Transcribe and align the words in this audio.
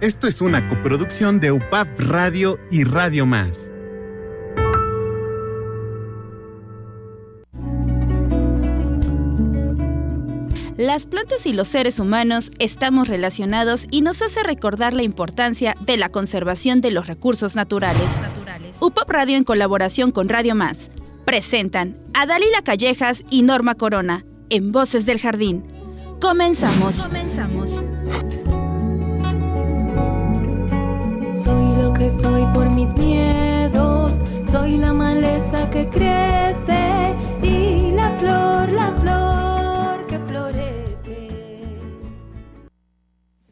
Esto 0.00 0.28
es 0.28 0.40
una 0.40 0.68
coproducción 0.68 1.40
de 1.40 1.50
UPAP 1.50 1.88
Radio 1.98 2.60
y 2.70 2.84
Radio 2.84 3.26
Más. 3.26 3.72
Las 10.76 11.08
plantas 11.08 11.46
y 11.46 11.52
los 11.52 11.66
seres 11.66 11.98
humanos 11.98 12.52
estamos 12.60 13.08
relacionados 13.08 13.88
y 13.90 14.02
nos 14.02 14.22
hace 14.22 14.44
recordar 14.44 14.94
la 14.94 15.02
importancia 15.02 15.74
de 15.80 15.96
la 15.96 16.10
conservación 16.10 16.80
de 16.80 16.92
los 16.92 17.08
recursos 17.08 17.56
naturales. 17.56 18.20
UPAP 18.78 19.10
Radio 19.10 19.36
en 19.36 19.42
colaboración 19.42 20.12
con 20.12 20.28
Radio 20.28 20.54
Más 20.54 20.92
presentan 21.24 21.96
a 22.14 22.24
Dalila 22.24 22.62
Callejas 22.62 23.24
y 23.30 23.42
Norma 23.42 23.74
Corona 23.74 24.24
en 24.48 24.70
Voces 24.70 25.06
del 25.06 25.18
Jardín. 25.18 25.64
Comenzamos. 26.20 27.08
Comenzamos. 27.08 27.82
Soy 32.10 32.46
por 32.54 32.70
mis 32.70 32.94
miedos, 32.94 34.20
soy 34.50 34.78
la 34.78 34.92
maleza 34.92 35.68
que 35.70 35.88
crece 35.88 37.14
y 37.42 37.92
la 37.92 38.10
flor, 38.18 38.68
la 38.70 38.92
flor 39.00 40.06
que 40.06 40.18
florece. 40.18 41.28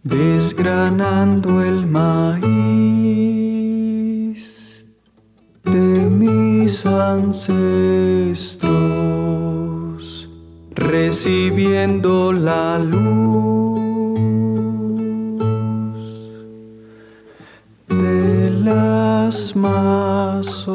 Desgranando 0.02 1.62
el 1.62 1.87
maíz 1.87 2.47
de 5.64 6.09
mis 6.11 6.86
ancestros, 6.86 8.70
recibiendo 10.75 12.33
la 12.33 12.78
luz 12.78 13.76
las 18.66 19.55
mazorcas. 19.55 20.67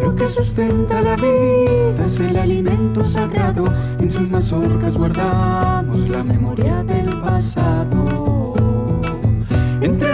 Lo 0.00 0.14
que 0.14 0.26
sustenta 0.28 1.02
la 1.02 1.16
vida 1.16 2.04
es 2.04 2.20
el 2.20 2.36
alimento 2.36 3.04
sagrado. 3.04 3.64
En 3.98 4.08
sus 4.08 4.30
mazorcas 4.30 4.96
guardamos 4.96 6.08
la 6.08 6.22
memoria 6.22 6.84
del 6.84 7.20
pasado. 7.20 8.41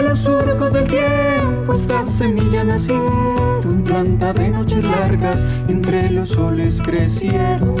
Los 0.09 0.21
surcos 0.21 0.73
del 0.73 0.87
tiempo 0.87 1.71
esta 1.71 2.03
semilla 2.03 2.63
nacieron, 2.63 3.83
planta 3.83 4.33
de 4.33 4.49
noches 4.49 4.83
largas, 4.83 5.45
entre 5.67 6.09
los 6.09 6.29
soles 6.29 6.81
crecieron. 6.81 7.75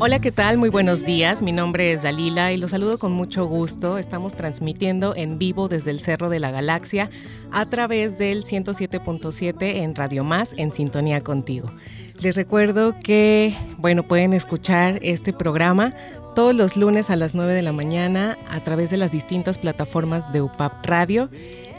Hola, 0.00 0.20
¿qué 0.20 0.32
tal? 0.32 0.58
Muy 0.58 0.68
buenos 0.68 1.06
días. 1.06 1.40
Mi 1.40 1.52
nombre 1.52 1.92
es 1.92 2.02
Dalila 2.02 2.52
y 2.52 2.56
los 2.56 2.72
saludo 2.72 2.98
con 2.98 3.12
mucho 3.12 3.46
gusto. 3.46 3.98
Estamos 3.98 4.34
transmitiendo 4.34 5.14
en 5.14 5.38
vivo 5.38 5.68
desde 5.68 5.92
el 5.92 6.00
Cerro 6.00 6.28
de 6.28 6.40
la 6.40 6.50
Galaxia 6.50 7.08
a 7.52 7.66
través 7.66 8.18
del 8.18 8.42
107.7 8.42 9.62
en 9.76 9.94
Radio 9.94 10.24
Más, 10.24 10.54
en 10.56 10.72
sintonía 10.72 11.22
contigo. 11.22 11.70
Les 12.18 12.34
recuerdo 12.34 12.96
que, 12.98 13.54
bueno, 13.78 14.02
pueden 14.02 14.32
escuchar 14.32 14.98
este 15.02 15.32
programa 15.32 15.94
todos 16.34 16.54
los 16.54 16.76
lunes 16.76 17.10
a 17.10 17.16
las 17.16 17.34
9 17.34 17.52
de 17.52 17.62
la 17.62 17.72
mañana 17.72 18.38
a 18.48 18.60
través 18.60 18.90
de 18.90 18.96
las 18.96 19.12
distintas 19.12 19.58
plataformas 19.58 20.32
de 20.32 20.40
UPAP 20.40 20.84
Radio. 20.84 21.28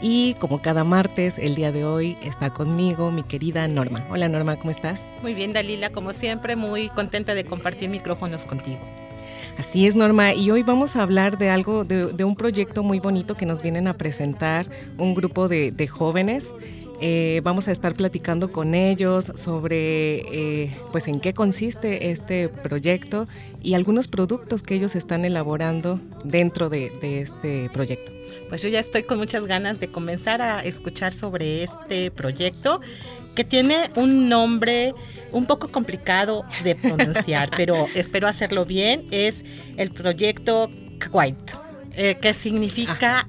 Y 0.00 0.34
como 0.34 0.60
cada 0.62 0.84
martes, 0.84 1.38
el 1.38 1.54
día 1.54 1.72
de 1.72 1.84
hoy 1.84 2.16
está 2.22 2.50
conmigo 2.50 3.10
mi 3.10 3.22
querida 3.22 3.66
Norma. 3.66 4.06
Hola 4.10 4.28
Norma, 4.28 4.56
¿cómo 4.56 4.70
estás? 4.70 5.04
Muy 5.22 5.34
bien, 5.34 5.52
Dalila, 5.52 5.90
como 5.90 6.12
siempre, 6.12 6.56
muy 6.56 6.88
contenta 6.90 7.34
de 7.34 7.44
compartir 7.44 7.88
micrófonos 7.88 8.42
contigo. 8.42 8.80
Así 9.58 9.86
es, 9.86 9.96
Norma, 9.96 10.34
y 10.34 10.50
hoy 10.50 10.62
vamos 10.62 10.96
a 10.96 11.02
hablar 11.02 11.38
de 11.38 11.48
algo, 11.48 11.84
de, 11.84 12.06
de 12.06 12.24
un 12.24 12.34
proyecto 12.34 12.82
muy 12.82 12.98
bonito 12.98 13.36
que 13.36 13.46
nos 13.46 13.62
vienen 13.62 13.86
a 13.86 13.94
presentar 13.94 14.66
un 14.98 15.14
grupo 15.14 15.48
de, 15.48 15.70
de 15.72 15.86
jóvenes. 15.86 16.52
Eh, 17.00 17.40
vamos 17.42 17.68
a 17.68 17.72
estar 17.72 17.94
platicando 17.94 18.52
con 18.52 18.74
ellos 18.74 19.32
sobre 19.34 20.62
eh, 20.62 20.76
pues 20.92 21.08
en 21.08 21.20
qué 21.20 21.34
consiste 21.34 22.10
este 22.10 22.48
proyecto 22.48 23.26
y 23.62 23.74
algunos 23.74 24.08
productos 24.08 24.62
que 24.62 24.76
ellos 24.76 24.94
están 24.94 25.24
elaborando 25.24 26.00
dentro 26.24 26.68
de, 26.68 26.90
de 27.00 27.22
este 27.22 27.68
proyecto. 27.72 28.12
Pues 28.48 28.62
yo 28.62 28.68
ya 28.68 28.80
estoy 28.80 29.02
con 29.02 29.18
muchas 29.18 29.44
ganas 29.46 29.80
de 29.80 29.88
comenzar 29.88 30.40
a 30.40 30.62
escuchar 30.62 31.12
sobre 31.14 31.64
este 31.64 32.10
proyecto 32.10 32.80
que 33.34 33.44
tiene 33.44 33.90
un 33.96 34.28
nombre 34.28 34.94
un 35.32 35.46
poco 35.46 35.68
complicado 35.68 36.44
de 36.62 36.76
pronunciar, 36.76 37.50
pero 37.56 37.86
espero 37.94 38.28
hacerlo 38.28 38.64
bien. 38.64 39.06
Es 39.10 39.44
el 39.76 39.90
proyecto 39.90 40.70
Kwait, 41.10 41.36
eh, 41.96 42.16
que 42.20 42.32
significa 42.32 43.28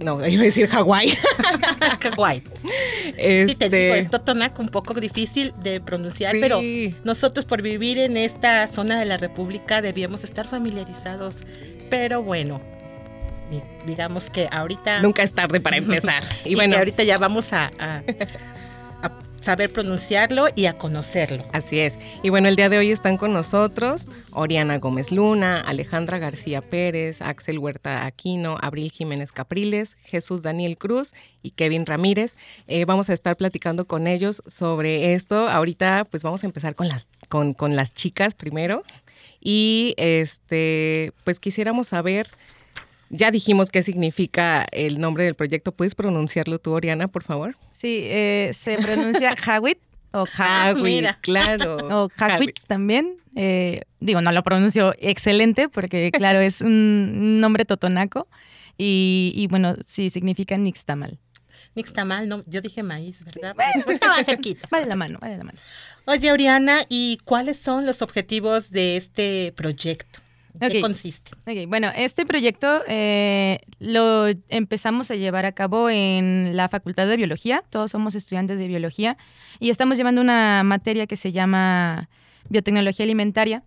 no, 0.00 0.26
iba 0.26 0.42
a 0.42 0.44
decir 0.44 0.68
Hawái. 0.68 1.14
Hawái. 2.02 2.42
Este... 3.16 3.48
Sí, 3.48 3.54
te 3.56 3.70
digo, 3.70 3.94
es 3.94 4.10
Totonaco 4.10 4.60
un 4.60 4.73
poco 4.74 4.92
difícil 4.94 5.54
de 5.62 5.80
pronunciar, 5.80 6.32
sí. 6.32 6.40
pero 6.40 6.60
nosotros 7.04 7.44
por 7.44 7.62
vivir 7.62 7.98
en 7.98 8.16
esta 8.16 8.66
zona 8.66 8.98
de 8.98 9.04
la 9.06 9.16
República 9.16 9.80
debíamos 9.80 10.24
estar 10.24 10.48
familiarizados. 10.48 11.36
Pero 11.88 12.22
bueno, 12.22 12.60
digamos 13.86 14.30
que 14.30 14.48
ahorita... 14.50 15.00
Nunca 15.00 15.22
es 15.22 15.32
tarde 15.32 15.60
para 15.60 15.76
empezar. 15.76 16.24
y, 16.44 16.50
y 16.52 16.54
bueno, 16.56 16.76
ahorita 16.76 17.04
ya 17.04 17.18
vamos 17.18 17.52
a, 17.52 17.70
a, 17.78 17.98
a, 17.98 18.02
saber 19.44 19.70
pronunciarlo 19.70 20.46
y 20.56 20.66
a 20.66 20.72
conocerlo. 20.78 21.44
Así 21.52 21.78
es. 21.78 21.98
Y 22.22 22.30
bueno, 22.30 22.48
el 22.48 22.56
día 22.56 22.68
de 22.68 22.78
hoy 22.78 22.90
están 22.90 23.18
con 23.18 23.32
nosotros 23.32 24.08
Oriana 24.32 24.78
Gómez 24.78 25.12
Luna, 25.12 25.60
Alejandra 25.60 26.18
García 26.18 26.62
Pérez, 26.62 27.20
Axel 27.20 27.58
Huerta 27.58 28.06
Aquino, 28.06 28.56
Abril 28.60 28.90
Jiménez 28.90 29.32
Capriles, 29.32 29.96
Jesús 30.02 30.42
Daniel 30.42 30.78
Cruz 30.78 31.12
y 31.42 31.50
Kevin 31.50 31.84
Ramírez. 31.84 32.36
Eh, 32.66 32.86
vamos 32.86 33.10
a 33.10 33.12
estar 33.12 33.36
platicando 33.36 33.86
con 33.86 34.06
ellos 34.06 34.42
sobre 34.46 35.14
esto. 35.14 35.48
Ahorita 35.48 36.06
pues 36.10 36.22
vamos 36.22 36.42
a 36.42 36.46
empezar 36.46 36.74
con 36.74 36.88
las, 36.88 37.08
con, 37.28 37.52
con 37.52 37.76
las 37.76 37.92
chicas 37.92 38.34
primero. 38.34 38.82
Y 39.40 39.92
este, 39.98 41.12
pues 41.22 41.38
quisiéramos 41.38 41.88
saber, 41.88 42.28
ya 43.10 43.30
dijimos 43.30 43.70
qué 43.70 43.82
significa 43.82 44.66
el 44.72 44.98
nombre 44.98 45.24
del 45.24 45.34
proyecto. 45.34 45.70
¿Puedes 45.70 45.94
pronunciarlo 45.94 46.58
tú, 46.58 46.72
Oriana, 46.72 47.08
por 47.08 47.22
favor? 47.24 47.56
Sí, 47.84 47.98
eh, 48.04 48.52
se 48.54 48.78
pronuncia 48.78 49.36
Hawit 49.44 49.76
o 50.12 50.24
Hawit, 50.24 51.04
claro. 51.20 51.76
O 52.04 52.08
Hawit 52.16 52.58
también. 52.66 53.18
Eh, 53.36 53.82
digo, 54.00 54.22
no 54.22 54.32
lo 54.32 54.42
pronuncio 54.42 54.94
excelente 54.98 55.68
porque, 55.68 56.10
claro, 56.14 56.40
es 56.40 56.62
un 56.62 57.40
nombre 57.40 57.66
totonaco. 57.66 58.26
Y, 58.78 59.34
y 59.36 59.48
bueno, 59.48 59.76
sí, 59.86 60.08
significa 60.08 60.56
Nixtamal. 60.56 61.18
Nixtamal, 61.74 62.26
no, 62.26 62.42
yo 62.46 62.62
dije 62.62 62.82
maíz, 62.82 63.22
¿verdad? 63.22 63.54
Bueno, 63.54 63.84
estaba 63.86 64.24
cerquita. 64.24 64.66
Va 64.72 64.80
de 64.80 64.86
la 64.86 64.96
mano, 64.96 65.18
va 65.22 65.28
de 65.28 65.36
la 65.36 65.44
mano. 65.44 65.58
Oye, 66.06 66.32
Oriana, 66.32 66.84
¿y 66.88 67.18
cuáles 67.24 67.58
son 67.58 67.84
los 67.84 68.00
objetivos 68.00 68.70
de 68.70 68.96
este 68.96 69.52
proyecto? 69.54 70.20
¿Qué 70.60 70.66
okay. 70.66 70.80
consiste? 70.80 71.32
Okay. 71.42 71.66
Bueno, 71.66 71.90
este 71.96 72.24
proyecto 72.24 72.82
eh, 72.86 73.60
lo 73.80 74.26
empezamos 74.48 75.10
a 75.10 75.16
llevar 75.16 75.46
a 75.46 75.52
cabo 75.52 75.90
en 75.90 76.56
la 76.56 76.68
Facultad 76.68 77.06
de 77.08 77.16
Biología. 77.16 77.64
Todos 77.70 77.90
somos 77.90 78.14
estudiantes 78.14 78.58
de 78.58 78.68
biología 78.68 79.16
y 79.58 79.70
estamos 79.70 79.96
llevando 79.96 80.20
una 80.20 80.62
materia 80.64 81.06
que 81.06 81.16
se 81.16 81.32
llama 81.32 82.08
biotecnología 82.48 83.04
alimentaria. 83.04 83.64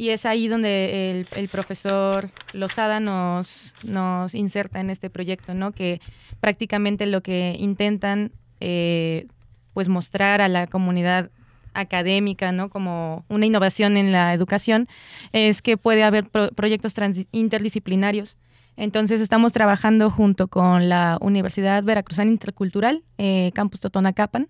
Y 0.00 0.10
es 0.10 0.26
ahí 0.26 0.46
donde 0.46 1.10
el, 1.10 1.26
el 1.34 1.48
profesor 1.48 2.30
Lozada 2.52 3.00
nos, 3.00 3.74
nos, 3.82 4.32
inserta 4.32 4.78
en 4.78 4.90
este 4.90 5.10
proyecto, 5.10 5.54
¿no? 5.54 5.72
Que 5.72 6.00
prácticamente 6.38 7.04
lo 7.06 7.20
que 7.20 7.56
intentan 7.58 8.30
eh, 8.60 9.26
pues 9.74 9.88
mostrar 9.88 10.40
a 10.40 10.46
la 10.46 10.68
comunidad 10.68 11.30
académica, 11.80 12.52
¿no? 12.52 12.68
Como 12.68 13.24
una 13.28 13.46
innovación 13.46 13.96
en 13.96 14.12
la 14.12 14.34
educación, 14.34 14.88
es 15.32 15.62
que 15.62 15.76
puede 15.76 16.04
haber 16.04 16.28
pro 16.28 16.48
proyectos 16.50 16.94
interdisciplinarios 17.32 18.36
Entonces 18.76 19.20
estamos 19.20 19.52
trabajando 19.52 20.10
junto 20.10 20.48
con 20.48 20.88
la 20.88 21.18
Universidad 21.20 21.82
Veracruzana 21.82 22.30
Intercultural, 22.30 23.02
eh, 23.18 23.50
Campus 23.54 23.80
Totonacapan, 23.80 24.48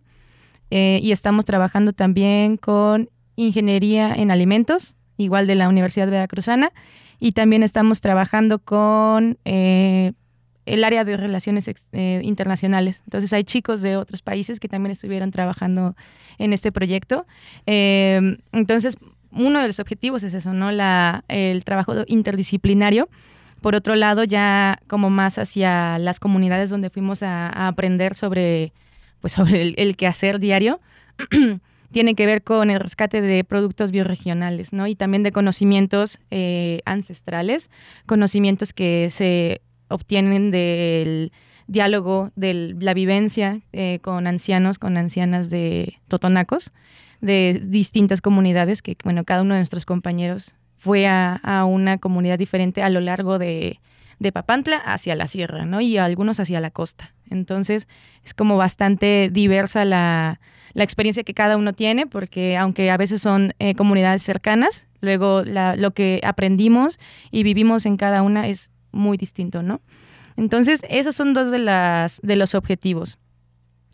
eh, 0.70 1.00
y 1.02 1.12
estamos 1.12 1.44
trabajando 1.44 1.92
también 1.92 2.56
con 2.56 3.08
Ingeniería 3.36 4.12
en 4.14 4.30
Alimentos, 4.30 4.96
igual 5.16 5.46
de 5.46 5.54
la 5.54 5.68
Universidad 5.68 6.10
Veracruzana, 6.10 6.72
y 7.18 7.32
también 7.32 7.62
estamos 7.62 8.00
trabajando 8.00 8.58
con 8.58 9.38
eh, 9.44 10.12
el 10.68 10.84
área 10.84 11.04
de 11.04 11.16
relaciones 11.16 11.68
eh, 11.92 12.20
internacionales. 12.22 13.00
Entonces 13.04 13.32
hay 13.32 13.44
chicos 13.44 13.82
de 13.82 13.96
otros 13.96 14.22
países 14.22 14.60
que 14.60 14.68
también 14.68 14.92
estuvieron 14.92 15.30
trabajando 15.30 15.96
en 16.38 16.52
este 16.52 16.72
proyecto. 16.72 17.26
Eh, 17.66 18.38
entonces, 18.52 18.96
uno 19.32 19.60
de 19.60 19.66
los 19.66 19.80
objetivos 19.80 20.22
es 20.22 20.34
eso, 20.34 20.52
¿no? 20.52 20.70
La, 20.70 21.24
el 21.28 21.64
trabajo 21.64 21.94
interdisciplinario. 22.06 23.08
Por 23.60 23.74
otro 23.74 23.96
lado, 23.96 24.24
ya 24.24 24.80
como 24.86 25.10
más 25.10 25.38
hacia 25.38 25.98
las 25.98 26.20
comunidades 26.20 26.70
donde 26.70 26.90
fuimos 26.90 27.22
a, 27.22 27.48
aprender 27.66 28.14
sobre, 28.14 28.72
pues 29.20 29.32
sobre 29.32 29.62
el, 29.62 29.74
el 29.78 29.96
quehacer 29.96 30.38
diario. 30.38 30.80
tiene 31.90 32.14
que 32.14 32.26
ver 32.26 32.42
con 32.42 32.70
el 32.70 32.80
rescate 32.80 33.20
de 33.20 33.44
productos 33.44 33.90
bioregionales, 33.90 34.72
¿no? 34.72 34.86
Y 34.86 34.94
también 34.94 35.22
de 35.22 35.32
conocimientos 35.32 36.20
eh, 36.30 36.80
ancestrales, 36.84 37.70
conocimientos 38.06 38.72
que 38.72 39.08
se 39.10 39.62
obtienen 39.88 40.50
del 40.50 41.32
diálogo, 41.66 42.32
de 42.34 42.74
la 42.78 42.94
vivencia 42.94 43.60
eh, 43.72 43.98
con 44.02 44.26
ancianos, 44.26 44.78
con 44.78 44.96
ancianas 44.96 45.50
de 45.50 45.98
totonacos, 46.08 46.72
de 47.20 47.60
distintas 47.64 48.20
comunidades, 48.20 48.82
que, 48.82 48.96
bueno, 49.04 49.24
cada 49.24 49.42
uno 49.42 49.54
de 49.54 49.60
nuestros 49.60 49.84
compañeros 49.84 50.54
fue 50.78 51.06
a, 51.06 51.64
una 51.66 51.98
comunidad 51.98 52.38
diferente 52.38 52.82
a 52.82 52.88
lo 52.88 53.00
largo 53.00 53.38
de, 53.38 53.80
Papantla 54.32 54.78
hacia 54.78 55.14
la 55.14 55.28
sierra, 55.28 55.64
¿no? 55.64 55.80
Y 55.80 55.96
algunos 55.96 56.40
hacia 56.40 56.60
la 56.60 56.70
costa. 56.70 57.14
Entonces, 57.30 57.86
es 58.24 58.34
como 58.34 58.56
bastante 58.56 59.30
diversa 59.32 59.84
la, 59.84 60.40
la 60.74 60.84
experiencia 60.84 61.22
que 61.22 61.34
cada 61.34 61.56
uno 61.56 61.72
tiene, 61.72 62.06
porque 62.06 62.56
aunque 62.56 62.90
a 62.90 62.96
veces 62.96 63.22
son 63.22 63.54
eh, 63.58 63.74
comunidades 63.74 64.22
cercanas, 64.22 64.86
luego 65.00 65.42
lo 65.44 65.92
que 65.92 66.20
aprendimos 66.24 66.98
y 67.30 67.42
vivimos 67.42 67.86
en 67.86 67.96
cada 67.96 68.22
una 68.22 68.48
es 68.48 68.70
muy 68.98 69.16
distinto, 69.16 69.62
¿no? 69.62 69.80
Entonces, 70.36 70.82
esos 70.88 71.16
son 71.16 71.34
dos 71.34 71.50
de, 71.50 71.58
las, 71.58 72.20
de 72.22 72.36
los 72.36 72.54
objetivos. 72.54 73.18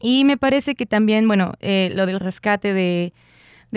Y 0.03 0.25
me 0.25 0.37
parece 0.37 0.75
que 0.75 0.85
también, 0.85 1.27
bueno, 1.27 1.55
eh, 1.61 1.91
lo 1.95 2.07
del 2.07 2.21
rescate 2.21 2.75
de, 2.75 3.13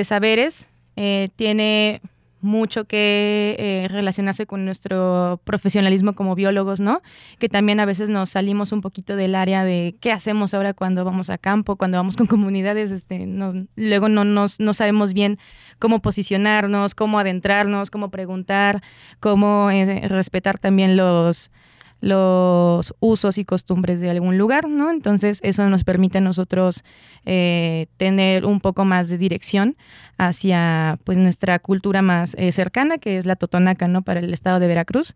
saberes 0.04 0.68
eh, 0.96 1.30
tiene 1.36 2.02
mucho 2.42 2.86
que 2.86 3.56
eh, 3.58 3.88
relacionarse 3.90 4.46
con 4.46 4.66
nuestro 4.66 5.42
profesionalismo 5.44 6.14
como 6.14 6.36
biólogos, 6.36 6.80
¿no? 6.80 7.02
Que 7.40 7.50
también 7.50 7.80
a 7.80 7.86
veces 7.86 8.10
nos 8.10 8.30
salimos 8.30 8.72
un 8.72 8.82
poquito 8.82 9.16
del 9.16 9.36
área 9.36 9.64
de 9.64 9.96
qué 10.00 10.12
hacemos 10.12 10.54
ahora 10.54 10.74
cuando 10.74 11.04
vamos 11.04 11.30
a 11.30 11.38
campo, 11.38 11.76
cuando 11.76 11.98
vamos 11.98 12.16
con 12.16 12.28
comunidades, 12.28 12.92
este, 12.92 13.28
luego 13.76 14.10
no, 14.10 14.24
nos, 14.24 14.60
no 14.60 14.74
sabemos 14.74 15.14
bien 15.14 15.40
cómo 15.80 16.02
posicionarnos, 16.02 16.96
cómo 16.96 17.20
adentrarnos, 17.20 17.90
cómo 17.90 18.10
preguntar, 18.10 18.82
cómo 19.20 19.72
eh, 19.72 20.08
respetar 20.08 20.60
también 20.60 20.98
los, 20.98 21.52
los 22.00 22.94
usos 23.00 23.38
y 23.38 23.46
costumbres 23.46 24.00
de 24.00 24.10
algún 24.10 24.38
lugar, 24.38 24.70
¿no? 24.70 24.92
Entonces 24.92 25.40
eso 25.44 25.68
nos 25.70 25.84
permite 25.84 26.20
a 26.20 26.22
nosotros 26.22 26.84
eh, 27.26 27.88
tener 27.98 28.46
un 28.46 28.60
poco 28.60 28.86
más 28.86 29.10
de 29.10 29.18
dirección 29.18 29.78
hacia 30.18 31.00
pues 31.04 31.18
nuestra 31.18 31.60
cultura 31.60 32.02
más 32.02 32.36
eh, 32.38 32.52
cercana, 32.52 32.98
que 32.98 33.18
es 33.18 33.26
la 33.26 33.36
totonaca, 33.36 33.88
¿no? 33.88 34.04
Para 34.04 34.20
el 34.20 34.34
estado 34.34 34.60
de 34.60 34.68
Veracruz. 34.68 35.16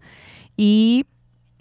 Y 0.57 1.05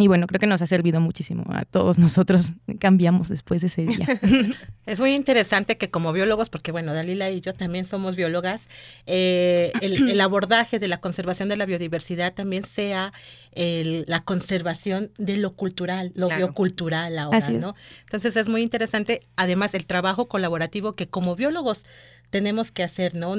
y 0.00 0.08
bueno, 0.08 0.26
creo 0.26 0.41
que 0.41 0.47
nos 0.47 0.62
ha 0.62 0.67
servido 0.67 0.99
muchísimo. 1.00 1.44
A 1.49 1.64
todos 1.67 1.99
nosotros 1.99 2.52
cambiamos 2.79 3.29
después 3.29 3.61
de 3.61 3.67
ese 3.67 3.85
día. 3.85 4.06
es 4.87 4.99
muy 4.99 5.14
interesante 5.14 5.76
que 5.76 5.91
como 5.91 6.12
biólogos, 6.12 6.49
porque 6.49 6.73
bueno, 6.73 6.94
Dalila 6.94 7.31
y 7.31 7.43
yo 7.43 7.52
también 7.52 7.85
somos 7.85 8.17
biólogas, 8.17 8.62
eh, 9.06 9.73
el, 9.82 10.19
abordaje 10.20 10.79
de 10.79 10.88
la 10.88 11.00
conservación 11.00 11.50
de 11.50 11.56
la 11.56 11.67
biodiversidad 11.67 12.32
también 12.32 12.64
sea 12.64 13.12
la 13.55 14.20
conservación 14.25 15.11
de 15.19 15.37
lo 15.37 15.55
cultural, 15.55 16.12
lo 16.14 16.29
biocultural 16.29 17.19
ahora, 17.19 17.50
¿no? 17.50 17.75
Entonces 18.02 18.37
es 18.37 18.49
muy 18.49 18.62
interesante, 18.62 19.26
además, 19.37 19.75
el 19.75 19.87
trabajo 19.87 20.29
colaborativo 20.29 20.94
que 20.94 21.08
como 21.08 21.37
biólogos 21.37 21.85
tenemos 22.31 22.70
que 22.70 22.85
hacer, 22.85 23.14
¿no? 23.14 23.35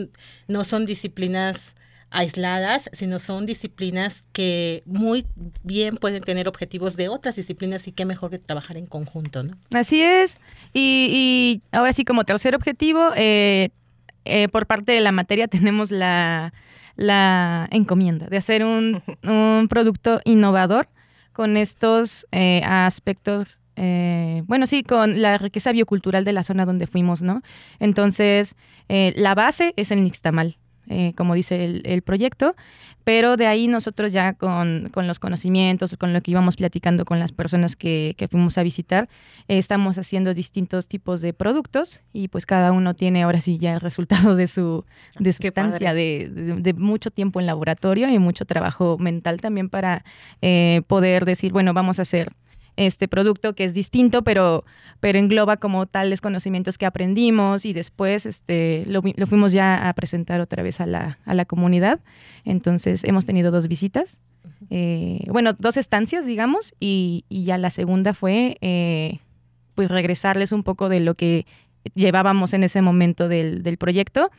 No 0.48 0.64
son 0.64 0.86
disciplinas 0.86 1.76
aisladas, 2.12 2.90
sino 2.92 3.20
son 3.20 3.46
disciplinas 3.46 4.24
que 4.34 4.84
muy 4.86 5.26
bien 5.64 5.96
pueden 5.96 6.22
tener 6.22 6.48
objetivos 6.48 6.98
de 6.98 7.08
otras 7.08 7.38
disciplinas 7.38 7.88
y 7.88 7.94
qué 7.94 8.06
mejor 8.06 8.30
que 8.30 8.38
trabajar 8.38 8.78
en 8.78 8.86
conjunto, 8.86 9.44
¿no? 9.44 9.58
Así 9.74 10.02
es. 10.04 10.40
Y, 10.74 11.62
ahora 11.72 11.94
sí, 11.94 12.04
como 12.04 12.26
tercer 12.26 12.54
objetivo, 12.54 13.12
eh, 13.16 13.70
eh, 14.26 14.50
por 14.50 14.68
parte 14.68 14.92
de 14.92 15.00
la 15.00 15.14
materia 15.14 15.48
tenemos 15.48 15.90
la, 15.90 16.54
encomienda 17.72 18.28
de 18.28 18.38
hacer 18.38 18.64
un, 18.66 19.02
producto 19.70 20.20
innovador 20.26 20.90
con 21.32 21.56
estos 21.58 22.28
eh, 22.32 22.62
aspectos 22.66 23.58
bueno, 24.46 24.68
sí, 24.68 24.84
con 24.84 25.24
la 25.24 25.40
riqueza 25.40 25.72
biocultural 25.72 26.24
de 26.24 26.34
la 26.34 26.44
zona 26.44 26.68
donde 26.68 26.86
fuimos, 26.86 27.24
¿no? 27.24 27.42
Entonces, 27.80 28.56
la 28.88 29.34
base 29.34 29.74
es 29.76 29.90
el 29.90 30.04
nixtamal. 30.04 30.58
Eh, 30.92 31.14
como 31.16 31.36
dice 31.36 31.64
el, 31.86 32.02
proyecto, 32.02 32.54
pero 33.06 33.38
de 33.38 33.48
ahí 33.48 33.70
nosotros 33.70 34.12
ya 34.12 34.34
con, 34.34 34.92
los 34.94 35.20
conocimientos, 35.20 35.96
con 35.98 36.12
lo 36.12 36.20
que 36.20 36.32
íbamos 36.32 36.58
platicando 36.58 37.06
con 37.06 37.18
las 37.18 37.32
personas 37.32 37.78
que, 37.78 38.14
fuimos 38.30 38.58
a 38.58 38.64
visitar, 38.64 39.08
eh, 39.48 39.58
estamos 39.58 39.98
haciendo 39.98 40.34
distintos 40.34 40.88
tipos 40.88 41.22
de 41.22 41.32
productos 41.32 42.02
y 42.12 42.28
pues 42.28 42.46
cada 42.46 42.74
uno 42.74 42.94
tiene 42.94 43.24
ahora 43.24 43.40
sí 43.40 43.58
ya 43.58 43.74
el 43.74 43.80
resultado 43.80 44.36
de 44.36 44.48
su, 44.48 44.84
de 45.18 45.30
estancia 45.30 45.94
de, 45.94 46.76
mucho 46.78 47.10
tiempo 47.10 47.40
en 47.40 47.46
laboratorio 47.46 48.10
y 48.10 48.20
mucho 48.20 48.44
trabajo 48.44 48.98
mental 49.00 49.40
también 49.40 49.70
para 49.70 50.04
eh, 50.42 50.82
poder 50.88 51.24
decir, 51.24 51.54
bueno, 51.54 51.74
vamos 51.74 52.00
a 52.00 52.02
hacer 52.02 52.34
este 52.78 53.08
producto 53.08 53.54
que 53.54 53.64
es 53.64 53.74
distinto, 53.74 54.24
pero, 54.24 54.64
pero 55.00 55.20
engloba 55.20 55.58
como 55.58 55.86
tales 55.86 56.22
conocimientos 56.22 56.78
que 56.78 56.86
aprendimos 56.86 57.66
y 57.66 57.74
después 57.74 58.26
este, 58.26 58.84
lo, 58.88 59.02
fuimos 59.28 59.52
ya 59.52 59.88
a 59.88 59.94
presentar 59.94 60.42
otra 60.42 60.64
vez 60.64 60.82
a 60.82 60.86
la, 60.86 61.20
a 61.26 61.34
la 61.34 61.46
comunidad. 61.46 62.00
Entonces 62.46 63.04
hemos 63.04 63.26
tenido 63.26 63.52
dos 63.52 63.68
visitas, 63.68 64.20
eh, 64.70 65.26
bueno, 65.28 65.54
dos 65.54 65.78
estancias, 65.78 66.26
digamos, 66.26 66.74
y, 66.80 67.26
y 67.30 67.44
ya 67.46 67.58
la 67.58 67.70
segunda 67.70 68.14
fue 68.14 68.58
eh, 68.62 69.20
pues 69.76 69.90
regresarles 69.90 70.52
un 70.52 70.64
poco 70.64 70.90
de 70.90 71.00
lo 71.00 71.16
que 71.16 71.46
llevábamos 71.96 72.54
en 72.54 72.64
ese 72.64 72.82
momento 72.82 73.28
del, 73.28 73.64
del 73.64 73.78
proyecto 73.78 74.32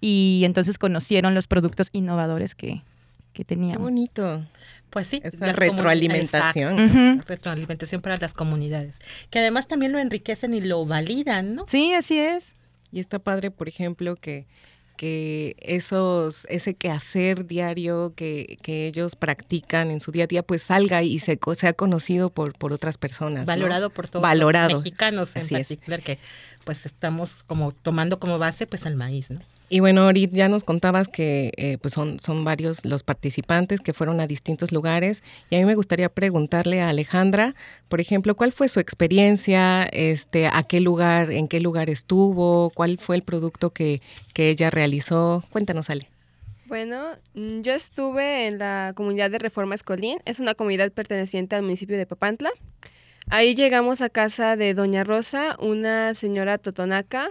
y 0.00 0.42
entonces 0.44 0.78
conocieron 0.78 1.34
los 1.34 1.46
productos 1.46 1.88
innovadores 1.92 2.54
que, 2.54 2.82
que 3.32 3.44
teníamos. 3.44 3.78
Qué 3.78 3.82
bonito. 3.82 4.46
Pues 4.90 5.06
sí, 5.06 5.22
la 5.38 5.52
retroalimentación. 5.52 7.22
Retroalimentación 7.26 8.02
para 8.02 8.16
las 8.16 8.32
comunidades, 8.32 8.96
que 9.30 9.38
además 9.38 9.68
también 9.68 9.92
lo 9.92 9.98
enriquecen 9.98 10.52
y 10.52 10.60
lo 10.60 10.84
validan, 10.84 11.54
¿no? 11.54 11.66
Sí, 11.68 11.94
así 11.94 12.18
es. 12.18 12.56
Y 12.90 12.98
está 12.98 13.20
padre, 13.20 13.52
por 13.52 13.68
ejemplo, 13.68 14.16
que, 14.16 14.48
que 14.96 15.54
esos, 15.60 16.44
ese 16.50 16.74
quehacer 16.74 17.46
diario 17.46 18.14
que, 18.16 18.58
que 18.62 18.88
ellos 18.88 19.14
practican 19.14 19.92
en 19.92 20.00
su 20.00 20.10
día 20.10 20.24
a 20.24 20.26
día, 20.26 20.42
pues 20.42 20.64
salga 20.64 21.04
y 21.04 21.20
se 21.20 21.38
sea 21.54 21.72
conocido 21.72 22.30
por, 22.30 22.54
por 22.58 22.72
otras 22.72 22.98
personas. 22.98 23.46
Valorado 23.46 23.90
por 23.90 24.08
todos 24.08 24.26
los 24.36 24.82
mexicanos 24.82 25.36
en 25.36 25.48
particular, 25.48 26.02
que 26.02 26.18
pues 26.64 26.84
estamos 26.84 27.44
como 27.46 27.70
tomando 27.70 28.18
como 28.18 28.38
base 28.38 28.66
pues 28.66 28.84
el 28.86 28.96
maíz, 28.96 29.30
¿no? 29.30 29.40
Y 29.72 29.78
bueno, 29.78 30.02
ahorita 30.02 30.36
ya 30.36 30.48
nos 30.48 30.64
contabas 30.64 31.06
que 31.06 31.52
eh, 31.56 31.78
pues 31.80 31.94
son, 31.94 32.18
son 32.18 32.42
varios 32.42 32.84
los 32.84 33.04
participantes 33.04 33.80
que 33.80 33.92
fueron 33.92 34.18
a 34.18 34.26
distintos 34.26 34.72
lugares 34.72 35.22
y 35.48 35.54
a 35.54 35.58
mí 35.60 35.64
me 35.64 35.76
gustaría 35.76 36.08
preguntarle 36.08 36.82
a 36.82 36.88
Alejandra, 36.88 37.54
por 37.88 38.00
ejemplo, 38.00 38.34
¿cuál 38.34 38.50
fue 38.50 38.68
su 38.68 38.80
experiencia? 38.80 39.84
Este, 39.92 40.48
¿A 40.48 40.64
qué 40.64 40.80
lugar, 40.80 41.30
en 41.30 41.46
qué 41.46 41.60
lugar 41.60 41.88
estuvo? 41.88 42.70
¿Cuál 42.70 42.98
fue 42.98 43.14
el 43.14 43.22
producto 43.22 43.70
que, 43.70 44.02
que 44.34 44.50
ella 44.50 44.70
realizó? 44.70 45.44
Cuéntanos, 45.50 45.88
Ale. 45.88 46.08
Bueno, 46.66 47.04
mm, 47.34 47.60
yo 47.60 47.72
estuve 47.72 48.48
en 48.48 48.58
la 48.58 48.92
comunidad 48.96 49.30
de 49.30 49.38
Reforma 49.38 49.76
Escolín, 49.76 50.18
es 50.24 50.40
una 50.40 50.54
comunidad 50.54 50.90
perteneciente 50.90 51.54
al 51.54 51.62
municipio 51.62 51.96
de 51.96 52.06
Papantla. 52.06 52.50
Ahí 53.28 53.54
llegamos 53.54 54.00
a 54.00 54.10
casa 54.10 54.56
de 54.56 54.74
Doña 54.74 55.04
Rosa, 55.04 55.56
una 55.60 56.16
señora 56.16 56.58
totonaca 56.58 57.30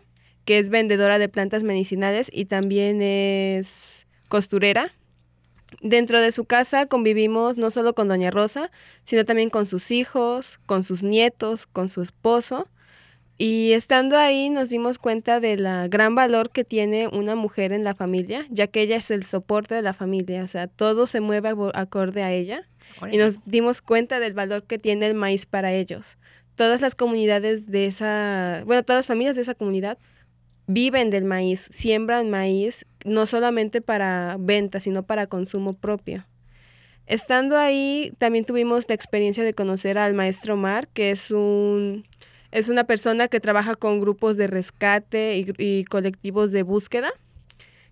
que 0.50 0.58
es 0.58 0.72
vendedora 0.72 1.20
de 1.20 1.29
plantas 1.29 1.62
medicinales 1.62 2.32
y 2.34 2.46
también 2.46 3.03
es 3.03 4.08
costurera. 4.29 4.96
Dentro 5.84 6.20
de 6.20 6.32
su 6.32 6.46
casa 6.46 6.88
convivimos 6.88 7.56
no 7.56 7.70
solo 7.70 7.94
con 7.94 8.08
Doña 8.08 8.32
Rosa, 8.32 8.72
sino 9.03 9.25
también 9.25 9.51
con 9.51 9.68
sus 9.68 9.91
hijos, 9.91 10.60
con 10.65 10.84
sus 10.84 11.03
nietos, 11.03 11.68
con 11.68 11.88
su 11.88 12.01
esposo. 12.01 12.68
Y 13.38 13.74
estando 13.74 14.18
ahí 14.18 14.50
nos 14.50 14.70
dimos 14.70 14.98
cuenta 14.98 15.39
de 15.39 15.56
la 15.56 15.88
gran 15.88 16.15
valor 16.15 16.50
que 16.50 16.63
tiene 16.63 17.08
una 17.10 17.36
mujer 17.36 17.72
en 17.72 17.84
la 17.84 17.94
familia, 17.94 18.44
ya 18.50 18.65
que 18.65 18.82
ella 18.82 18.96
es 18.96 19.12
el 19.12 19.25
soporte 19.25 19.75
de 19.75 19.84
la 19.84 19.94
familia, 19.94 20.44
o 20.44 20.48
sea, 20.48 20.65
todo 20.65 21.06
se 21.06 21.20
mueve 21.20 21.53
acorde 21.75 22.24
a 22.24 22.32
ella. 22.32 22.68
y 23.12 23.18
nos 23.18 23.36
dimos 23.46 23.84
cuenta 23.84 24.20
del 24.20 24.34
valor 24.34 24.63
que 24.63 24.79
tiene 24.79 25.06
el 25.06 25.13
maíz 25.13 25.46
para 25.46 25.74
ellos. 25.74 26.18
Todas 26.56 26.82
las 26.82 26.96
comunidades 26.96 27.68
de 27.68 27.86
esa, 27.86 28.63
bueno, 28.65 28.82
todas 28.82 28.98
las 28.98 29.08
familias 29.08 29.36
de 29.36 29.44
esa 29.44 29.53
comunidad 29.53 30.00
viven 30.69 31.09
del 31.09 31.25
maíz, 31.25 31.67
siembran 31.71 32.29
maíz, 32.29 32.85
no 33.03 33.25
solamente 33.25 33.81
para 33.81 34.38
venta, 34.39 34.79
sino 34.79 35.01
para 35.01 35.25
consumo 35.25 35.73
propio. 35.73 36.27
Estando 37.07 37.57
ahí, 37.57 38.13
también 38.19 38.45
tuvimos 38.45 38.88
la 38.88 38.93
experiencia 38.93 39.43
de 39.43 39.55
conocer 39.55 39.97
al 39.97 40.13
maestro 40.13 40.57
Mar, 40.57 40.88
que 40.88 41.09
es 41.09 41.31
un 41.31 42.05
es 42.51 42.69
una 42.69 42.83
persona 42.83 43.27
que 43.27 43.39
trabaja 43.39 43.75
con 43.75 43.99
grupos 43.99 44.38
de 44.38 44.47
rescate 44.47 45.43
y, 45.57 45.83
colectivos 45.85 46.51
de 46.51 46.63
búsqueda, 46.63 47.11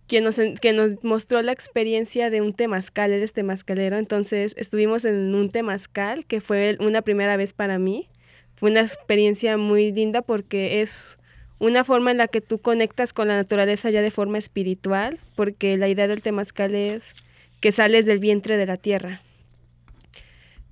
quien 0.08 0.24
nos, 0.24 0.40
que 0.62 0.74
nos 0.74 1.04
mostró 1.04 1.42
la 1.42 1.52
experiencia 1.52 2.30
de 2.30 2.42
un 2.42 2.54
temazcal, 2.54 3.12
él 3.12 3.24
es 3.24 3.34
temazcalero, 3.34 3.98
entonces 3.98 4.56
estuvimos 4.58 5.06
en 5.06 5.34
un 5.34 5.50
temazcal, 5.50 6.26
que 6.26 6.42
fue 6.42 6.78
una 6.80 7.02
primera 7.02 7.38
vez 7.38 7.54
para 7.54 7.80
mí. 7.80 8.08
Fue 8.56 8.72
una 8.72 8.82
experiencia 8.82 9.58
muy 9.58 9.92
linda 9.92 10.24
porque 10.24 10.82
es 10.82 11.20
una 11.60 11.84
forma 11.84 12.12
en 12.12 12.18
la 12.18 12.28
que 12.28 12.42
tú 12.42 12.60
conectas 12.60 13.14
con 13.14 13.28
la 13.28 13.36
naturaleza 13.36 13.90
ya 13.90 14.02
de 14.02 14.12
forma 14.12 14.38
espiritual, 14.38 15.20
porque 15.36 15.78
la 15.78 15.88
idea 15.88 16.08
del 16.08 16.22
temazcal 16.22 16.76
es 16.76 17.16
que 17.60 17.72
sales 17.72 18.06
del 18.06 18.20
vientre 18.20 18.58
de 18.58 18.66
la 18.66 18.78
tierra. 18.78 19.22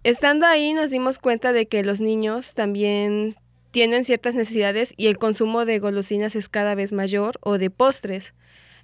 Estando 0.04 0.46
ahí 0.46 0.74
nos 0.74 0.92
dimos 0.92 1.18
cuenta 1.18 1.52
de 1.52 1.66
que 1.66 1.84
los 1.84 2.00
niños 2.00 2.54
también 2.54 3.36
tienen 3.72 4.06
ciertas 4.06 4.36
necesidades 4.36 4.94
y 4.96 5.08
el 5.08 5.18
consumo 5.18 5.66
de 5.66 5.80
golosinas 5.80 6.36
es 6.36 6.48
cada 6.48 6.76
vez 6.76 6.92
mayor 6.92 7.40
o 7.42 7.58
de 7.58 7.72
postres. 7.72 8.36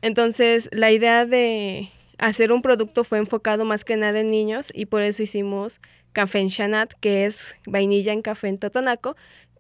Entonces 0.02 0.68
la 0.74 0.92
idea 0.92 1.28
de 1.28 1.92
hacer 2.18 2.52
un 2.52 2.62
producto 2.62 3.04
fue 3.04 3.20
enfocado 3.20 3.66
más 3.66 3.86
que 3.86 3.98
nada 3.98 4.20
en 4.20 4.32
niños 4.32 4.72
y 4.74 4.88
por 4.88 5.04
eso 5.04 5.22
hicimos 5.22 5.80
café 6.12 6.40
en 6.40 6.50
chanat, 6.50 6.92
que 7.00 7.26
es 7.26 7.56
vainilla 7.66 8.14
en 8.14 8.22
café 8.22 8.48
en 8.48 8.58
totonaco, 8.58 9.16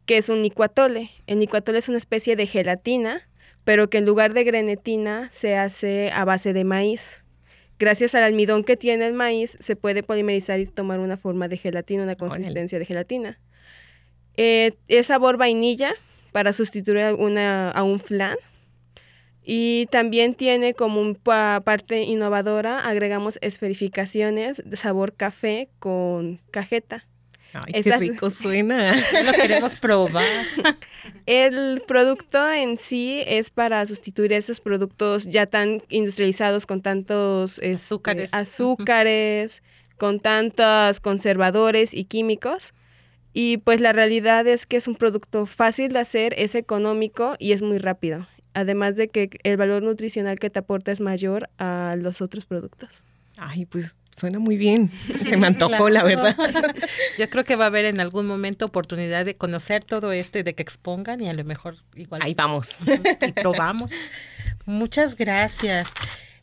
que 0.06 0.18
es 0.18 0.30
un 0.30 0.42
nicuatole. 0.42 1.10
El 1.28 1.40
nicuatole 1.40 1.80
es 1.80 1.90
una 1.90 1.98
especie 1.98 2.36
de 2.36 2.48
gelatina, 2.48 3.28
pero 3.64 3.90
que 3.90 4.00
en 4.00 4.06
lugar 4.06 4.34
de 4.34 4.44
grenetina 4.44 5.28
se 5.32 5.56
hace 5.56 6.12
a 6.12 6.26
base 6.26 6.54
de 6.54 6.64
maíz. 6.64 7.24
Gracias 7.80 8.14
al 8.14 8.24
almidón 8.24 8.64
que 8.64 8.78
tiene 8.78 9.08
el 9.08 9.14
maíz, 9.14 9.58
se 9.60 9.76
puede 9.76 10.04
polimerizar 10.04 10.60
y 10.60 10.66
tomar 10.68 11.00
una 11.00 11.18
forma 11.18 11.48
de 11.48 11.58
gelatina, 11.58 12.04
una 12.04 12.16
consistencia 12.16 12.78
de 12.78 12.86
gelatina. 12.86 13.40
Eh, 14.38 14.74
es 14.88 15.08
sabor 15.08 15.38
vainilla 15.38 15.94
para 16.32 16.54
sustituir 16.54 17.00
a, 17.00 17.72
a 17.72 17.84
un 17.84 18.00
flan. 18.00 18.38
Y 19.44 19.88
también 19.88 20.36
tiene 20.36 20.76
como 20.76 21.02
una 21.02 21.62
parte 21.64 22.04
innovadora, 22.04 22.88
agregamos 22.88 23.40
esferificaciones 23.42 24.62
de 24.64 24.78
sabor 24.78 25.14
café 25.14 25.70
con 25.80 26.40
cajeta. 26.52 27.08
Ay, 27.54 27.84
qué 27.84 27.98
rico 27.98 28.30
suena. 28.30 28.96
Lo 29.26 29.34
queremos 29.34 29.76
probar. 29.76 30.24
El 31.26 31.84
producto 31.88 32.50
en 32.52 32.78
sí 32.78 33.24
es 33.28 33.50
para 33.50 33.86
sustituir 33.86 34.34
esos 34.34 34.60
productos 34.60 35.26
ya 35.26 35.46
tan 35.46 35.84
industrializados 35.90 36.66
con 36.66 36.82
tantos 36.82 37.60
este, 37.60 38.30
azúcares, 38.32 39.64
con 39.98 40.20
tantos 40.20 41.00
conservadores 41.00 41.94
y 41.94 42.06
químicos. 42.06 42.74
Y 43.34 43.58
pues 43.58 43.82
la 43.82 43.94
realidad 43.94 44.48
es 44.48 44.66
que 44.66 44.78
es 44.78 44.88
un 44.88 44.96
producto 44.96 45.46
fácil 45.46 45.94
de 45.94 46.00
hacer, 46.00 46.34
es 46.38 46.56
económico 46.56 47.36
y 47.40 47.54
es 47.54 47.62
muy 47.62 47.78
rápido. 47.78 48.28
Además 48.54 48.98
de 48.98 49.08
que 49.08 49.30
el 49.44 49.56
valor 49.56 49.82
nutricional 49.84 50.38
que 50.40 50.50
te 50.50 50.60
aporta 50.60 50.92
es 50.92 51.00
mayor 51.00 51.50
a 51.58 51.96
los 51.98 52.22
otros 52.22 52.46
productos. 52.46 53.04
Ay, 53.38 53.66
pues 53.66 53.96
Suena 54.22 54.38
muy 54.38 54.56
bien. 54.56 54.92
Se 55.26 55.36
me 55.36 55.48
antojó, 55.48 55.90
la 55.90 56.04
verdad. 56.04 56.36
Yo 57.18 57.28
creo 57.32 57.44
que 57.44 57.56
va 57.56 57.64
a 57.64 57.68
haber 57.70 57.86
en 57.86 58.00
algún 58.00 58.28
momento 58.28 58.68
oportunidad 58.68 59.26
de 59.26 59.36
conocer 59.36 59.84
todo 59.84 60.12
esto 60.12 60.38
y 60.38 60.44
de 60.44 60.54
que 60.54 60.62
expongan 60.62 61.22
y 61.22 61.28
a 61.28 61.34
lo 61.34 61.44
mejor 61.44 61.78
igual. 61.96 62.22
Ahí 62.24 62.36
vamos. 62.36 62.78
Y 63.28 63.32
probamos. 63.32 63.90
Muchas 64.68 65.16
gracias. 65.16 65.90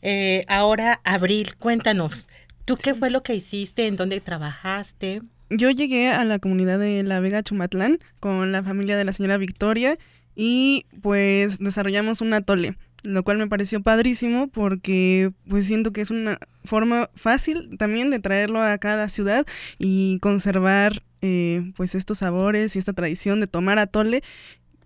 Eh, 0.01 0.43
ahora, 0.49 0.99
Abril, 1.05 1.55
cuéntanos, 1.55 2.27
¿tú 2.65 2.75
qué 2.75 2.93
fue 2.95 3.09
lo 3.11 3.23
que 3.23 3.35
hiciste? 3.35 3.87
¿En 3.87 3.95
dónde 3.95 4.19
trabajaste? 4.19 5.21
Yo 5.49 5.71
llegué 5.71 6.09
a 6.09 6.25
la 6.25 6.39
comunidad 6.39 6.79
de 6.79 7.03
La 7.03 7.21
Vega 7.21 7.43
Chumatlán 7.43 7.99
con 8.19 8.51
la 8.51 8.61
familia 8.61 8.97
de 8.97 9.05
la 9.05 9.13
señora 9.13 9.37
Victoria 9.37 9.97
y 10.35 10.85
pues 11.01 11.59
desarrollamos 11.59 12.19
un 12.19 12.33
atole 12.33 12.75
lo 13.03 13.23
cual 13.23 13.37
me 13.37 13.47
pareció 13.47 13.81
padrísimo 13.81 14.47
porque 14.47 15.31
pues 15.47 15.65
siento 15.65 15.91
que 15.93 16.01
es 16.01 16.11
una 16.11 16.39
forma 16.65 17.09
fácil 17.15 17.77
también 17.77 18.09
de 18.09 18.19
traerlo 18.19 18.61
acá 18.61 18.93
a 18.93 18.97
la 18.97 19.09
ciudad 19.09 19.45
y 19.77 20.19
conservar 20.19 21.03
eh, 21.21 21.71
pues 21.75 21.95
estos 21.95 22.19
sabores 22.19 22.75
y 22.75 22.79
esta 22.79 22.93
tradición 22.93 23.39
de 23.39 23.47
tomar 23.47 23.79
atole 23.79 24.23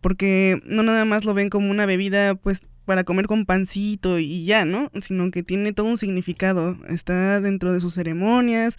porque 0.01 0.62
no 0.65 0.84
nada 0.84 1.05
más 1.05 1.25
lo 1.25 1.34
ven 1.34 1.50
como 1.50 1.72
una 1.72 1.86
bebida 1.86 2.36
pues 2.36 2.62
para 2.86 3.03
comer 3.03 3.27
con 3.27 3.46
pancito 3.46 4.20
y 4.20 4.43
ya, 4.43 4.65
¿no? 4.65 4.91
Sino 5.01 5.32
que 5.32 5.43
tiene 5.43 5.74
todo 5.74 5.88
un 5.88 5.98
significado, 5.98 6.77
está 6.89 7.39
dentro 7.39 7.72
de 7.72 7.79
sus 7.79 7.93
ceremonias, 7.93 8.77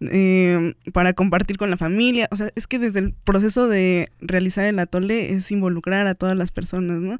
eh, 0.00 0.74
para 0.92 1.14
compartir 1.14 1.56
con 1.56 1.70
la 1.70 1.78
familia, 1.78 2.28
o 2.30 2.36
sea, 2.36 2.50
es 2.54 2.66
que 2.66 2.78
desde 2.78 2.98
el 3.00 3.14
proceso 3.14 3.68
de 3.68 4.10
realizar 4.20 4.66
el 4.66 4.78
atole 4.78 5.32
es 5.32 5.50
involucrar 5.50 6.06
a 6.06 6.14
todas 6.14 6.36
las 6.36 6.52
personas, 6.52 7.00
¿no? 7.00 7.18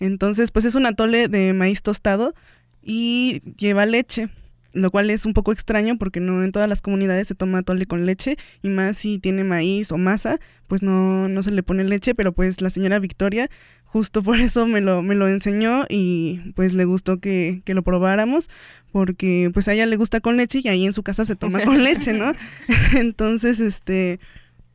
Entonces, 0.00 0.50
pues 0.50 0.64
es 0.64 0.74
un 0.74 0.86
atole 0.86 1.28
de 1.28 1.52
maíz 1.52 1.82
tostado 1.82 2.34
y 2.82 3.42
lleva 3.56 3.86
leche, 3.86 4.28
lo 4.72 4.90
cual 4.90 5.10
es 5.10 5.24
un 5.24 5.34
poco 5.34 5.52
extraño 5.52 5.96
porque 5.98 6.20
no 6.20 6.42
en 6.42 6.52
todas 6.52 6.68
las 6.68 6.82
comunidades 6.82 7.28
se 7.28 7.34
toma 7.34 7.58
atole 7.58 7.86
con 7.86 8.06
leche 8.06 8.36
y 8.62 8.68
más 8.68 8.98
si 8.98 9.18
tiene 9.18 9.44
maíz 9.44 9.92
o 9.92 9.98
masa, 9.98 10.40
pues 10.66 10.82
no, 10.82 11.28
no 11.28 11.42
se 11.42 11.52
le 11.52 11.62
pone 11.62 11.84
leche, 11.84 12.14
pero 12.14 12.32
pues 12.32 12.60
la 12.60 12.70
señora 12.70 12.98
Victoria 12.98 13.48
justo 13.94 14.24
por 14.24 14.40
eso 14.40 14.66
me 14.66 14.80
lo, 14.80 15.02
me 15.02 15.14
lo 15.14 15.28
enseñó 15.28 15.84
y 15.88 16.40
pues 16.56 16.74
le 16.74 16.84
gustó 16.84 17.20
que, 17.20 17.62
que 17.64 17.74
lo 17.74 17.84
probáramos 17.84 18.50
porque 18.90 19.52
pues 19.54 19.68
a 19.68 19.72
ella 19.72 19.86
le 19.86 19.96
gusta 19.96 20.20
con 20.20 20.36
leche 20.36 20.60
y 20.64 20.68
ahí 20.68 20.84
en 20.84 20.92
su 20.92 21.04
casa 21.04 21.24
se 21.24 21.36
toma 21.36 21.64
con 21.64 21.84
leche, 21.84 22.12
¿no? 22.12 22.32
Entonces, 22.96 23.60
este, 23.60 24.18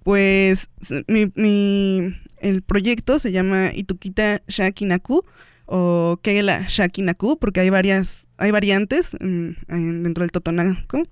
pues 0.04 0.70
mi, 1.08 1.32
mi, 1.36 2.16
el 2.40 2.62
proyecto 2.62 3.20
se 3.20 3.32
llama 3.32 3.72
Itukita 3.74 4.42
Shakinaku 4.48 5.26
o 5.66 6.20
Kegela 6.22 6.66
Shakinaku 6.68 7.38
porque 7.38 7.60
hay 7.60 7.70
varias, 7.70 8.28
hay 8.38 8.52
variantes 8.52 9.16
dentro 9.20 10.24
del 10.24 10.32
Totonaco. 10.32 11.04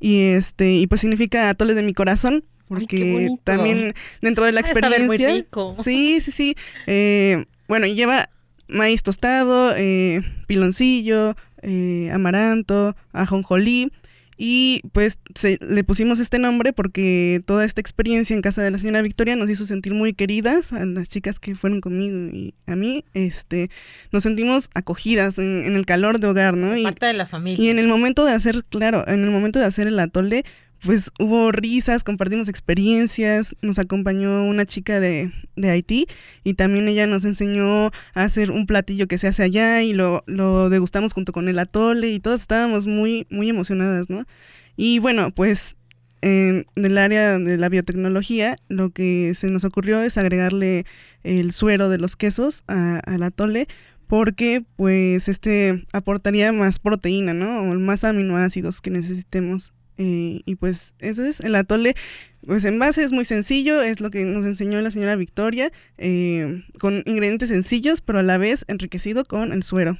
Y 0.00 0.20
este, 0.20 0.74
y 0.74 0.86
pues 0.86 1.00
significa 1.00 1.48
atole 1.48 1.74
de 1.74 1.82
mi 1.82 1.94
corazón. 1.94 2.44
Porque 2.68 3.28
también 3.44 3.94
dentro 4.20 4.44
de 4.44 4.50
la 4.50 4.60
experiencia. 4.60 5.46
Sí, 5.84 6.20
sí, 6.20 6.32
sí. 6.32 6.56
Eh, 6.88 7.44
bueno, 7.68 7.86
y 7.86 7.94
lleva 7.94 8.28
maíz 8.66 9.04
tostado, 9.04 9.72
eh, 9.76 10.22
piloncillo, 10.48 11.36
eh, 11.62 12.10
amaranto, 12.12 12.96
ajonjolí, 13.12 13.92
y 14.36 14.82
pues 14.92 15.18
le 15.60 15.84
pusimos 15.84 16.18
este 16.18 16.38
nombre 16.38 16.72
porque 16.72 17.40
toda 17.46 17.64
esta 17.64 17.80
experiencia 17.80 18.34
en 18.34 18.42
casa 18.42 18.62
de 18.62 18.70
la 18.70 18.78
señora 18.78 19.00
Victoria 19.00 19.34
nos 19.34 19.48
hizo 19.48 19.64
sentir 19.64 19.94
muy 19.94 20.12
queridas 20.12 20.74
a 20.74 20.84
las 20.84 21.08
chicas 21.08 21.38
que 21.38 21.54
fueron 21.54 21.80
conmigo 21.80 22.28
y 22.34 22.54
a 22.66 22.76
mí. 22.76 23.04
Este, 23.14 23.70
nos 24.12 24.24
sentimos 24.24 24.70
acogidas 24.74 25.38
en, 25.38 25.74
el 25.74 25.86
calor 25.86 26.20
de 26.20 26.26
hogar, 26.26 26.56
¿no? 26.56 26.76
Y, 26.76 26.82
parte 26.82 27.06
de 27.06 27.14
la 27.14 27.26
familia. 27.26 27.64
Y 27.64 27.70
en 27.70 27.78
el 27.78 27.88
momento 27.88 28.24
de 28.24 28.32
hacer, 28.32 28.64
claro, 28.68 29.06
en 29.08 29.24
el 29.24 29.30
momento 29.30 29.58
de 29.58 29.64
hacer 29.64 29.86
el 29.86 29.98
atole, 29.98 30.44
pues 30.82 31.10
hubo 31.18 31.52
risas, 31.52 32.04
compartimos 32.04 32.48
experiencias, 32.48 33.54
nos 33.62 33.78
acompañó 33.78 34.44
una 34.44 34.66
chica 34.66 35.00
de, 35.00 35.32
de, 35.56 35.70
Haití 35.70 36.06
y 36.44 36.54
también 36.54 36.88
ella 36.88 37.06
nos 37.06 37.24
enseñó 37.24 37.86
a 37.86 38.22
hacer 38.22 38.50
un 38.50 38.66
platillo 38.66 39.08
que 39.08 39.18
se 39.18 39.28
hace 39.28 39.42
allá 39.42 39.82
y 39.82 39.92
lo, 39.92 40.22
lo 40.26 40.68
degustamos 40.68 41.12
junto 41.12 41.32
con 41.32 41.48
el 41.48 41.58
atole 41.58 42.10
y 42.10 42.20
todas 42.20 42.42
estábamos 42.42 42.86
muy, 42.86 43.26
muy 43.30 43.48
emocionadas, 43.48 44.10
¿no? 44.10 44.26
Y 44.76 44.98
bueno, 44.98 45.30
pues 45.30 45.76
en 46.22 46.66
el 46.74 46.98
área 46.98 47.38
de 47.38 47.56
la 47.56 47.68
biotecnología 47.68 48.56
lo 48.68 48.90
que 48.90 49.34
se 49.34 49.50
nos 49.50 49.64
ocurrió 49.64 50.02
es 50.02 50.18
agregarle 50.18 50.84
el 51.22 51.52
suero 51.52 51.88
de 51.88 51.98
los 51.98 52.16
quesos 52.16 52.64
al 52.66 53.22
atole 53.22 53.68
porque 54.06 54.64
pues 54.76 55.28
este 55.28 55.86
aportaría 55.92 56.52
más 56.52 56.78
proteína, 56.78 57.34
¿no? 57.34 57.62
O 57.62 57.74
más 57.74 58.04
aminoácidos 58.04 58.80
que 58.80 58.90
necesitemos 58.90 59.72
eh, 59.98 60.42
y 60.44 60.56
pues 60.56 60.94
eso 60.98 61.24
es 61.24 61.40
el 61.40 61.54
atole. 61.54 61.94
Pues 62.46 62.64
en 62.64 62.78
base 62.78 63.02
es 63.02 63.12
muy 63.12 63.24
sencillo, 63.24 63.82
es 63.82 64.00
lo 64.00 64.10
que 64.10 64.24
nos 64.24 64.44
enseñó 64.44 64.80
la 64.80 64.90
señora 64.90 65.16
Victoria, 65.16 65.72
eh, 65.98 66.62
con 66.78 67.02
ingredientes 67.06 67.48
sencillos, 67.48 68.00
pero 68.00 68.20
a 68.20 68.22
la 68.22 68.38
vez 68.38 68.64
enriquecido 68.68 69.24
con 69.24 69.52
el 69.52 69.62
suero. 69.62 69.98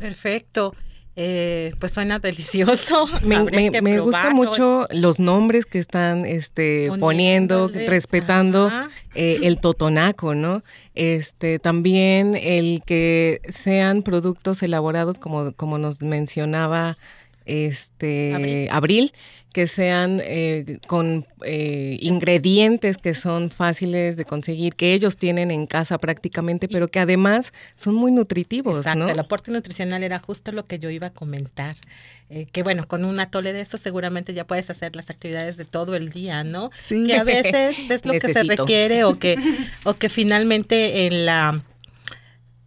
Perfecto. 0.00 0.74
Eh, 1.20 1.74
pues 1.80 1.92
suena 1.92 2.20
delicioso. 2.20 3.08
Me, 3.24 3.70
me, 3.80 3.98
gusta 3.98 4.30
mucho 4.30 4.86
los 4.92 5.18
nombres 5.18 5.66
que 5.66 5.80
están 5.80 6.24
este, 6.24 6.90
poniendo, 7.00 7.66
respetando 7.68 8.70
el 9.14 9.58
totonaco, 9.58 10.36
¿no? 10.36 10.62
Este, 10.94 11.58
también 11.58 12.36
el 12.36 12.82
que 12.86 13.40
sean 13.48 14.02
productos 14.02 14.62
elaborados 14.62 15.18
como, 15.18 15.52
como 15.54 15.78
nos 15.78 16.02
mencionaba 16.02 16.96
este 17.48 18.68
abril, 18.70 19.12
que 19.52 19.66
sean 19.66 20.20
eh, 20.22 20.78
con 20.86 21.26
eh, 21.44 21.98
ingredientes 22.00 22.98
que 22.98 23.14
son 23.14 23.50
fáciles 23.50 24.16
de 24.16 24.24
conseguir, 24.24 24.74
que 24.74 24.92
ellos 24.92 25.16
tienen 25.16 25.50
en 25.50 25.66
casa 25.66 25.98
prácticamente, 25.98 26.68
pero 26.68 26.88
que 26.88 27.00
además 27.00 27.52
son 27.74 27.94
muy 27.94 28.12
nutritivos, 28.12 28.78
Exacto, 28.78 29.00
¿no? 29.00 29.08
el 29.08 29.18
aporte 29.18 29.50
nutricional 29.50 30.02
era 30.02 30.18
justo 30.18 30.52
lo 30.52 30.66
que 30.66 30.78
yo 30.78 30.90
iba 30.90 31.08
a 31.08 31.12
comentar. 31.12 31.76
Eh, 32.30 32.46
que 32.52 32.62
bueno, 32.62 32.86
con 32.86 33.06
un 33.06 33.20
atole 33.20 33.54
de 33.54 33.62
eso 33.62 33.78
seguramente 33.78 34.34
ya 34.34 34.46
puedes 34.46 34.68
hacer 34.68 34.94
las 34.94 35.08
actividades 35.08 35.56
de 35.56 35.64
todo 35.64 35.96
el 35.96 36.10
día, 36.10 36.44
¿no? 36.44 36.70
Sí. 36.78 37.06
Que 37.06 37.16
a 37.16 37.24
veces 37.24 37.78
es 37.90 38.04
lo 38.04 38.12
que 38.12 38.32
se 38.34 38.42
requiere 38.42 39.04
o 39.04 39.18
que, 39.18 39.38
o 39.84 39.94
que 39.94 40.10
finalmente 40.10 41.06
en 41.06 41.24
la 41.24 41.62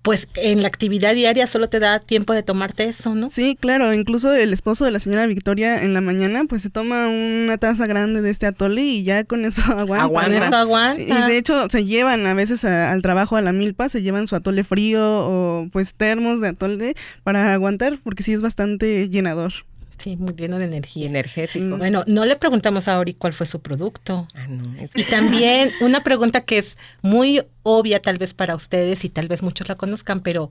pues 0.02 0.28
en 0.36 0.62
la 0.64 0.68
actividad 0.68 1.14
diaria 1.14 1.46
solo 1.46 1.70
te 1.70 1.80
da 1.80 2.00
tiempo 2.00 2.34
de 2.34 2.42
tomarte 2.44 2.86
eso, 2.86 3.14
¿no? 3.14 3.30
Sí, 3.30 3.56
claro, 3.60 3.94
incluso 3.94 4.34
el 4.34 4.52
esposo 4.52 4.84
de 4.84 4.92
la 4.92 5.00
señora 5.00 5.28
Victoria 5.28 5.84
en 5.84 5.94
la 5.94 6.02
mañana 6.02 6.44
pues 6.50 6.64
se 6.64 6.70
toma 6.72 7.08
una 7.08 7.58
taza 7.60 7.86
grande 7.86 8.22
de 8.22 8.32
este 8.32 8.48
atole 8.48 8.82
y 8.82 9.04
ya 9.04 9.24
con 9.26 9.46
eso 9.46 9.62
aguanta. 9.78 10.04
Aguanta. 10.06 10.30
Con 10.32 10.40
¿no? 10.40 10.46
eso 10.48 10.56
aguanta. 10.56 11.02
Y 11.04 11.30
de 11.32 11.38
hecho 11.38 11.68
se 11.70 11.86
llevan 11.86 12.26
a 12.26 12.34
veces 12.34 12.66
a- 12.66 12.92
al 12.92 13.02
trabajo 13.04 13.36
a 13.36 13.42
la 13.42 13.54
milpa, 13.54 13.90
se 13.90 14.02
llevan 14.02 14.26
su 14.28 14.36
atole 14.36 14.64
frío 14.64 15.02
o 15.04 15.68
pues 15.72 15.94
termos 15.94 16.42
de 16.42 16.48
atole 16.50 16.96
para 17.24 17.54
aguantar 17.54 18.00
porque 18.04 18.24
sí 18.24 18.34
es 18.34 18.42
bastante 18.42 19.08
llenador. 19.10 19.54
Sí, 20.02 20.18
muy 20.18 20.34
lleno 20.34 20.58
de 20.58 20.66
energía. 20.66 21.06
energético. 21.06 21.78
Bueno, 21.78 22.04
no 22.08 22.26
le 22.26 22.36
preguntamos 22.36 22.88
a 22.88 22.98
Ori 22.98 23.14
cuál 23.14 23.34
fue 23.34 23.46
su 23.46 23.62
producto. 23.62 24.28
Ah, 24.34 24.48
no, 24.48 24.76
es 24.80 24.90
Y 24.96 25.04
también 25.04 25.72
una 25.82 26.04
pregunta 26.04 26.42
que 26.42 26.58
es 26.58 26.76
muy 27.04 27.44
obvia 27.62 28.02
tal 28.02 28.18
vez 28.18 28.34
para 28.34 28.56
ustedes 28.56 29.06
y 29.06 29.10
tal 29.10 29.28
vez 29.28 29.44
muchos 29.44 29.70
la 29.70 29.76
conozcan, 29.76 30.22
pero 30.22 30.50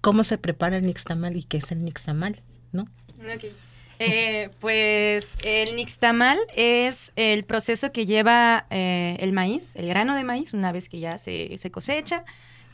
¿cómo 0.00 0.22
se 0.22 0.38
prepara 0.38 0.76
el 0.76 0.86
nixtamal 0.86 1.34
y 1.36 1.42
qué 1.42 1.56
es 1.56 1.72
el 1.72 1.84
nixtamal? 1.84 2.40
¿No? 2.70 2.82
Ok. 3.18 3.46
Eh, 3.98 4.50
pues 4.60 5.34
el 5.42 5.74
nixtamal 5.74 6.38
es 6.54 7.10
el 7.16 7.44
proceso 7.44 7.90
que 7.90 8.06
lleva 8.06 8.66
eh, 8.70 9.16
el 9.18 9.32
maíz, 9.32 9.74
el 9.74 9.88
grano 9.88 10.14
de 10.14 10.22
maíz, 10.22 10.54
una 10.54 10.70
vez 10.70 10.88
que 10.88 11.00
ya 11.00 11.18
se, 11.18 11.58
se 11.58 11.70
cosecha, 11.72 12.24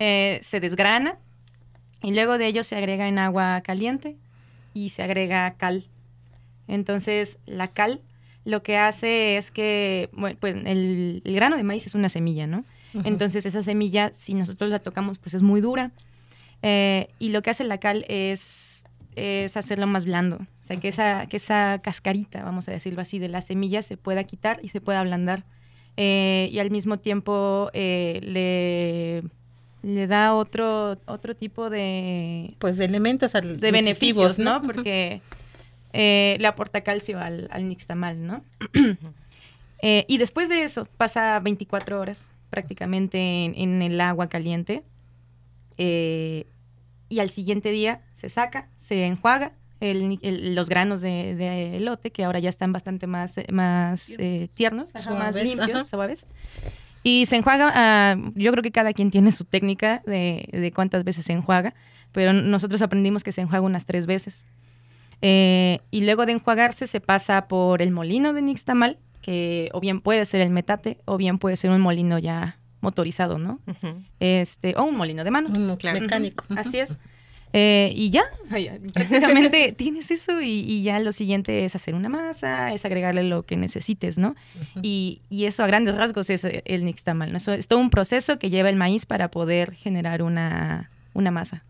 eh, 0.01 0.39
se 0.43 0.61
desgrana 0.61 1.19
y 2.03 2.13
luego 2.13 2.37
de 2.37 2.47
ello 2.47 2.63
se 2.63 2.77
agrega 2.77 3.09
en 3.09 3.19
agua 3.19 3.63
caliente 3.63 4.19
y 4.85 4.89
se 4.91 5.03
agrega 5.03 5.55
cal. 5.57 5.89
Entonces 6.67 7.39
la 7.47 7.69
cal 7.69 8.03
lo 8.45 8.63
que 8.63 8.77
hace 8.77 9.37
es 9.37 9.51
que, 9.51 10.09
bueno, 10.13 10.37
pues 10.41 10.57
el, 10.65 11.23
el 11.25 11.35
grano 11.35 11.57
de 11.57 11.65
maíz 11.65 11.87
es 11.87 11.95
una 11.95 12.09
semilla, 12.09 12.47
¿no? 12.47 12.65
Entonces 13.05 13.45
esa 13.45 13.63
semilla, 13.63 14.13
si 14.15 14.35
nosotros 14.35 14.71
la 14.71 14.79
tocamos, 14.79 15.19
pues 15.19 15.35
es 15.35 15.43
muy 15.43 15.61
dura. 15.61 15.93
Eh, 16.63 17.09
y 17.19 17.29
lo 17.29 17.43
que 17.43 17.51
hace 17.51 17.65
la 17.65 17.79
cal 17.79 18.05
es, 18.09 18.87
es 19.17 19.57
hacerlo 19.57 19.87
más 19.87 20.07
blando. 20.07 20.37
O 20.37 20.65
sea, 20.65 20.79
que 20.79 20.89
esa, 20.89 21.27
que 21.27 21.37
esa 21.37 21.81
cascarita, 21.83 22.43
vamos 22.43 22.69
a 22.69 22.73
decirlo 22.73 23.01
así, 23.01 23.19
de 23.19 23.29
la 23.29 23.41
semilla 23.41 23.83
se 23.83 23.97
pueda 23.97 24.25
quitar 24.25 24.59
y 24.63 24.69
se 24.69 24.81
pueda 24.81 25.01
ablandar. 25.01 25.45
Eh, 25.97 26.49
y 26.53 26.59
al 26.59 26.71
mismo 26.71 26.99
tiempo 26.99 27.71
eh, 27.73 28.21
le, 28.23 29.29
le 29.83 30.07
da 30.07 30.35
otro, 30.35 30.99
otro 31.07 31.35
tipo 31.37 31.71
de, 31.71 32.55
Pues 32.59 32.77
de 32.77 32.85
elementos 32.85 33.35
al- 33.35 33.61
de 33.61 33.71
beneficios, 33.71 34.39
¿no? 34.39 34.61
Porque 34.63 35.21
eh, 35.93 36.37
le 36.41 36.47
aporta 36.47 36.83
calcio 36.83 37.19
al, 37.21 37.49
al 37.51 37.69
nixtamal, 37.69 38.27
¿no? 38.27 38.45
Eh, 39.81 40.05
y 40.09 40.19
después 40.19 40.49
de 40.49 40.65
eso 40.65 40.87
pasa 40.97 41.39
24 41.39 42.01
horas 42.01 42.29
prácticamente 42.51 43.45
en, 43.45 43.55
en 43.55 43.81
el 43.81 44.01
agua 44.01 44.29
caliente 44.29 44.83
eh, 45.77 46.47
y 47.09 47.21
al 47.21 47.31
siguiente 47.31 47.71
día 47.71 48.01
se 48.13 48.29
saca, 48.29 48.69
se 48.77 49.07
enjuaga 49.07 49.53
el 49.79 50.19
el- 50.23 50.57
los 50.57 50.69
granos 50.69 51.01
de, 51.01 51.37
de 51.37 51.77
elote 51.77 52.11
que 52.11 52.25
ahora 52.25 52.41
ya 52.41 52.49
están 52.49 52.73
bastante 52.73 53.07
más, 53.07 53.39
eh, 53.39 53.47
más 53.53 54.17
eh, 54.19 54.49
tiernos, 54.55 54.93
ajá, 54.97 55.15
más 55.15 55.35
Suaves, 55.37 55.49
limpios, 55.57 55.83
ajá. 55.83 55.85
suaves. 55.89 56.27
Y 57.03 57.27
se 57.27 57.37
enjuaga, 57.37 57.73
ah, 57.75 58.17
yo 58.35 58.51
creo 58.53 58.63
que 58.63 58.71
cada 58.73 58.93
quien 58.93 59.11
tiene 59.11 59.31
su 59.33 59.45
técnica 59.45 60.03
de, 60.07 60.49
de 60.53 60.73
cuántas 60.73 61.05
veces 61.05 61.25
se 61.27 61.33
enjuaga, 61.33 61.75
pero 62.13 62.33
nosotros 62.33 62.83
aprendimos 62.83 63.23
que 63.25 63.33
se 63.33 63.41
enjuaga 63.41 63.65
unas 63.65 63.87
tres 63.87 64.07
veces. 64.07 64.45
Eh, 65.23 65.81
y 65.91 66.03
luego 66.03 66.27
de 66.27 66.33
enjuagarse 66.33 66.87
se 66.87 67.01
pasa 67.01 67.49
por 67.49 67.83
el 67.83 67.91
molino 67.91 68.33
de 68.33 68.43
nixtamal, 68.43 68.99
que 69.21 69.69
o 69.73 69.81
bien 69.81 70.01
puede 70.01 70.25
ser 70.25 70.41
el 70.41 70.51
metate, 70.51 70.99
o 71.05 71.17
bien 71.17 71.39
puede 71.39 71.57
ser 71.57 71.71
un 71.71 71.81
molino 71.81 72.19
ya 72.19 72.59
motorizado, 72.81 73.39
¿no? 73.39 73.61
Este, 74.21 74.75
o 74.77 74.85
un 74.85 74.97
molino 74.97 75.25
de 75.25 75.31
mano. 75.31 75.49
Un 75.49 75.77
Claro. 75.77 76.01
mecánico. 76.01 76.45
Así 76.57 76.79
es. 76.79 76.97
Eh, 77.53 77.93
y 77.97 78.11
ya, 78.11 78.25
prácticamente 78.93 79.73
tienes 79.77 80.11
eso 80.11 80.41
y, 80.41 80.61
y 80.61 80.83
ya 80.83 81.01
lo 81.01 81.13
siguiente 81.13 81.65
es 81.65 81.75
hacer 81.75 81.95
una 81.95 82.09
masa, 82.09 82.73
es 82.73 82.85
agregarle 82.85 83.23
lo 83.23 83.43
que 83.45 83.57
necesites, 83.57 84.19
¿no? 84.19 84.35
y, 84.83 85.21
y 85.31 85.45
eso 85.47 85.65
a 85.65 85.67
grandes 85.67 85.95
rasgos 85.97 86.29
es 86.31 86.45
el 86.45 86.85
nixtamal, 86.85 87.31
¿no? 87.33 87.39
Eso 87.39 87.53
es 87.53 87.67
todo 87.69 87.79
un 87.79 87.91
proceso 87.91 88.39
que 88.39 88.51
lleva 88.51 88.69
el 88.69 88.77
maíz 88.77 89.07
para 89.07 89.31
poder 89.31 89.73
generar 89.75 90.23
una, 90.23 90.91
una 91.15 91.31
masa. 91.31 91.65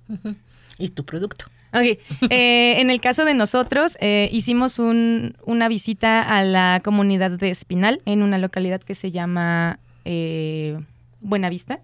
Y 0.79 0.88
tu 0.91 1.05
producto. 1.05 1.47
Ok, 1.73 1.99
eh, 2.31 2.81
en 2.81 2.88
el 2.91 3.01
caso 3.01 3.25
de 3.27 3.35
nosotros, 3.35 3.99
eh, 4.01 4.29
hicimos 4.33 4.79
un- 4.79 5.37
una 5.45 5.69
visita 5.69 6.23
a 6.23 6.43
la 6.43 6.81
comunidad 6.83 7.31
de 7.33 7.51
Espinal 7.51 8.01
en 8.07 8.23
una 8.23 8.38
localidad 8.38 8.81
que 8.81 8.95
se 8.95 9.11
llama 9.11 9.79
eh, 10.07 10.79
Buenavista, 11.21 11.81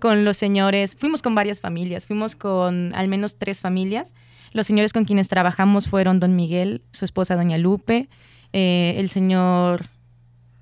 con 0.00 0.24
los 0.24 0.36
señores, 0.36 0.96
fuimos 0.96 1.22
con 1.22 1.34
varias 1.34 1.60
familias, 1.60 2.06
fuimos 2.06 2.36
con 2.36 2.94
al 2.94 3.08
menos 3.08 3.36
tres 3.38 3.60
familias. 3.60 4.14
Los 4.52 4.66
señores 4.66 4.92
con 4.92 5.04
quienes 5.04 5.28
trabajamos 5.28 5.88
fueron 5.88 6.20
don 6.20 6.34
Miguel, 6.36 6.82
su 6.92 7.04
esposa 7.04 7.34
doña 7.36 7.58
Lupe, 7.58 8.08
eh, 8.52 8.94
el 8.96 9.10
señor, 9.10 9.86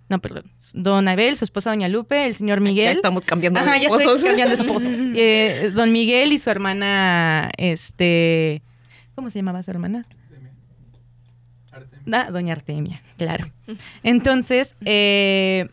no, 0.08 0.18
perdón, 0.20 0.44
don 0.74 1.06
Abel, 1.06 1.36
su 1.36 1.44
esposa 1.44 1.70
doña 1.70 1.88
Lupe, 1.88 2.26
el 2.26 2.34
señor 2.34 2.58
Ya 2.58 2.64
Miguel. 2.64 2.96
estamos 2.96 3.22
cambiando 3.24 3.60
Ajá, 3.60 3.74
de 3.74 3.80
ya 3.80 3.86
estoy 3.86 4.00
esposos. 4.02 4.24
cambiando 4.24 4.56
de 4.56 4.62
esposos. 4.62 4.98
Eh, 5.16 5.70
don 5.74 5.92
Miguel 5.92 6.32
y 6.32 6.38
su 6.38 6.50
hermana, 6.50 7.50
este, 7.58 8.62
¿cómo 9.14 9.30
se 9.30 9.38
llamaba 9.38 9.62
su 9.62 9.70
hermana? 9.70 10.04
Ah, 12.12 12.30
doña 12.30 12.52
Artemia, 12.54 13.02
claro. 13.18 13.46
Entonces, 14.02 14.76
eh, 14.84 15.68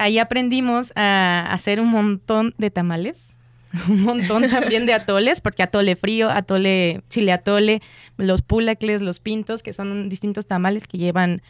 ahí 0.00 0.18
aprendimos 0.18 0.92
a 0.96 1.46
hacer 1.50 1.80
un 1.80 1.88
montón 1.88 2.54
de 2.58 2.70
tamales, 2.70 3.36
un 3.88 4.02
montón 4.02 4.48
también 4.48 4.86
de 4.86 4.92
atoles, 4.94 5.40
porque 5.40 5.62
atole 5.62 5.94
frío, 5.96 6.28
atole, 6.30 7.02
chile 7.08 7.32
atole, 7.32 7.80
los 8.16 8.42
pulacles, 8.42 9.02
los 9.02 9.20
pintos, 9.20 9.62
que 9.62 9.72
son 9.72 10.08
distintos 10.08 10.46
tamales 10.46 10.88
que 10.88 10.98
llevan, 10.98 11.42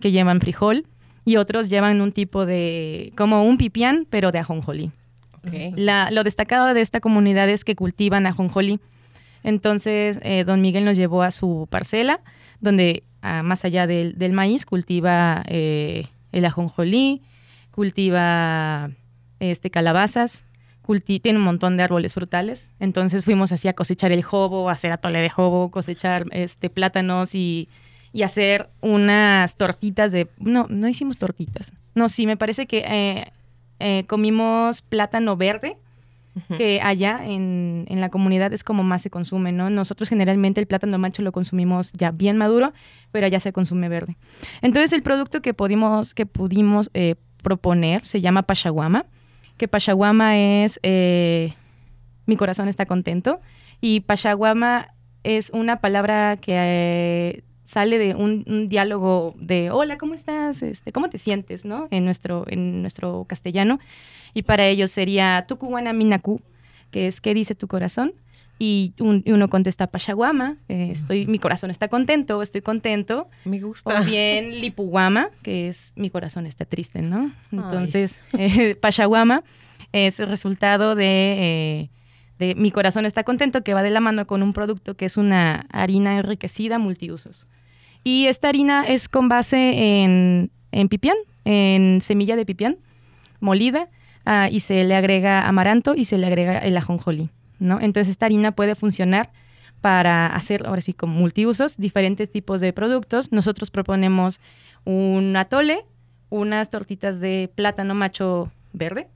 que 0.00 0.10
llevan 0.10 0.40
frijol, 0.40 0.84
y 1.24 1.36
otros 1.36 1.68
llevan 1.68 2.00
un 2.00 2.12
tipo 2.12 2.46
de, 2.46 3.12
como 3.16 3.42
un 3.44 3.58
pipián, 3.58 4.06
pero 4.08 4.30
de 4.32 4.38
ajonjolí. 4.38 4.90
La- 5.76 6.10
lo 6.10 6.24
destacado 6.24 6.72
de 6.74 6.80
esta 6.80 7.00
comunidad 7.00 7.48
es 7.48 7.64
que 7.64 7.74
cultivan 7.76 8.26
ajonjolí. 8.26 8.80
Entonces, 9.44 10.18
eh, 10.22 10.44
don 10.44 10.60
Miguel 10.60 10.84
nos 10.84 10.96
llevó 10.96 11.22
a 11.22 11.30
su 11.30 11.68
parcela, 11.70 12.20
donde 12.60 13.04
ah, 13.22 13.42
más 13.42 13.64
allá 13.64 13.86
del, 13.86 14.16
del 14.18 14.32
maíz 14.32 14.64
cultiva 14.66 15.44
eh, 15.46 16.06
el 16.32 16.44
ajonjolí, 16.44 17.22
cultiva 17.76 18.90
este, 19.38 19.70
calabazas, 19.70 20.46
culti- 20.82 21.20
tiene 21.20 21.38
un 21.38 21.44
montón 21.44 21.76
de 21.76 21.84
árboles 21.84 22.14
frutales. 22.14 22.70
Entonces 22.80 23.24
fuimos 23.24 23.52
así 23.52 23.68
a 23.68 23.74
cosechar 23.74 24.10
el 24.10 24.22
jobo, 24.22 24.68
a 24.68 24.72
hacer 24.72 24.90
atole 24.90 25.20
de 25.20 25.28
jobo, 25.30 25.70
cosechar 25.70 26.24
este, 26.32 26.70
plátanos 26.70 27.34
y, 27.34 27.68
y 28.12 28.22
hacer 28.22 28.70
unas 28.80 29.56
tortitas 29.56 30.10
de... 30.10 30.28
No, 30.38 30.66
no 30.70 30.88
hicimos 30.88 31.18
tortitas. 31.18 31.74
No, 31.94 32.08
sí, 32.08 32.26
me 32.26 32.36
parece 32.36 32.66
que 32.66 32.78
eh, 32.78 33.32
eh, 33.78 34.04
comimos 34.06 34.80
plátano 34.80 35.36
verde, 35.36 35.76
que 36.58 36.82
allá 36.82 37.20
en, 37.24 37.86
en 37.88 38.02
la 38.02 38.10
comunidad 38.10 38.52
es 38.52 38.62
como 38.62 38.82
más 38.82 39.00
se 39.00 39.08
consume, 39.08 39.52
¿no? 39.52 39.70
Nosotros 39.70 40.10
generalmente 40.10 40.60
el 40.60 40.66
plátano 40.66 40.98
macho 40.98 41.22
lo 41.22 41.32
consumimos 41.32 41.92
ya 41.94 42.10
bien 42.10 42.36
maduro, 42.36 42.74
pero 43.10 43.24
allá 43.24 43.40
se 43.40 43.54
consume 43.54 43.88
verde. 43.88 44.18
Entonces 44.60 44.92
el 44.92 45.02
producto 45.02 45.40
que 45.40 45.54
pudimos, 45.54 46.12
que 46.12 46.26
pudimos 46.26 46.90
eh, 46.92 47.14
proponer 47.46 48.04
se 48.04 48.20
llama 48.20 48.42
Pachaguama, 48.42 49.06
que 49.56 49.68
Pachaguama 49.68 50.36
es 50.36 50.80
eh, 50.82 51.54
mi 52.26 52.34
corazón 52.34 52.66
está 52.66 52.86
contento 52.86 53.38
y 53.80 54.00
Pachaguama 54.00 54.88
es 55.22 55.50
una 55.50 55.80
palabra 55.80 56.38
que 56.38 56.54
eh, 56.56 57.44
sale 57.62 57.98
de 57.98 58.16
un, 58.16 58.68
diálogo 58.68 59.36
de 59.38 59.70
hola, 59.70 59.96
¿cómo 59.96 60.14
estás? 60.14 60.60
Este, 60.64 60.90
¿Cómo 60.90 61.08
te 61.08 61.18
sientes? 61.18 61.64
¿no? 61.64 61.86
En 61.92 62.04
nuestro, 62.04 62.46
en 62.48 62.82
nuestro 62.82 63.26
castellano. 63.28 63.78
Y 64.34 64.42
para 64.42 64.66
ellos 64.66 64.90
sería 64.90 65.44
Tucuwana 65.46 65.92
Minaku, 65.92 66.40
que 66.90 67.06
es 67.06 67.20
¿qué 67.20 67.32
dice 67.32 67.54
tu 67.54 67.68
corazón? 67.68 68.12
Y, 68.58 68.94
un- 69.00 69.22
y 69.26 69.32
uno 69.32 69.48
contesta 69.50 69.86
Pachaguama, 69.86 70.56
eh, 70.68 70.88
estoy, 70.90 71.26
mi 71.26 71.38
corazón 71.38 71.70
está 71.70 71.88
contento, 71.88 72.40
estoy 72.40 72.62
contento. 72.62 73.28
Me 73.44 73.60
gusta. 73.60 74.00
O 74.00 74.04
bien 74.04 74.60
Lipuguama, 74.60 75.28
que 75.42 75.68
es 75.68 75.92
mi 75.96 76.08
corazón 76.10 76.46
está 76.46 76.64
triste, 76.64 77.02
¿no? 77.02 77.32
Entonces, 77.52 78.18
eh, 78.38 78.74
Pachaguama 78.74 79.42
es 79.92 80.18
el 80.20 80.28
resultado 80.28 80.94
de, 80.94 81.04
eh, 81.38 81.90
de 82.38 82.54
mi 82.54 82.70
corazón 82.70 83.04
está 83.04 83.24
contento, 83.24 83.62
que 83.62 83.74
va 83.74 83.82
de 83.82 83.90
la 83.90 84.00
mano 84.00 84.26
con 84.26 84.42
un 84.42 84.52
producto 84.54 84.96
que 84.96 85.04
es 85.04 85.16
una 85.18 85.66
harina 85.70 86.16
enriquecida 86.16 86.78
multiusos. 86.78 87.46
Y 88.04 88.26
esta 88.26 88.48
harina 88.48 88.84
es 88.86 89.08
con 89.08 89.28
base 89.28 90.02
en, 90.02 90.50
en 90.72 90.88
pipián, 90.88 91.16
en 91.44 92.00
semilla 92.00 92.36
de 92.36 92.46
pipián 92.46 92.78
molida, 93.40 93.88
ah, 94.24 94.48
y 94.50 94.60
se 94.60 94.82
le 94.84 94.94
agrega 94.94 95.46
amaranto 95.46 95.94
y 95.94 96.04
se 96.06 96.16
le 96.16 96.26
agrega 96.26 96.58
el 96.58 96.76
ajonjolí, 96.76 97.28
¿no? 97.58 97.80
Entonces 97.80 98.10
esta 98.10 98.26
harina 98.26 98.52
puede 98.52 98.74
funcionar 98.74 99.30
para 99.80 100.26
hacer, 100.26 100.66
ahora 100.66 100.80
sí, 100.80 100.92
con 100.92 101.10
multiusos, 101.10 101.76
diferentes 101.76 102.30
tipos 102.30 102.60
de 102.60 102.72
productos. 102.72 103.32
Nosotros 103.32 103.70
proponemos 103.70 104.40
un 104.84 105.36
atole, 105.36 105.84
unas 106.30 106.70
tortitas 106.70 107.20
de 107.20 107.50
plátano 107.54 107.94
macho 107.94 108.50
verde 108.72 109.08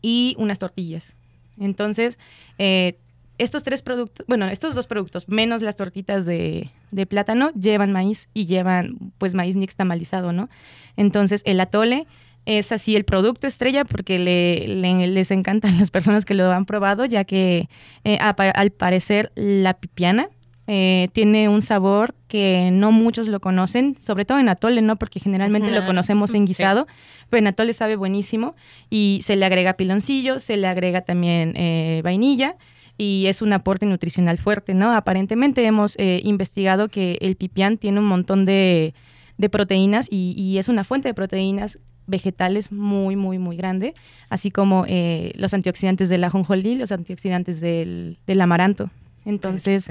y 0.00 0.34
unas 0.38 0.58
tortillas. 0.58 1.14
Entonces, 1.58 2.18
eh, 2.58 2.98
estos 3.38 3.64
tres 3.64 3.82
productos, 3.82 4.26
bueno, 4.26 4.46
estos 4.46 4.74
dos 4.74 4.86
productos, 4.86 5.28
menos 5.28 5.62
las 5.62 5.76
tortitas 5.76 6.24
de, 6.24 6.70
de, 6.90 7.06
plátano, 7.06 7.50
llevan 7.50 7.92
maíz 7.92 8.28
y 8.32 8.46
llevan 8.46 9.12
pues 9.18 9.34
maíz 9.34 9.56
nixtamalizado, 9.56 10.32
¿no? 10.32 10.48
Entonces, 10.96 11.42
el 11.44 11.60
atole 11.60 12.06
es 12.46 12.70
así 12.70 12.94
el 12.94 13.04
producto 13.04 13.46
estrella 13.46 13.84
porque 13.84 14.18
le, 14.18 14.66
les 15.08 15.30
encantan 15.30 15.78
las 15.78 15.90
personas 15.90 16.24
que 16.24 16.34
lo 16.34 16.50
han 16.52 16.64
probado, 16.64 17.04
ya 17.04 17.24
que 17.24 17.68
eh, 18.04 18.18
al 18.18 18.70
parecer 18.70 19.32
la 19.34 19.74
pipiana 19.74 20.30
eh, 20.68 21.08
tiene 21.12 21.48
un 21.48 21.62
sabor 21.62 22.14
que 22.28 22.70
no 22.72 22.92
muchos 22.92 23.28
lo 23.28 23.40
conocen, 23.40 23.96
sobre 24.00 24.24
todo 24.24 24.38
en 24.38 24.48
atole, 24.48 24.80
¿no? 24.80 24.96
Porque 24.96 25.20
generalmente 25.20 25.70
lo 25.70 25.84
conocemos 25.84 26.34
en 26.34 26.44
guisado, 26.44 26.86
pero 27.30 27.40
en 27.40 27.48
atole 27.48 27.72
sabe 27.72 27.96
buenísimo 27.96 28.54
y 28.90 29.20
se 29.22 29.36
le 29.36 29.44
agrega 29.44 29.74
piloncillo, 29.74 30.38
se 30.38 30.56
le 30.56 30.66
agrega 30.68 31.02
también 31.02 31.52
eh, 31.56 32.00
vainilla 32.02 32.56
y 32.96 33.26
es 33.26 33.42
un 33.42 33.52
aporte 33.52 33.86
nutricional 33.86 34.38
fuerte, 34.38 34.72
¿no? 34.72 34.92
Aparentemente 34.92 35.64
hemos 35.66 35.96
investigado 35.98 36.88
que 36.88 37.18
el 37.20 37.36
pipián 37.36 37.76
tiene 37.76 37.98
un 37.98 38.06
montón 38.06 38.44
de, 38.44 38.94
de 39.36 39.48
proteínas 39.48 40.06
y, 40.10 40.34
y, 40.36 40.58
es 40.58 40.68
una 40.68 40.82
fuente 40.82 41.08
de 41.08 41.14
proteínas 41.14 41.78
vegetales 42.06 42.72
muy, 42.72 43.16
muy, 43.16 43.38
muy 43.38 43.56
grande, 43.56 43.94
así 44.28 44.50
como 44.50 44.84
eh, 44.88 45.32
los 45.36 45.54
antioxidantes 45.54 46.08
del 46.08 46.24
ajonjolí, 46.24 46.74
los 46.76 46.92
antioxidantes 46.92 47.60
del, 47.60 48.16
amaranto. 48.40 48.90
Entonces, 49.24 49.90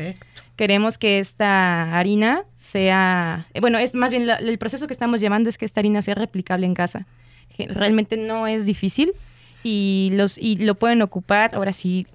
queremos 0.55 0.97
que 0.97 1.19
esta 1.19 1.97
harina 1.97 2.43
sea, 2.55 3.47
eh, 3.53 3.59
bueno, 3.59 3.77
es 3.77 3.93
más 3.93 4.11
bien 4.11 4.29
el 4.29 4.57
proceso 4.57 4.87
que 4.87 4.93
estamos 4.93 5.19
llevando 5.19 5.49
es 5.49 5.57
que 5.57 5.65
esta 5.65 5.81
harina 5.81 6.01
sea 6.01 6.15
replicable 6.15 6.65
en 6.65 6.73
casa. 6.73 7.05
Realmente 7.57 8.17
no 8.17 8.47
es 8.47 8.65
difícil 8.65 9.13
y, 9.63 10.11
los, 10.13 10.37
y 10.37 10.57
lo 10.57 10.75
pueden 10.75 11.01
ocupar, 11.01 11.55
ahora 11.55 11.73
sí, 11.73 12.05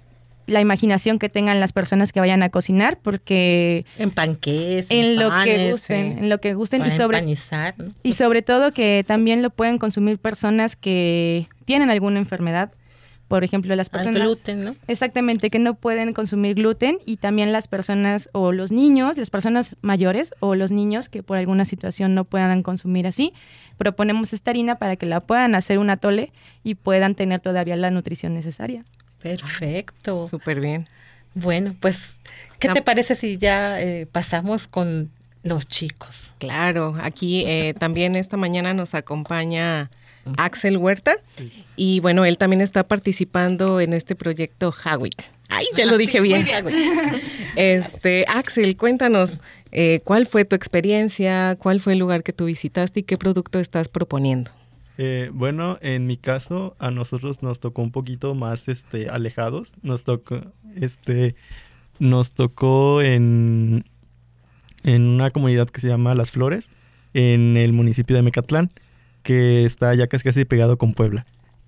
la 0.51 0.61
imaginación 0.61 1.19
que 1.19 1.29
tengan 1.29 1.61
las 1.61 1.73
personas 1.73 2.13
que 2.13 2.19
vayan 2.19 2.43
a 2.43 2.51
cocinar, 2.51 2.99
porque 3.01 3.87
en 3.99 4.11
panqués, 4.11 4.87
en, 4.89 5.15
lo 5.17 5.31
que 5.45 5.71
gusten, 5.71 6.19
en 6.19 6.29
lo 6.29 6.41
que 6.41 6.55
gusten 6.55 6.85
y 6.85 6.91
sobre 6.91 7.25
y 8.03 8.13
sobre 8.15 8.43
todo 8.43 8.73
que 8.73 9.05
también 9.07 9.43
lo 9.43 9.51
pueden 9.51 9.79
consumir 9.79 10.19
personas 10.19 10.75
que 10.75 11.47
tienen 11.65 11.89
alguna 11.89 12.19
enfermedad. 12.19 12.73
Por 13.29 13.45
ejemplo, 13.45 13.77
las 13.77 13.91
personas. 13.91 14.23
gluten, 14.23 14.65
¿no? 14.65 14.75
Exactamente, 14.89 15.51
que 15.51 15.61
no 15.61 15.75
pueden 15.75 16.15
consumir 16.15 16.57
gluten 16.57 16.99
y 17.07 17.19
también 17.19 17.53
las 17.53 17.69
personas 17.69 18.29
o 18.33 18.51
los 18.51 18.73
niños, 18.73 19.17
las 19.17 19.31
personas 19.31 19.77
mayores 19.83 20.35
o 20.41 20.57
los 20.57 20.73
niños 20.73 21.09
que 21.09 21.23
por 21.23 21.39
alguna 21.39 21.65
situación 21.65 22.17
no 22.17 22.25
puedan 22.25 22.65
consumir 22.65 23.07
así. 23.07 23.33
Proponemos 23.79 24.33
esta 24.33 24.51
harina 24.51 24.75
para 24.81 24.97
que 24.97 25.07
la 25.07 25.21
puedan 25.21 25.55
hacer 25.55 25.79
un 25.79 25.91
atole 25.91 26.33
y 26.65 26.75
puedan 26.75 27.15
tener 27.15 27.39
todavía 27.39 27.77
la 27.77 27.93
nutrición 27.93 28.35
necesaria. 28.35 28.85
Perfecto. 29.23 30.27
Súper 30.29 30.61
bien. 30.61 30.89
Bueno, 31.35 31.77
pues, 31.79 32.17
¿qué 32.59 32.69
te 32.69 32.83
parece 32.83 33.15
si 33.15 33.39
ya 33.39 33.81
eh, 33.81 34.07
pasamos 34.11 34.67
con 34.67 35.11
los 35.43 35.67
chicos? 35.67 36.33
Claro, 36.39 36.97
aquí 37.01 37.45
eh, 37.47 37.75
también 37.79 38.17
esta 38.17 38.37
mañana 38.37 38.75
nos 38.75 38.95
acompaña 38.95 39.91
Axel 40.37 40.77
Huerta 40.77 41.17
y 41.77 42.01
bueno, 42.01 42.25
él 42.25 42.37
también 42.37 42.61
está 42.61 42.85
participando 42.85 43.81
en 43.81 43.93
este 43.93 44.15
proyecto 44.15 44.73
Hawit. 44.73 45.23
Ay, 45.49 45.67
ya 45.77 45.87
lo 45.87 45.99
dije 45.99 46.21
bien. 46.21 46.47
Este, 47.57 48.25
Axel, 48.29 48.77
cuéntanos, 48.77 49.39
eh, 49.73 50.01
¿cuál 50.05 50.27
fue 50.27 50.45
tu 50.45 50.55
experiencia? 50.55 51.57
¿Cuál 51.59 51.81
fue 51.81 51.95
el 51.95 51.99
lugar 51.99 52.23
que 52.23 52.33
tú 52.33 52.45
visitaste 52.45 53.01
y 53.01 53.03
qué 53.03 53.19
producto 53.19 53.59
estás 53.59 53.89
proponiendo? 53.89 54.53
Eh, 55.03 55.31
bueno, 55.33 55.79
en 55.81 56.05
mi 56.05 56.19
caso, 56.19 56.77
a 56.79 56.91
nosotros 56.91 57.43
nos 57.43 57.59
tocó 57.59 57.81
un 57.81 57.91
poquito 57.91 58.35
más 58.35 58.69
este, 58.69 59.09
alejados. 59.09 59.73
Nos 59.81 60.05
tocó, 60.05 60.43
este, 60.77 61.37
nos 61.99 62.33
tocó 62.33 63.01
en, 63.01 63.87
en 64.83 65.07
una 65.07 65.31
comunidad 65.31 65.71
que 65.71 65.81
se 65.81 65.89
llama 65.89 66.15
Las 66.15 66.33
Flores, 66.33 66.69
en 67.15 67.57
el 67.57 67.73
municipio 67.73 68.15
de 68.15 68.21
Mecatlán, 68.21 68.73
que 69.23 69.65
está 69.65 69.95
ya 69.95 70.07
casi 70.07 70.23
casi 70.23 70.45
pegado 70.45 70.77
con 70.77 70.93
Puebla. 70.93 71.25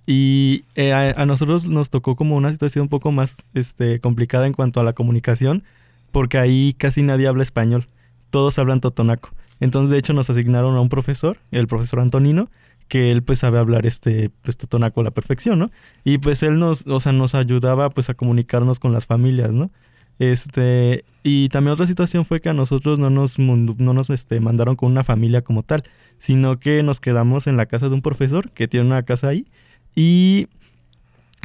Y 0.06 0.64
eh, 0.74 0.92
a, 0.92 1.24
nosotros 1.24 1.64
nos 1.64 1.88
tocó 1.88 2.16
como 2.16 2.36
una 2.36 2.52
situación 2.52 2.82
un 2.82 2.88
poco 2.90 3.12
más 3.12 3.34
este, 3.54 3.98
complicada 3.98 4.46
en 4.46 4.52
cuanto 4.52 4.78
a 4.78 4.84
la 4.84 4.92
comunicación, 4.92 5.64
porque 6.10 6.36
ahí 6.36 6.74
casi 6.76 7.00
nadie 7.00 7.28
habla 7.28 7.44
español, 7.44 7.88
todos 8.28 8.58
hablan 8.58 8.82
totonaco. 8.82 9.30
Entonces, 9.58 9.90
de 9.90 9.98
hecho, 9.98 10.12
nos 10.12 10.28
asignaron 10.28 10.76
a 10.76 10.82
un 10.82 10.90
profesor, 10.90 11.38
el 11.50 11.66
profesor 11.66 12.00
Antonino, 12.00 12.50
que 12.92 13.10
él 13.10 13.22
pues 13.22 13.38
sabe 13.38 13.58
hablar 13.58 13.86
este 13.86 14.30
pues 14.42 14.58
totonaco 14.58 15.00
a 15.00 15.04
la 15.04 15.12
perfección, 15.12 15.58
¿no? 15.58 15.70
Y 16.04 16.18
pues 16.18 16.42
él 16.42 16.58
nos, 16.58 16.86
o 16.86 17.00
sea, 17.00 17.12
nos 17.12 17.34
ayudaba 17.34 17.88
pues 17.88 18.10
a 18.10 18.14
comunicarnos 18.14 18.80
con 18.80 18.92
las 18.92 19.06
familias, 19.06 19.50
¿no? 19.50 19.70
Este, 20.18 21.06
y 21.22 21.48
también 21.48 21.72
otra 21.72 21.86
situación 21.86 22.26
fue 22.26 22.42
que 22.42 22.50
a 22.50 22.52
nosotros 22.52 22.98
no 22.98 23.08
nos, 23.08 23.38
no 23.38 23.94
nos 23.94 24.10
este, 24.10 24.40
mandaron 24.40 24.76
con 24.76 24.92
una 24.92 25.04
familia 25.04 25.40
como 25.40 25.62
tal, 25.62 25.84
sino 26.18 26.58
que 26.58 26.82
nos 26.82 27.00
quedamos 27.00 27.46
en 27.46 27.56
la 27.56 27.64
casa 27.64 27.88
de 27.88 27.94
un 27.94 28.02
profesor 28.02 28.50
que 28.50 28.68
tiene 28.68 28.84
una 28.84 29.04
casa 29.04 29.28
ahí 29.28 29.46
y 29.94 30.48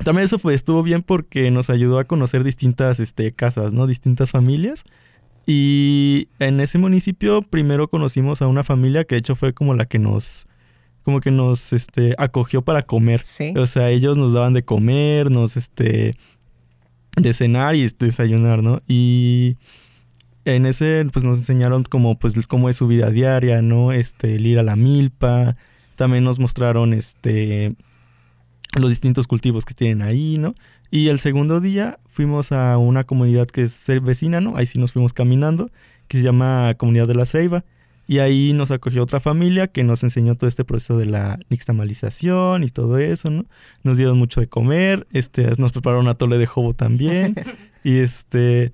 también 0.03 0.25
eso 0.25 0.39
fue, 0.39 0.53
estuvo 0.53 0.83
bien 0.83 1.01
porque 1.01 1.49
nos 1.49 1.69
ayudó 1.69 1.99
a 1.99 2.03
conocer 2.03 2.43
distintas 2.43 2.99
este, 2.99 3.31
casas, 3.31 3.71
¿no? 3.71 3.87
Distintas 3.87 4.31
familias. 4.31 4.83
Y 5.45 6.27
en 6.39 6.59
ese 6.59 6.77
municipio 6.77 7.41
primero 7.41 7.87
conocimos 7.87 8.41
a 8.41 8.47
una 8.47 8.65
familia 8.65 9.05
que 9.05 9.15
de 9.15 9.19
hecho 9.19 9.37
fue 9.37 9.53
como 9.53 9.75
la 9.75 9.85
que 9.85 9.97
nos, 9.97 10.45
como 11.07 11.21
que 11.21 11.31
nos 11.31 11.71
este, 11.71 12.15
acogió 12.17 12.63
para 12.63 12.81
comer. 12.81 13.21
O 13.55 13.65
sea, 13.65 13.91
ellos 13.91 14.17
nos 14.17 14.33
daban 14.33 14.51
de 14.51 14.65
comer, 14.65 15.31
nos, 15.31 15.55
este, 15.55 16.17
de 17.15 17.33
cenar 17.33 17.75
y 17.75 17.87
desayunar, 17.97 18.61
¿no? 18.61 18.81
Y 18.89 19.55
en 20.43 20.65
ese, 20.65 21.05
pues 21.13 21.23
nos 21.23 21.37
enseñaron 21.37 21.83
como, 21.83 22.19
pues, 22.19 22.33
cómo 22.45 22.67
es 22.67 22.75
su 22.75 22.87
vida 22.87 23.09
diaria, 23.09 23.61
¿no? 23.61 23.93
Este, 23.93 24.35
el 24.35 24.45
ir 24.47 24.59
a 24.59 24.63
la 24.63 24.75
milpa. 24.75 25.53
También 25.95 26.25
nos 26.25 26.39
mostraron, 26.39 26.93
este, 26.93 27.73
los 28.77 28.89
distintos 28.89 29.27
cultivos 29.27 29.63
que 29.63 29.73
tienen 29.73 30.01
ahí, 30.01 30.37
¿no? 30.37 30.55
Y 30.91 31.07
el 31.07 31.21
segundo 31.21 31.61
día 31.61 31.99
fuimos 32.07 32.51
a 32.51 32.77
una 32.77 33.05
comunidad 33.05 33.47
que 33.47 33.63
es 33.63 33.81
vecina, 34.01 34.41
¿no? 34.41 34.57
Ahí 34.57 34.65
sí 34.65 34.77
nos 34.77 34.91
fuimos 34.91 35.13
caminando, 35.13 35.71
que 36.09 36.17
se 36.17 36.23
llama 36.25 36.73
Comunidad 36.77 37.07
de 37.07 37.15
la 37.15 37.25
Ceiba. 37.25 37.63
Y 38.07 38.19
ahí 38.19 38.53
nos 38.53 38.71
acogió 38.71 39.03
otra 39.03 39.19
familia 39.19 39.67
que 39.67 39.83
nos 39.83 40.01
enseñó 40.03 40.35
todo 40.35 40.47
este 40.47 40.63
proceso 40.63 40.97
de 40.97 41.05
la 41.05 41.39
nixtamalización 41.49 42.63
y 42.63 42.69
todo 42.69 42.97
eso, 42.97 43.29
¿no? 43.29 43.45
Nos 43.83 43.97
dieron 43.97 44.17
mucho 44.17 44.39
de 44.39 44.47
comer, 44.47 45.05
este, 45.11 45.51
nos 45.57 45.73
prepararon 45.73 46.07
atole 46.07 46.37
de 46.37 46.45
jobo 46.45 46.73
también. 46.73 47.35
y 47.83 47.97
este... 47.97 48.71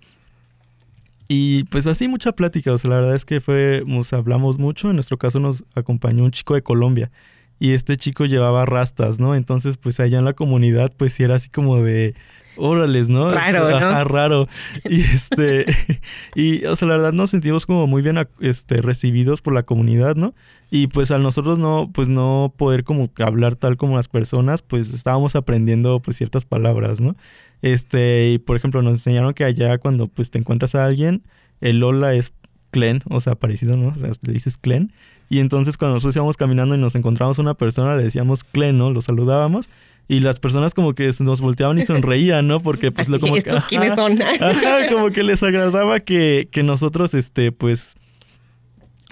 Y 1.27 1.63
pues 1.65 1.87
así 1.87 2.07
mucha 2.07 2.33
plática, 2.33 2.73
o 2.73 2.77
sea, 2.77 2.91
la 2.91 2.97
verdad 2.97 3.15
es 3.15 3.25
que 3.25 3.41
fue, 3.41 3.81
nos 3.87 4.13
hablamos 4.13 4.59
mucho, 4.59 4.89
en 4.89 4.97
nuestro 4.97 5.17
caso 5.17 5.39
nos 5.39 5.63
acompañó 5.73 6.23
un 6.25 6.31
chico 6.31 6.53
de 6.53 6.61
Colombia 6.61 7.11
y 7.59 7.73
este 7.73 7.97
chico 7.97 8.25
llevaba 8.25 8.65
rastas, 8.65 9.19
¿no? 9.19 9.35
Entonces 9.35 9.77
pues 9.77 9.99
allá 9.99 10.19
en 10.19 10.25
la 10.25 10.33
comunidad 10.33 10.91
pues 10.95 11.13
sí 11.13 11.23
era 11.23 11.35
así 11.35 11.49
como 11.49 11.83
de, 11.83 12.15
órales, 12.57 13.09
¿no? 13.09 13.31
Raro, 13.31 13.79
¿no? 13.79 14.03
raro. 14.03 14.47
Y 14.89 15.01
este, 15.01 15.65
y, 16.35 16.65
o 16.65 16.75
sea, 16.75 16.87
la 16.87 16.97
verdad 16.97 17.13
nos 17.13 17.29
sentimos 17.29 17.65
como 17.65 17.87
muy 17.87 18.01
bien 18.01 18.17
este, 18.39 18.81
recibidos 18.81 19.41
por 19.41 19.53
la 19.53 19.63
comunidad, 19.63 20.15
¿no? 20.15 20.33
Y 20.71 20.87
pues 20.87 21.11
al 21.11 21.21
nosotros 21.21 21.59
no, 21.59 21.89
pues 21.93 22.09
no 22.09 22.53
poder 22.57 22.83
como 22.83 23.09
hablar 23.19 23.55
tal 23.55 23.77
como 23.77 23.95
las 23.95 24.07
personas, 24.07 24.61
pues 24.61 24.93
estábamos 24.93 25.35
aprendiendo 25.35 25.99
pues 25.99 26.17
ciertas 26.17 26.45
palabras, 26.45 26.99
¿no? 26.99 27.15
Este, 27.61 28.31
y 28.31 28.37
por 28.39 28.57
ejemplo 28.57 28.81
nos 28.81 28.93
enseñaron 28.93 29.33
que 29.33 29.45
allá 29.45 29.77
cuando 29.77 30.07
pues 30.07 30.31
te 30.31 30.39
encuentras 30.39 30.75
a 30.75 30.85
alguien, 30.85 31.23
el 31.61 31.83
hola 31.83 32.13
es 32.13 32.33
clen, 32.73 33.03
o 33.09 33.21
sea, 33.21 33.35
parecido, 33.35 33.77
¿no? 33.77 33.89
O 33.89 33.95
sea, 33.95 34.09
le 34.21 34.33
dices 34.33 34.57
clen. 34.57 34.91
Y 35.29 35.39
entonces 35.39 35.77
cuando 35.77 35.95
nosotros 35.95 36.15
íbamos 36.15 36.35
caminando 36.35 36.75
y 36.75 36.77
nos 36.79 36.95
encontramos 36.95 37.39
a 37.39 37.41
una 37.43 37.53
persona, 37.53 37.95
le 37.95 38.03
decíamos 38.03 38.43
clen, 38.43 38.77
¿no? 38.77 38.91
Lo 38.91 39.01
saludábamos 39.01 39.69
y 40.07 40.19
las 40.19 40.39
personas 40.39 40.73
como 40.73 40.93
que 40.93 41.11
nos 41.19 41.41
volteaban 41.41 41.79
y 41.79 41.83
sonreían, 41.85 42.47
¿no? 42.47 42.59
Porque 42.59 42.91
pues 42.91 43.09
lo 43.09 43.19
como 43.19 43.37
¿Estos 43.37 43.65
quiénes 43.65 43.95
son? 43.95 44.19
como 44.91 45.11
que 45.11 45.23
les 45.23 45.41
agradaba 45.43 45.99
que, 45.99 46.49
que 46.51 46.63
nosotros, 46.63 47.13
este, 47.13 47.51
pues, 47.51 47.95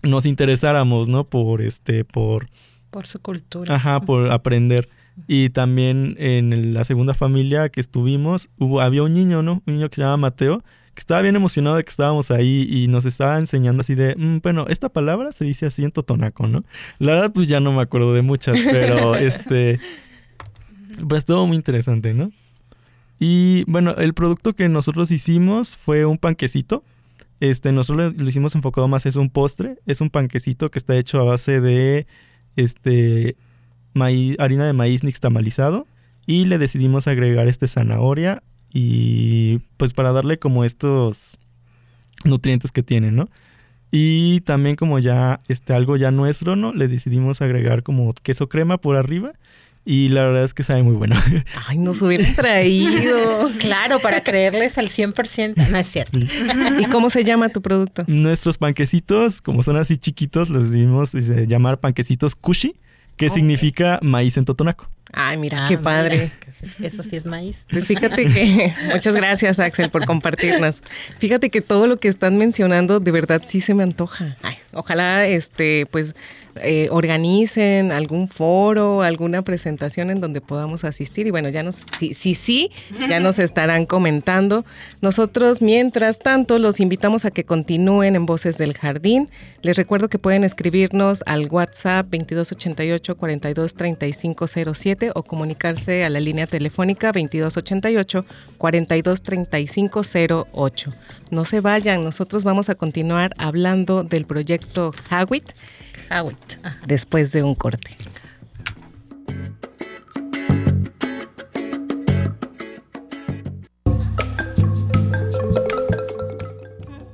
nos 0.03 0.25
interesáramos, 0.25 1.07
¿no? 1.07 1.23
Por, 1.23 1.61
este, 1.61 2.03
por... 2.03 2.49
Por 2.89 3.07
su 3.07 3.19
cultura. 3.19 3.75
Ajá, 3.75 4.01
por 4.01 4.31
aprender. 4.31 4.89
Y 5.27 5.49
también 5.49 6.15
en 6.19 6.73
la 6.73 6.83
segunda 6.83 7.13
familia 7.13 7.69
que 7.69 7.79
estuvimos, 7.79 8.49
hubo, 8.57 8.81
había 8.81 9.03
un 9.03 9.13
niño, 9.13 9.43
¿no? 9.43 9.61
Un 9.65 9.75
niño 9.75 9.89
que 9.89 9.97
se 9.97 10.01
llama 10.01 10.17
Mateo, 10.17 10.63
que 10.93 10.99
estaba 10.99 11.21
bien 11.21 11.35
emocionado 11.35 11.77
de 11.77 11.83
que 11.83 11.89
estábamos 11.89 12.31
ahí 12.31 12.67
y 12.69 12.87
nos 12.87 13.05
estaba 13.05 13.37
enseñando 13.37 13.81
así 13.81 13.95
de, 13.95 14.15
"Mm, 14.15 14.39
bueno, 14.43 14.65
esta 14.67 14.89
palabra 14.89 15.31
se 15.31 15.45
dice 15.45 15.65
así 15.65 15.83
en 15.83 15.91
totonaco, 15.91 16.47
¿no? 16.47 16.63
La 16.99 17.13
verdad, 17.13 17.31
pues 17.33 17.47
ya 17.47 17.59
no 17.59 17.71
me 17.71 17.81
acuerdo 17.81 18.13
de 18.13 18.21
muchas, 18.21 18.57
pero 18.63 19.15
este, 19.15 19.79
pues 21.07 21.19
estuvo 21.19 21.47
muy 21.47 21.55
interesante, 21.55 22.13
¿no? 22.13 22.31
Y 23.19 23.63
bueno, 23.67 23.95
el 23.97 24.13
producto 24.13 24.53
que 24.53 24.67
nosotros 24.67 25.11
hicimos 25.11 25.77
fue 25.77 26.05
un 26.05 26.17
panquecito. 26.17 26.83
Este, 27.39 27.71
nosotros 27.71 28.15
lo 28.17 28.27
hicimos 28.27 28.55
enfocado 28.55 28.87
más, 28.87 29.05
es 29.05 29.15
un 29.15 29.29
postre, 29.29 29.77
es 29.85 30.01
un 30.01 30.09
panquecito 30.09 30.69
que 30.69 30.79
está 30.79 30.95
hecho 30.95 31.19
a 31.19 31.23
base 31.23 31.61
de 31.61 32.07
este 32.55 33.35
maíz, 33.93 34.35
harina 34.39 34.65
de 34.65 34.73
maíz 34.73 35.03
nixtamalizado 35.03 35.87
y 36.25 36.45
le 36.45 36.57
decidimos 36.57 37.07
agregar 37.07 37.47
este 37.47 37.67
zanahoria 37.67 38.43
y 38.73 39.59
pues 39.77 39.93
para 39.93 40.11
darle 40.11 40.39
como 40.39 40.63
estos 40.63 41.37
nutrientes 42.23 42.71
que 42.71 42.83
tiene, 42.83 43.11
¿no? 43.11 43.29
Y 43.91 44.41
también 44.41 44.75
como 44.75 44.99
ya 44.99 45.39
este 45.49 45.73
algo 45.73 45.97
ya 45.97 46.11
nuestro, 46.11 46.55
¿no? 46.55 46.73
Le 46.73 46.87
decidimos 46.87 47.41
agregar 47.41 47.83
como 47.83 48.13
queso 48.13 48.47
crema 48.47 48.77
por 48.77 48.95
arriba 48.95 49.33
y 49.83 50.09
la 50.09 50.21
verdad 50.23 50.43
es 50.45 50.53
que 50.53 50.63
sabe 50.63 50.83
muy 50.83 50.95
bueno. 50.95 51.15
Ay, 51.67 51.77
nos 51.77 52.01
hubieran 52.01 52.35
traído. 52.35 53.49
Claro, 53.59 53.99
para 53.99 54.23
creerles 54.23 54.77
al 54.77 54.87
100%. 54.89 55.69
No 55.69 55.77
es 55.77 55.87
cierto. 55.87 56.17
¿Y 56.17 56.85
cómo 56.85 57.09
se 57.09 57.23
llama 57.23 57.49
tu 57.49 57.61
producto? 57.61 58.03
Nuestros 58.07 58.57
panquecitos, 58.57 59.41
como 59.41 59.61
son 59.61 59.77
así 59.77 59.97
chiquitos, 59.97 60.49
los 60.49 60.65
decidimos 60.65 61.13
eh, 61.13 61.45
llamar 61.47 61.79
panquecitos 61.79 62.33
kushi, 62.35 62.75
que 63.17 63.29
significa 63.29 63.99
maíz 64.01 64.37
en 64.37 64.45
totonaco. 64.45 64.87
Ay, 65.13 65.37
mira, 65.37 65.65
Ah, 65.65 65.67
qué 65.67 65.77
mira, 65.77 65.83
padre. 65.83 66.31
Eso 66.81 67.03
sí 67.03 67.15
es 67.15 67.25
maíz. 67.25 67.65
Pues 67.69 67.85
fíjate 67.85 68.25
que, 68.25 68.73
muchas 68.93 69.15
gracias 69.15 69.59
Axel 69.59 69.89
por 69.89 70.05
compartirnos. 70.05 70.81
Fíjate 71.19 71.49
que 71.49 71.61
todo 71.61 71.87
lo 71.87 71.97
que 71.97 72.07
están 72.07 72.37
mencionando 72.37 72.99
de 72.99 73.11
verdad 73.11 73.41
sí 73.45 73.61
se 73.61 73.73
me 73.73 73.83
antoja. 73.83 74.37
Ay, 74.41 74.55
ojalá 74.73 75.27
este 75.27 75.85
pues 75.91 76.15
eh, 76.55 76.89
organicen 76.91 77.93
algún 77.93 78.27
foro, 78.27 79.03
alguna 79.03 79.41
presentación 79.41 80.09
en 80.09 80.19
donde 80.19 80.41
podamos 80.41 80.83
asistir 80.83 81.25
y 81.25 81.31
bueno, 81.31 81.47
ya 81.47 81.63
nos, 81.63 81.85
sí, 81.97 82.13
sí, 82.13 82.35
sí, 82.35 82.71
ya 83.07 83.21
nos 83.21 83.39
estarán 83.39 83.85
comentando. 83.85 84.65
Nosotros, 85.01 85.61
mientras 85.61 86.19
tanto, 86.19 86.59
los 86.59 86.81
invitamos 86.81 87.23
a 87.23 87.31
que 87.31 87.45
continúen 87.45 88.15
en 88.15 88.25
Voces 88.25 88.57
del 88.57 88.73
Jardín. 88.73 89.29
Les 89.61 89.77
recuerdo 89.77 90.09
que 90.09 90.19
pueden 90.19 90.43
escribirnos 90.43 91.23
al 91.25 91.47
WhatsApp 91.47 92.07
2288 92.07 93.15
423507 93.15 95.11
o 95.15 95.23
comunicarse 95.23 96.03
a 96.03 96.09
la 96.09 96.19
línea 96.19 96.47
telefónica 96.51 97.07
2288 97.07 98.25
423508. 98.59 100.93
No 101.31 101.45
se 101.45 101.61
vayan, 101.61 102.03
nosotros 102.03 102.43
vamos 102.43 102.69
a 102.69 102.75
continuar 102.75 103.33
hablando 103.39 104.03
del 104.03 104.27
proyecto 104.27 104.93
Hawit 105.09 105.49
Hawit. 106.11 106.37
Después 106.85 107.31
de 107.31 107.41
un 107.41 107.55
corte. 107.55 107.97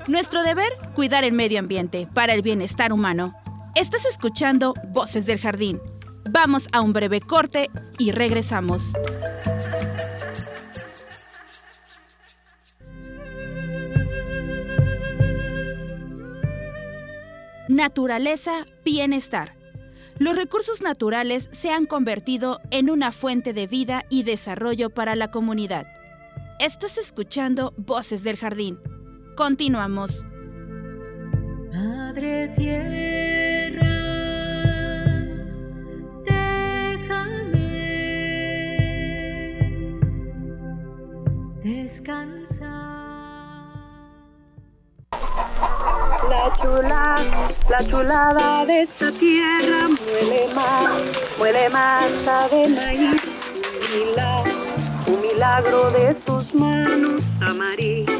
Nuestro 0.08 0.42
deber, 0.42 0.72
cuidar 0.96 1.24
el 1.24 1.34
medio 1.34 1.60
ambiente 1.60 2.08
para 2.14 2.34
el 2.34 2.42
bienestar 2.42 2.92
humano. 2.92 3.36
Estás 3.76 4.06
escuchando 4.06 4.74
Voces 4.88 5.26
del 5.26 5.38
Jardín. 5.38 5.80
Vamos 6.30 6.68
a 6.72 6.82
un 6.82 6.94
breve 6.94 7.22
corte 7.22 7.70
y 7.98 8.12
regresamos. 8.12 8.94
Naturaleza, 17.68 18.66
bienestar. 18.84 19.56
Los 20.20 20.36
recursos 20.36 20.82
naturales 20.82 21.50
se 21.52 21.70
han 21.70 21.86
convertido 21.86 22.60
en 22.72 22.90
una 22.90 23.12
fuente 23.12 23.54
de 23.54 23.68
vida 23.68 24.04
y 24.10 24.24
desarrollo 24.24 24.90
para 24.90 25.16
la 25.16 25.30
comunidad. 25.30 25.86
Estás 26.60 26.98
escuchando 26.98 27.74
Voces 27.78 28.24
del 28.24 28.38
Jardín. 28.38 28.80
Continuamos. 29.36 30.26
Madre 31.72 32.48
tierra, 32.58 34.07
descansar. 41.68 42.68
La 46.30 46.56
chula, 46.62 47.16
la 47.70 47.90
chulada 47.90 48.66
de 48.66 48.84
esta 48.84 49.12
tierra 49.12 49.88
muele 49.88 50.54
más, 50.56 50.90
muele 51.38 51.70
masa 51.70 52.48
de 52.50 52.68
maíz, 52.70 53.22
un 53.84 54.00
milagro, 54.00 54.54
un 55.08 55.22
milagro 55.22 55.92
de 55.92 56.14
tus 56.26 56.54
manos, 56.54 57.24
amarillo, 57.42 58.14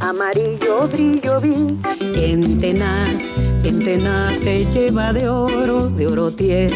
amarillo 0.00 0.88
brillo 0.88 1.40
vi. 1.40 1.78
En 2.16 2.60
tenaz, 2.60 3.16
en 3.64 3.78
tenaz 3.78 4.38
te 4.40 4.64
lleva 4.64 5.12
de 5.12 5.28
oro, 5.28 5.88
de 5.88 6.06
oro 6.06 6.30
tier, 6.30 6.72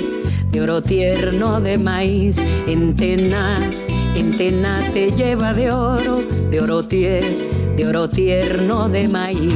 de 0.50 0.62
oro 0.62 0.80
tierno 0.82 1.60
de 1.60 1.76
maíz, 1.78 2.38
en 2.66 2.94
tenaz, 4.14 4.16
en 4.16 4.36
tenaz 4.36 4.92
te 4.92 5.10
lleva 5.10 5.52
de 5.52 5.70
oro, 5.70 6.22
de 6.50 6.60
oro 6.60 6.82
tier, 6.82 7.24
de 7.76 7.86
oro 7.86 8.08
tierno 8.08 8.88
de 8.88 9.08
maíz. 9.08 9.54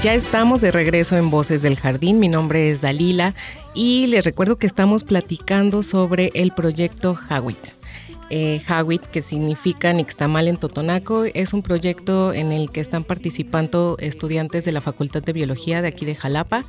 Ya 0.00 0.14
estamos 0.14 0.60
de 0.60 0.70
regreso 0.70 1.16
en 1.16 1.28
Voces 1.28 1.60
del 1.62 1.76
Jardín. 1.76 2.20
Mi 2.20 2.28
nombre 2.28 2.70
es 2.70 2.82
Dalila 2.82 3.34
y 3.74 4.06
les 4.06 4.24
recuerdo 4.24 4.54
que 4.56 4.66
estamos 4.66 5.02
platicando 5.02 5.82
sobre 5.82 6.30
el 6.34 6.52
proyecto 6.52 7.16
Hawit. 7.28 7.77
Eh, 8.30 8.60
Hawit, 8.66 9.02
que 9.02 9.22
significa 9.22 9.92
Nixtamal 9.92 10.48
en 10.48 10.58
Totonaco, 10.58 11.24
es 11.24 11.54
un 11.54 11.62
proyecto 11.62 12.34
en 12.34 12.52
el 12.52 12.70
que 12.70 12.80
están 12.80 13.02
participando 13.02 13.96
estudiantes 14.00 14.66
de 14.66 14.72
la 14.72 14.82
Facultad 14.82 15.22
de 15.22 15.32
Biología 15.32 15.80
de 15.80 15.88
aquí 15.88 16.04
de 16.04 16.14
Jalapa 16.14 16.64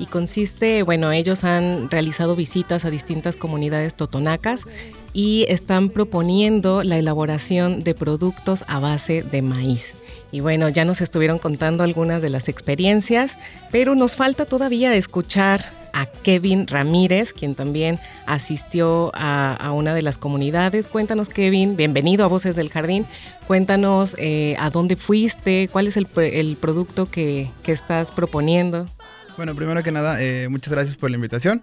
y 0.00 0.06
consiste, 0.06 0.82
bueno, 0.82 1.12
ellos 1.12 1.44
han 1.44 1.88
realizado 1.88 2.34
visitas 2.34 2.84
a 2.84 2.90
distintas 2.90 3.36
comunidades 3.36 3.94
totonacas 3.94 4.66
y 5.12 5.46
están 5.48 5.88
proponiendo 5.88 6.82
la 6.82 6.98
elaboración 6.98 7.84
de 7.84 7.94
productos 7.94 8.64
a 8.66 8.80
base 8.80 9.22
de 9.22 9.40
maíz. 9.40 9.94
Y 10.32 10.40
bueno, 10.40 10.68
ya 10.68 10.84
nos 10.84 11.00
estuvieron 11.00 11.38
contando 11.38 11.84
algunas 11.84 12.22
de 12.22 12.30
las 12.30 12.48
experiencias, 12.48 13.36
pero 13.70 13.94
nos 13.94 14.16
falta 14.16 14.46
todavía 14.46 14.92
escuchar 14.94 15.64
a 15.94 16.06
Kevin 16.06 16.66
Ramírez, 16.66 17.32
quien 17.32 17.54
también 17.54 17.98
asistió 18.26 19.10
a, 19.14 19.54
a 19.54 19.72
una 19.72 19.94
de 19.94 20.02
las 20.02 20.18
comunidades. 20.18 20.88
Cuéntanos, 20.88 21.30
Kevin, 21.30 21.76
bienvenido 21.76 22.24
a 22.24 22.28
Voces 22.28 22.56
del 22.56 22.68
Jardín. 22.68 23.06
Cuéntanos 23.46 24.16
eh, 24.18 24.56
a 24.58 24.70
dónde 24.70 24.96
fuiste, 24.96 25.68
cuál 25.72 25.86
es 25.86 25.96
el, 25.96 26.06
pr- 26.06 26.30
el 26.32 26.56
producto 26.56 27.10
que, 27.10 27.50
que 27.62 27.72
estás 27.72 28.10
proponiendo. 28.10 28.88
Bueno, 29.36 29.54
primero 29.54 29.82
que 29.82 29.92
nada, 29.92 30.22
eh, 30.22 30.48
muchas 30.48 30.72
gracias 30.72 30.96
por 30.96 31.10
la 31.10 31.16
invitación. 31.16 31.62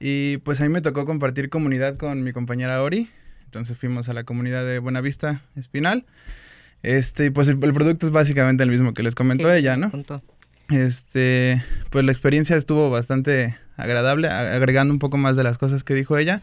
Y 0.00 0.36
pues 0.38 0.60
a 0.60 0.64
mí 0.64 0.68
me 0.68 0.82
tocó 0.82 1.06
compartir 1.06 1.48
comunidad 1.48 1.96
con 1.96 2.22
mi 2.22 2.32
compañera 2.32 2.82
Ori. 2.82 3.10
Entonces 3.44 3.78
fuimos 3.78 4.08
a 4.08 4.12
la 4.12 4.24
comunidad 4.24 4.64
de 4.64 4.78
Buenavista 4.78 5.42
Espinal. 5.56 6.04
Este, 6.82 7.26
y 7.26 7.30
pues 7.30 7.48
el, 7.48 7.58
el 7.62 7.72
producto 7.72 8.06
es 8.06 8.12
básicamente 8.12 8.62
el 8.62 8.70
mismo 8.70 8.94
que 8.94 9.02
les 9.02 9.14
comentó 9.14 9.52
ella, 9.52 9.76
¿no? 9.76 9.90
Contó. 9.90 10.22
Este, 10.68 11.64
pues 11.90 12.04
la 12.04 12.12
experiencia 12.12 12.54
estuvo 12.56 12.90
bastante 12.90 13.56
agradable, 13.78 14.28
agregando 14.28 14.92
un 14.92 14.98
poco 14.98 15.16
más 15.16 15.36
de 15.36 15.44
las 15.44 15.56
cosas 15.56 15.84
que 15.84 15.94
dijo 15.94 16.18
ella. 16.18 16.42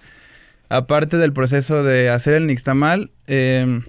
Aparte 0.69 1.17
del 1.17 1.31
proceso 1.31 1.83
de 1.83 2.09
hacer 2.09 2.33
el 2.33 2.47
nixtamal, 2.47 3.11
eh, 3.27 3.81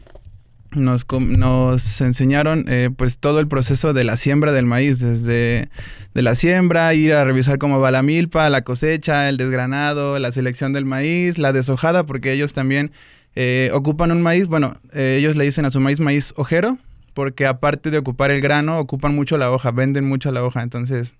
nos, 0.72 1.06
nos 1.10 2.00
enseñaron 2.00 2.66
eh, 2.68 2.90
pues 2.94 3.18
todo 3.18 3.40
el 3.40 3.48
proceso 3.48 3.92
de 3.94 4.04
la 4.04 4.16
siembra 4.16 4.52
del 4.52 4.66
maíz, 4.66 4.98
desde 4.98 5.70
de 6.14 6.22
la 6.22 6.34
siembra, 6.34 6.94
ir 6.94 7.12
a 7.12 7.24
revisar 7.24 7.58
cómo 7.58 7.78
va 7.78 7.90
la 7.90 8.02
milpa, 8.02 8.48
la 8.48 8.62
cosecha, 8.62 9.28
el 9.28 9.36
desgranado, 9.36 10.18
la 10.18 10.32
selección 10.32 10.72
del 10.72 10.86
maíz, 10.86 11.36
la 11.36 11.52
deshojada, 11.52 12.04
porque 12.04 12.32
ellos 12.32 12.54
también 12.54 12.92
eh, 13.34 13.70
ocupan 13.74 14.10
un 14.12 14.22
maíz, 14.22 14.46
bueno, 14.46 14.80
eh, 14.92 15.16
ellos 15.18 15.36
le 15.36 15.44
dicen 15.44 15.66
a 15.66 15.70
su 15.70 15.78
maíz 15.78 16.00
maíz 16.00 16.32
ojero, 16.36 16.78
porque 17.12 17.46
aparte 17.46 17.90
de 17.90 17.98
ocupar 17.98 18.30
el 18.30 18.40
grano, 18.40 18.78
ocupan 18.78 19.14
mucho 19.14 19.36
la 19.36 19.50
hoja, 19.50 19.72
venden 19.72 20.06
mucho 20.06 20.32
la 20.32 20.42
hoja, 20.42 20.62
entonces 20.62 21.12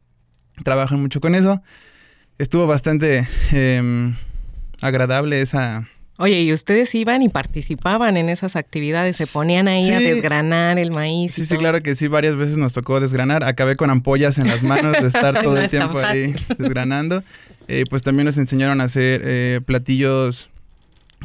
trabajan 0.65 1.01
mucho 1.01 1.21
con 1.21 1.35
eso. 1.35 1.63
Estuvo 2.39 2.67
bastante 2.67 3.27
em, 3.53 4.15
agradable 4.81 5.41
esa, 5.41 5.89
Oye, 6.19 6.41
y 6.41 6.53
ustedes 6.55 6.95
iban 6.95 7.21
y 7.21 7.29
participaban 7.29 8.17
en 8.17 8.31
esas 8.31 8.57
actividades, 8.57 9.17
se 9.17 9.27
ponían 9.27 9.69
ahí 9.69 9.91
a 9.91 10.01
desgranar 10.01 10.79
el 10.79 10.91
maíz. 10.91 11.33
Sí, 11.33 11.45
sí, 11.45 11.59
claro 11.59 11.83
que 11.83 11.95
sí, 11.95 12.09
varias 12.09 12.37
veces 12.37 12.57
nos 12.57 12.73
tocó 12.73 13.01
desgranar. 13.01 13.45
Acabé 13.45 13.77
con 13.77 13.91
ampollas 13.91 14.39
en 14.39 14.47
las 14.47 14.63
manos 14.63 14.93
de 14.99 15.09
estar 15.09 15.35
todo 15.43 15.57
No 15.57 15.61
el 15.61 15.69
tiempo 15.69 15.99
ahí 15.99 16.35
desgranando. 16.59 17.23
Eh, 17.69 17.85
pues 17.91 18.01
también 18.01 18.25
nos 18.25 18.39
enseñaron 18.39 18.81
a 18.81 18.85
hacer 18.85 19.21
eh, 19.25 19.61
platillos 19.67 20.49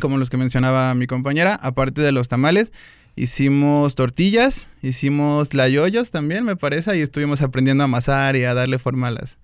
como 0.01 0.17
los 0.17 0.29
que 0.29 0.35
mencionaba 0.35 0.93
mi 0.93 1.07
compañera, 1.07 1.55
aparte 1.55 2.01
de 2.01 2.11
los 2.11 2.27
tamales. 2.27 2.73
Hicimos 3.15 3.95
tortillas, 3.95 4.67
hicimos 4.81 5.49
tlayoyos 5.49 6.11
también, 6.11 6.43
me 6.43 6.57
parece, 6.57 6.97
y 6.97 7.01
estuvimos 7.01 7.41
aprendiendo 7.41 7.83
a 7.83 7.85
amasar 7.85 8.35
y 8.35 8.43
a 8.43 8.53
darle 8.53 8.79
forma 8.79 9.07
a 9.07 9.11
las, 9.11 9.37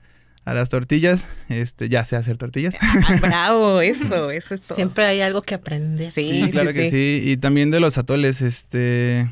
a 0.47 0.53
las 0.53 0.69
tortillas. 0.69 1.27
Este, 1.49 1.89
ya 1.89 2.05
sé 2.05 2.15
hacer 2.15 2.37
tortillas. 2.37 2.73
Ah, 2.81 3.17
bravo, 3.21 3.81
eso, 3.81 4.31
eso 4.31 4.53
es 4.53 4.61
todo. 4.61 4.75
Siempre 4.75 5.05
hay 5.05 5.19
algo 5.19 5.41
que 5.41 5.55
aprender. 5.55 6.09
Sí, 6.09 6.43
Sí, 6.45 6.49
claro 6.51 6.71
que 6.71 6.89
sí. 6.89 7.21
Y 7.29 7.37
también 7.37 7.69
de 7.69 7.79
los 7.81 7.97
atoles, 7.97 8.41
este. 8.41 9.29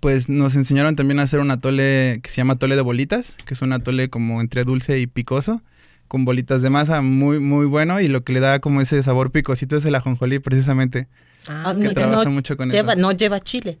Pues 0.00 0.28
nos 0.28 0.54
enseñaron 0.54 0.94
también 0.94 1.18
a 1.18 1.22
hacer 1.22 1.40
un 1.40 1.50
atole 1.50 2.20
que 2.22 2.30
se 2.30 2.36
llama 2.36 2.54
atole 2.54 2.76
de 2.76 2.82
bolitas, 2.82 3.36
que 3.46 3.54
es 3.54 3.62
un 3.62 3.72
atole 3.72 4.08
como 4.08 4.40
entre 4.40 4.62
dulce 4.62 4.98
y 5.00 5.06
picoso, 5.06 5.62
con 6.06 6.24
bolitas 6.24 6.62
de 6.62 6.70
masa, 6.70 7.00
muy, 7.00 7.40
muy 7.40 7.66
bueno. 7.66 8.00
Y 8.00 8.06
lo 8.06 8.22
que 8.22 8.32
le 8.32 8.40
da 8.40 8.60
como 8.60 8.80
ese 8.80 9.02
sabor 9.02 9.32
picosito 9.32 9.76
es 9.76 9.84
el 9.86 9.94
ajonjolí, 9.94 10.38
precisamente. 10.38 11.08
Ah, 11.48 11.72
que 11.74 11.80
mira, 11.80 11.94
trabaja 11.94 12.24
no 12.24 12.30
mucho 12.30 12.56
con 12.56 12.70
lleva, 12.70 12.92
eso. 12.92 13.02
no 13.02 13.10
lleva 13.10 13.40
chile. 13.40 13.78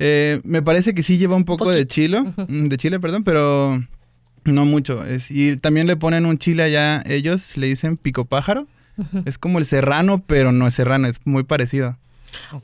Eh, 0.00 0.40
me 0.42 0.62
parece 0.62 0.94
que 0.94 1.02
sí 1.04 1.16
lleva 1.18 1.36
un 1.36 1.44
poco 1.44 1.70
de 1.70 1.86
chile, 1.86 2.22
mm, 2.22 2.64
de 2.68 2.76
chile, 2.76 2.98
perdón, 2.98 3.22
pero 3.22 3.84
no 4.44 4.64
mucho. 4.64 5.04
Es, 5.04 5.30
y 5.30 5.56
también 5.56 5.86
le 5.86 5.96
ponen 5.96 6.26
un 6.26 6.38
chile 6.38 6.62
allá, 6.62 7.02
ellos 7.06 7.56
le 7.56 7.66
dicen 7.66 7.96
pico 7.96 8.24
pájaro. 8.24 8.66
Es 9.24 9.38
como 9.38 9.58
el 9.58 9.64
serrano, 9.64 10.22
pero 10.26 10.52
no 10.52 10.66
es 10.66 10.74
serrano, 10.74 11.08
es 11.08 11.20
muy 11.24 11.42
parecido. 11.44 11.96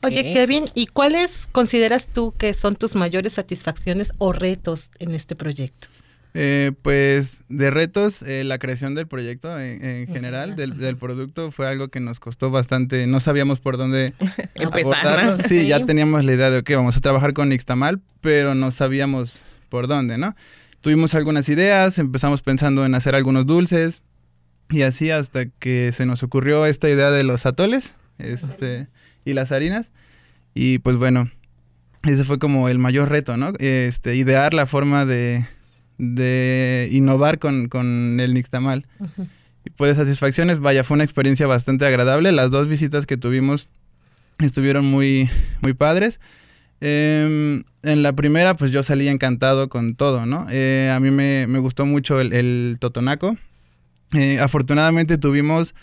Oye, 0.02 0.34
Kevin, 0.34 0.64
¿y 0.74 0.86
cuáles 0.86 1.46
consideras 1.50 2.06
tú 2.08 2.34
que 2.36 2.52
son 2.52 2.76
tus 2.76 2.94
mayores 2.94 3.32
satisfacciones 3.32 4.12
o 4.18 4.32
retos 4.32 4.90
en 4.98 5.12
este 5.14 5.34
proyecto? 5.34 5.88
Eh, 6.34 6.72
pues 6.82 7.38
de 7.48 7.70
retos, 7.70 8.20
eh, 8.20 8.44
la 8.44 8.58
creación 8.58 8.94
del 8.94 9.06
proyecto 9.06 9.58
en, 9.58 9.82
en 9.82 10.06
general, 10.08 10.54
del, 10.54 10.76
del 10.76 10.98
producto, 10.98 11.50
fue 11.50 11.66
algo 11.66 11.88
que 11.88 11.98
nos 12.00 12.20
costó 12.20 12.50
bastante. 12.50 13.06
No 13.06 13.20
sabíamos 13.20 13.58
por 13.58 13.78
dónde 13.78 14.12
Empezar. 14.54 15.24
¿no? 15.24 15.38
Sí, 15.48 15.60
Sí. 15.60 15.66
ya 15.68 15.86
teníamos 15.86 16.22
la 16.26 16.34
idea 16.34 16.50
de 16.50 16.62
que 16.62 16.76
vamos 16.76 16.94
a 16.98 17.00
trabajar 17.00 17.32
con 17.32 17.48
Nixtamal, 17.48 18.00
pero 18.20 18.54
no 18.54 18.70
sabíamos 18.70 19.40
por 19.70 19.86
dónde, 19.88 20.18
¿no? 20.18 20.36
Tuvimos 20.86 21.16
algunas 21.16 21.48
ideas, 21.48 21.98
empezamos 21.98 22.42
pensando 22.42 22.86
en 22.86 22.94
hacer 22.94 23.16
algunos 23.16 23.44
dulces 23.44 24.02
y 24.70 24.82
así 24.82 25.10
hasta 25.10 25.46
que 25.46 25.90
se 25.90 26.06
nos 26.06 26.22
ocurrió 26.22 26.64
esta 26.64 26.88
idea 26.88 27.10
de 27.10 27.24
los 27.24 27.44
atoles 27.44 27.96
este, 28.18 28.86
y 29.24 29.32
las 29.32 29.50
harinas. 29.50 29.90
Y 30.54 30.78
pues 30.78 30.94
bueno, 30.94 31.28
ese 32.04 32.22
fue 32.22 32.38
como 32.38 32.68
el 32.68 32.78
mayor 32.78 33.08
reto, 33.08 33.36
¿no? 33.36 33.54
Este, 33.58 34.14
idear 34.14 34.54
la 34.54 34.66
forma 34.66 35.04
de, 35.06 35.48
de 35.98 36.88
innovar 36.92 37.40
con, 37.40 37.68
con 37.68 38.20
el 38.20 38.32
Nixtamal. 38.32 38.86
Y 39.64 39.70
pues 39.70 39.96
satisfacciones, 39.96 40.60
vaya, 40.60 40.84
fue 40.84 40.94
una 40.94 41.02
experiencia 41.02 41.48
bastante 41.48 41.84
agradable. 41.84 42.30
Las 42.30 42.52
dos 42.52 42.68
visitas 42.68 43.06
que 43.06 43.16
tuvimos 43.16 43.68
estuvieron 44.38 44.84
muy, 44.84 45.28
muy 45.62 45.74
padres. 45.74 46.20
Em, 46.80 47.64
en 47.82 48.02
la 48.02 48.12
primera, 48.12 48.54
pues 48.54 48.70
yo 48.70 48.82
salí 48.82 49.08
encantado 49.08 49.68
con 49.68 49.94
todo, 49.94 50.26
¿no? 50.26 50.46
Eh, 50.50 50.92
a 50.94 51.00
mí 51.00 51.10
me, 51.10 51.46
me 51.46 51.58
gustó 51.58 51.86
mucho 51.86 52.20
el, 52.20 52.32
el 52.32 52.76
totonaco. 52.80 53.36
Eh, 54.12 54.38
afortunadamente 54.40 55.18
tuvimos 55.18 55.74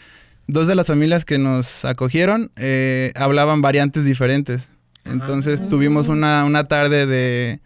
dos 0.48 0.68
de 0.68 0.76
las 0.76 0.88
familias 0.88 1.26
que 1.26 1.38
nos 1.38 1.86
acogieron, 1.86 2.52
eh, 2.56 3.12
hablaban 3.16 3.62
variantes 3.62 4.06
diferentes. 4.06 4.70
Entonces 5.06 5.68
tuvimos 5.68 6.08
una, 6.08 6.46
una 6.46 6.70
tarde 6.70 7.06
de, 7.06 7.60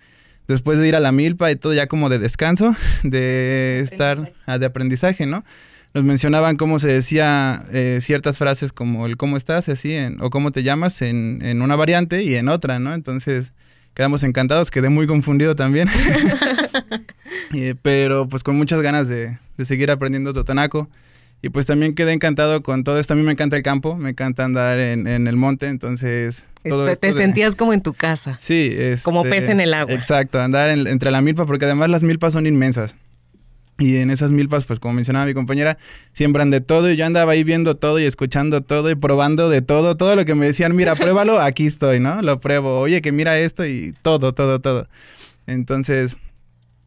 después 0.48 0.80
de 0.80 0.88
ir 0.88 0.96
a 0.96 1.00
la 1.00 1.12
milpa 1.12 1.52
y 1.52 1.56
todo 1.56 1.74
ya 1.74 1.88
como 1.88 2.10
de 2.10 2.18
descanso, 2.18 2.76
de 3.04 3.80
estar, 3.82 4.34
ah, 4.46 4.58
de 4.58 4.66
aprendizaje, 4.66 5.26
¿no? 5.26 5.44
Nos 5.98 6.06
mencionaban 6.06 6.58
cómo 6.58 6.78
se 6.78 6.90
decía 6.90 7.64
eh, 7.72 7.98
ciertas 8.02 8.38
frases 8.38 8.72
como 8.72 9.08
el 9.08 9.18
cómo 9.18 9.36
estás, 9.36 9.68
así, 9.68 9.94
en- 9.94 10.22
o 10.22 10.30
cómo 10.30 10.52
te 10.52 10.62
llamas 10.62 11.02
en, 11.02 11.40
en 11.42 11.64
una 11.64 11.76
variante 11.76 12.22
y 12.22 12.36
en 12.36 12.50
otra, 12.50 12.78
¿no? 12.78 12.94
Entonces 12.94 13.52
quedamos 13.96 14.22
encantados, 14.22 14.70
quedé 14.70 14.90
muy 14.90 15.08
confundido 15.08 15.56
también. 15.56 15.90
Eh, 17.54 17.76
pero 17.82 18.28
pues 18.28 18.44
con 18.44 18.56
muchas 18.58 18.82
ganas 18.82 19.08
de, 19.08 19.38
de 19.58 19.66
seguir 19.66 19.90
aprendiendo 19.90 20.34
Totonaco. 20.34 20.88
Y 21.42 21.50
pues 21.50 21.66
también 21.66 21.96
quedé 21.96 22.14
encantado 22.14 22.62
con 22.62 22.84
todo 22.84 23.00
esto. 23.00 23.14
A 23.14 23.16
mí 23.18 23.24
me 23.24 23.32
encanta 23.32 23.56
el 23.56 23.64
campo, 23.64 23.96
me 23.96 24.10
encanta 24.12 24.44
andar 24.44 24.78
en, 24.80 25.08
en 25.08 25.28
el 25.28 25.36
monte, 25.36 25.68
entonces... 25.68 26.44
Todo 26.68 26.88
Este, 26.90 27.08
te 27.10 27.14
de- 27.16 27.22
sentías 27.22 27.56
como 27.56 27.74
en 27.74 27.82
tu 27.82 27.94
casa. 27.94 28.36
Sí, 28.40 28.72
es... 28.78 29.02
Como 29.04 29.24
pez 29.24 29.48
en 29.50 29.60
el 29.62 29.74
agua. 29.74 29.94
Exacto, 29.96 30.40
andar 30.42 30.70
en- 30.70 30.86
entre 30.88 31.10
la 31.10 31.22
milpa, 31.22 31.46
porque 31.48 31.66
además 31.66 31.90
las 31.90 32.04
milpas 32.04 32.34
son 32.34 32.46
inmensas. 32.48 32.96
Y 33.80 33.98
en 33.98 34.10
esas 34.10 34.32
milpas, 34.32 34.66
pues 34.66 34.80
como 34.80 34.96
mencionaba 34.96 35.26
mi 35.26 35.34
compañera, 35.36 35.78
siembran 36.14 36.50
de 36.50 36.62
todo 36.62 36.90
y 36.90 36.96
yo 36.96 37.06
andaba 37.06 37.34
ahí 37.34 37.44
viendo 37.44 37.78
todo 37.78 38.00
y 38.00 38.06
escuchando 38.06 38.62
todo 38.62 38.90
y 38.90 38.96
probando 38.96 39.50
de 39.50 39.62
todo. 39.62 39.98
Todo 39.98 40.16
lo 40.16 40.26
que 40.26 40.34
me 40.34 40.48
decían, 40.48 40.76
mira, 40.76 40.96
pruébalo, 40.96 41.40
aquí 41.40 41.68
estoy, 41.68 42.00
¿no? 42.00 42.22
Lo 42.22 42.40
pruebo. 42.40 42.80
Oye, 42.80 43.02
que 43.02 43.12
mira 43.12 43.38
esto 43.38 43.66
y 43.66 43.94
todo, 44.02 44.34
todo, 44.34 44.60
todo. 44.60 44.88
Entonces, 45.46 46.18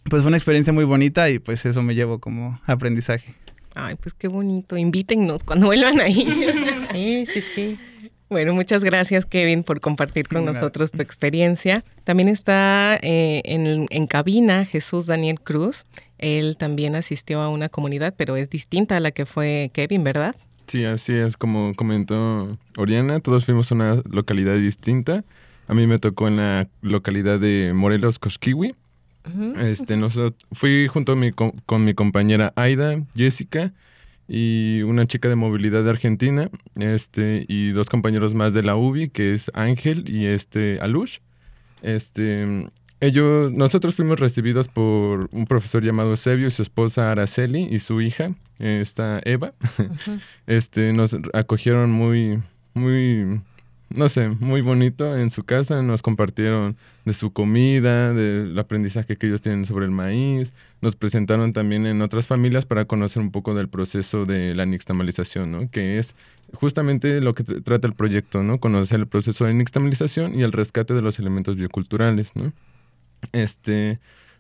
pues 0.05 0.23
fue 0.23 0.29
una 0.29 0.37
experiencia 0.37 0.73
muy 0.73 0.85
bonita 0.85 1.31
y 1.31 1.39
pues 1.39 1.65
eso 1.65 1.83
me 1.83 1.95
llevo 1.95 2.19
como 2.19 2.61
aprendizaje. 2.67 3.35
Ay, 3.75 3.95
pues 3.95 4.15
qué 4.15 4.27
bonito. 4.27 4.77
Invítennos 4.77 5.45
cuando 5.45 5.67
vuelvan 5.67 6.01
ahí. 6.01 6.25
Sí, 6.91 7.25
sí, 7.27 7.41
sí. 7.41 7.79
Bueno, 8.31 8.55
muchas 8.55 8.85
gracias, 8.85 9.27
Kevin, 9.27 9.65
por 9.65 9.81
compartir 9.81 10.29
con 10.29 10.45
Nada. 10.45 10.53
nosotros 10.61 10.93
tu 10.93 11.03
experiencia. 11.03 11.85
También 12.05 12.29
está 12.29 12.97
eh, 13.03 13.43
en, 13.45 13.89
en 13.91 14.07
cabina 14.07 14.65
Jesús 14.65 15.07
Daniel 15.07 15.41
Cruz. 15.41 15.85
Él 16.19 16.57
también 16.57 16.95
asistió 16.95 17.41
a 17.41 17.49
una 17.49 17.69
comunidad, 17.69 18.15
pero 18.17 18.37
es 18.37 18.49
distinta 18.49 18.97
a 18.97 19.01
la 19.01 19.11
que 19.11 19.27
fue 19.27 19.71
Kevin, 19.75 20.05
¿verdad? 20.05 20.37
Sí, 20.69 20.85
así 20.85 21.13
es, 21.13 21.37
como 21.37 21.75
comentó 21.75 22.57
Oriana, 22.77 23.19
todos 23.19 23.45
fuimos 23.45 23.73
a 23.73 23.75
una 23.75 24.03
localidad 24.09 24.55
distinta. 24.55 25.25
A 25.67 25.75
mí 25.75 25.89
me 25.89 25.99
tocó 25.99 26.29
en 26.29 26.37
la 26.37 26.69
localidad 26.83 27.41
de 27.41 27.73
Morelos, 27.75 28.21
Cosquiwi. 28.21 28.77
Este, 29.59 29.97
nosotros, 29.97 30.41
fui 30.53 30.87
junto 30.87 31.13
a 31.13 31.17
mi 31.17 31.33
co- 31.33 31.55
con 31.67 31.85
mi 31.85 31.95
compañera 31.95 32.53
Aida, 32.57 32.97
Jessica 33.15 33.73
y 34.33 34.83
una 34.83 35.09
chica 35.09 35.29
de 35.29 35.35
movilidad 35.35 35.83
de 35.83 35.91
Argentina, 35.91 36.51
este, 36.77 37.45
y 37.49 37.71
dos 37.73 37.89
compañeros 37.89 38.33
más 38.33 38.55
de 38.55 38.63
la 38.63 38.77
UBI, 38.77 39.09
que 39.09 39.35
es 39.35 39.51
Ángel 39.55 40.09
y 40.09 40.27
este 40.27 40.79
Alush. 40.81 41.19
Este, 41.83 42.69
ellos, 43.01 43.53
nosotros 43.53 43.97
fuimos 43.97 44.21
recibidos 44.21 44.69
por 44.69 45.29
un 45.33 45.47
profesor 45.47 45.83
llamado 45.83 46.11
Eusebio 46.11 46.47
y 46.47 46.53
su 46.53 46.63
esposa 46.63 47.11
Araceli 47.11 47.67
y 47.69 47.81
su 47.81 48.01
hija, 48.01 48.33
esta 48.61 49.21
Eva. 49.25 49.53
Este, 50.47 50.93
nos 50.93 51.17
acogieron 51.33 51.91
muy, 51.91 52.41
muy, 52.73 53.41
no 53.91 54.09
sé, 54.09 54.29
muy 54.29 54.61
bonito 54.61 55.19
en 55.19 55.31
su 55.31 55.43
casa. 55.43 55.83
Nos 55.83 56.01
compartieron 56.01 56.77
de 57.05 57.13
su 57.13 57.33
comida, 57.33 58.13
del 58.15 58.59
aprendizaje 58.59 59.17
que 59.17 59.27
ellos 59.27 59.43
tienen 59.43 59.67
sobre 59.67 59.85
el 59.85 59.91
maíz. 59.91 60.53
Nos 60.81 60.97
presentaron 60.97 61.53
también 61.53 61.87
en 61.87 62.01
otras 62.01 62.27
familias 62.27 62.67
para 62.67 62.85
conocer 62.85 63.21
un 63.21 63.33
poco 63.33 63.55
del 63.55 63.69
proceso 63.69 64.25
de 64.25 64.55
la 64.55 64.65
nixtamalización, 64.65 65.51
¿no? 65.51 65.71
Que 65.71 65.99
es 65.99 66.15
justamente 66.53 67.21
lo 67.21 67.35
que 67.35 67.45
tr- 67.45 67.63
trata 67.65 67.89
el 67.89 67.95
proyecto, 67.95 68.43
¿no? 68.43 68.59
Conocer 68.61 69.01
el 69.01 69.07
proceso 69.09 69.45
de 69.45 69.55
nixtamalización 69.55 70.35
y 70.39 70.43
el 70.43 70.53
rescate 70.53 70.95
de 70.95 71.03
los 71.03 71.19
elementos 71.19 71.57
bioculturales, 71.57 72.37
¿no? 72.37 72.53
Este, 73.33 73.99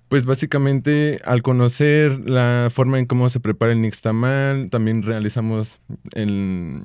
pues 0.09 0.27
básicamente 0.27 1.21
al 1.25 1.43
conocer 1.43 2.21
la 2.21 2.69
forma 2.73 2.99
en 2.99 3.07
cómo 3.07 3.29
se 3.29 3.41
prepara 3.41 3.73
el 3.73 3.81
nixtamal, 3.83 4.71
también 4.71 5.03
realizamos 5.03 5.81
el 6.15 6.85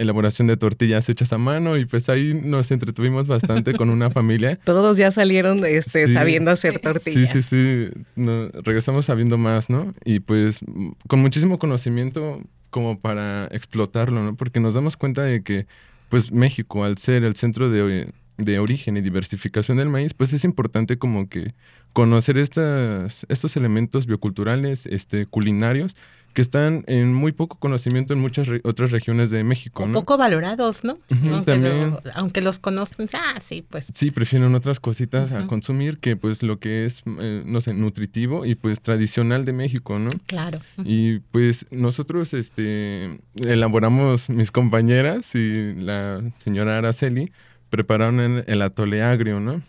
elaboración 0.00 0.48
de 0.48 0.56
tortillas 0.56 1.08
hechas 1.08 1.32
a 1.32 1.38
mano 1.38 1.76
y 1.76 1.84
pues 1.84 2.08
ahí 2.08 2.34
nos 2.34 2.70
entretuvimos 2.70 3.26
bastante 3.28 3.74
con 3.74 3.90
una 3.90 4.10
familia. 4.10 4.58
Todos 4.64 4.96
ya 4.96 5.12
salieron 5.12 5.64
este, 5.64 6.06
Sí. 6.06 6.14
sabiendo 6.14 6.50
hacer 6.50 6.78
tortillas. 6.78 7.30
Sí, 7.30 7.42
sí, 7.42 7.88
sí. 7.88 8.00
No, 8.16 8.48
regresamos 8.64 9.06
sabiendo 9.06 9.38
más, 9.38 9.70
¿no? 9.70 9.94
Y 10.04 10.20
pues 10.20 10.60
con 11.08 11.20
muchísimo 11.20 11.58
conocimiento 11.58 12.42
como 12.70 12.98
para 13.00 13.46
explotarlo, 13.50 14.22
¿no? 14.22 14.36
Porque 14.36 14.60
nos 14.60 14.74
damos 14.74 14.96
cuenta 14.96 15.22
de 15.22 15.42
que, 15.42 15.66
pues 16.08 16.32
México, 16.32 16.84
al 16.84 16.98
ser 16.98 17.24
el 17.24 17.36
centro 17.36 17.68
de, 17.70 18.12
de 18.38 18.58
origen 18.58 18.96
y 18.96 19.00
diversificación 19.00 19.76
del 19.78 19.88
maíz, 19.88 20.14
pues 20.14 20.32
es 20.32 20.44
importante 20.44 20.96
como 20.96 21.28
que 21.28 21.52
conocer 21.92 22.38
estas, 22.38 23.26
estos 23.28 23.56
elementos 23.56 24.06
bioculturales, 24.06 24.86
este, 24.86 25.26
culinarios, 25.26 25.96
que 26.32 26.42
están 26.42 26.84
en 26.86 27.12
muy 27.12 27.32
poco 27.32 27.56
conocimiento 27.58 28.12
en 28.12 28.20
muchas 28.20 28.46
re- 28.46 28.60
otras 28.64 28.90
regiones 28.92 29.30
de 29.30 29.42
México, 29.42 29.82
O 29.82 29.86
¿no? 29.86 29.94
poco 30.00 30.16
valorados, 30.16 30.84
¿no? 30.84 30.98
Aunque, 31.32 31.52
también. 31.52 31.90
lo- 31.90 32.02
aunque 32.14 32.40
los 32.40 32.58
conozcan, 32.58 33.08
ah, 33.14 33.40
sí, 33.46 33.64
pues. 33.68 33.86
Sí, 33.94 34.10
prefieren 34.10 34.54
otras 34.54 34.78
cositas 34.80 35.32
a 35.32 35.46
consumir 35.48 35.98
que 35.98 36.16
pues 36.16 36.42
lo 36.42 36.58
que 36.60 36.84
es, 36.86 37.02
eh, 37.18 37.42
no 37.44 37.60
sé, 37.60 37.74
nutritivo 37.74 38.46
y 38.46 38.54
pues 38.54 38.80
tradicional 38.80 39.44
de 39.44 39.52
México, 39.52 39.98
¿no? 39.98 40.10
Claro. 40.26 40.60
Y 40.84 41.18
pues 41.32 41.66
nosotros 41.72 42.32
este, 42.34 43.18
elaboramos, 43.36 44.30
mis 44.30 44.50
compañeras 44.52 45.34
y 45.34 45.74
la 45.74 46.22
señora 46.44 46.78
Araceli 46.78 47.32
prepararon 47.70 48.20
el, 48.20 48.44
el 48.46 48.62
atole 48.62 49.02
agrio, 49.02 49.40
¿no? 49.40 49.62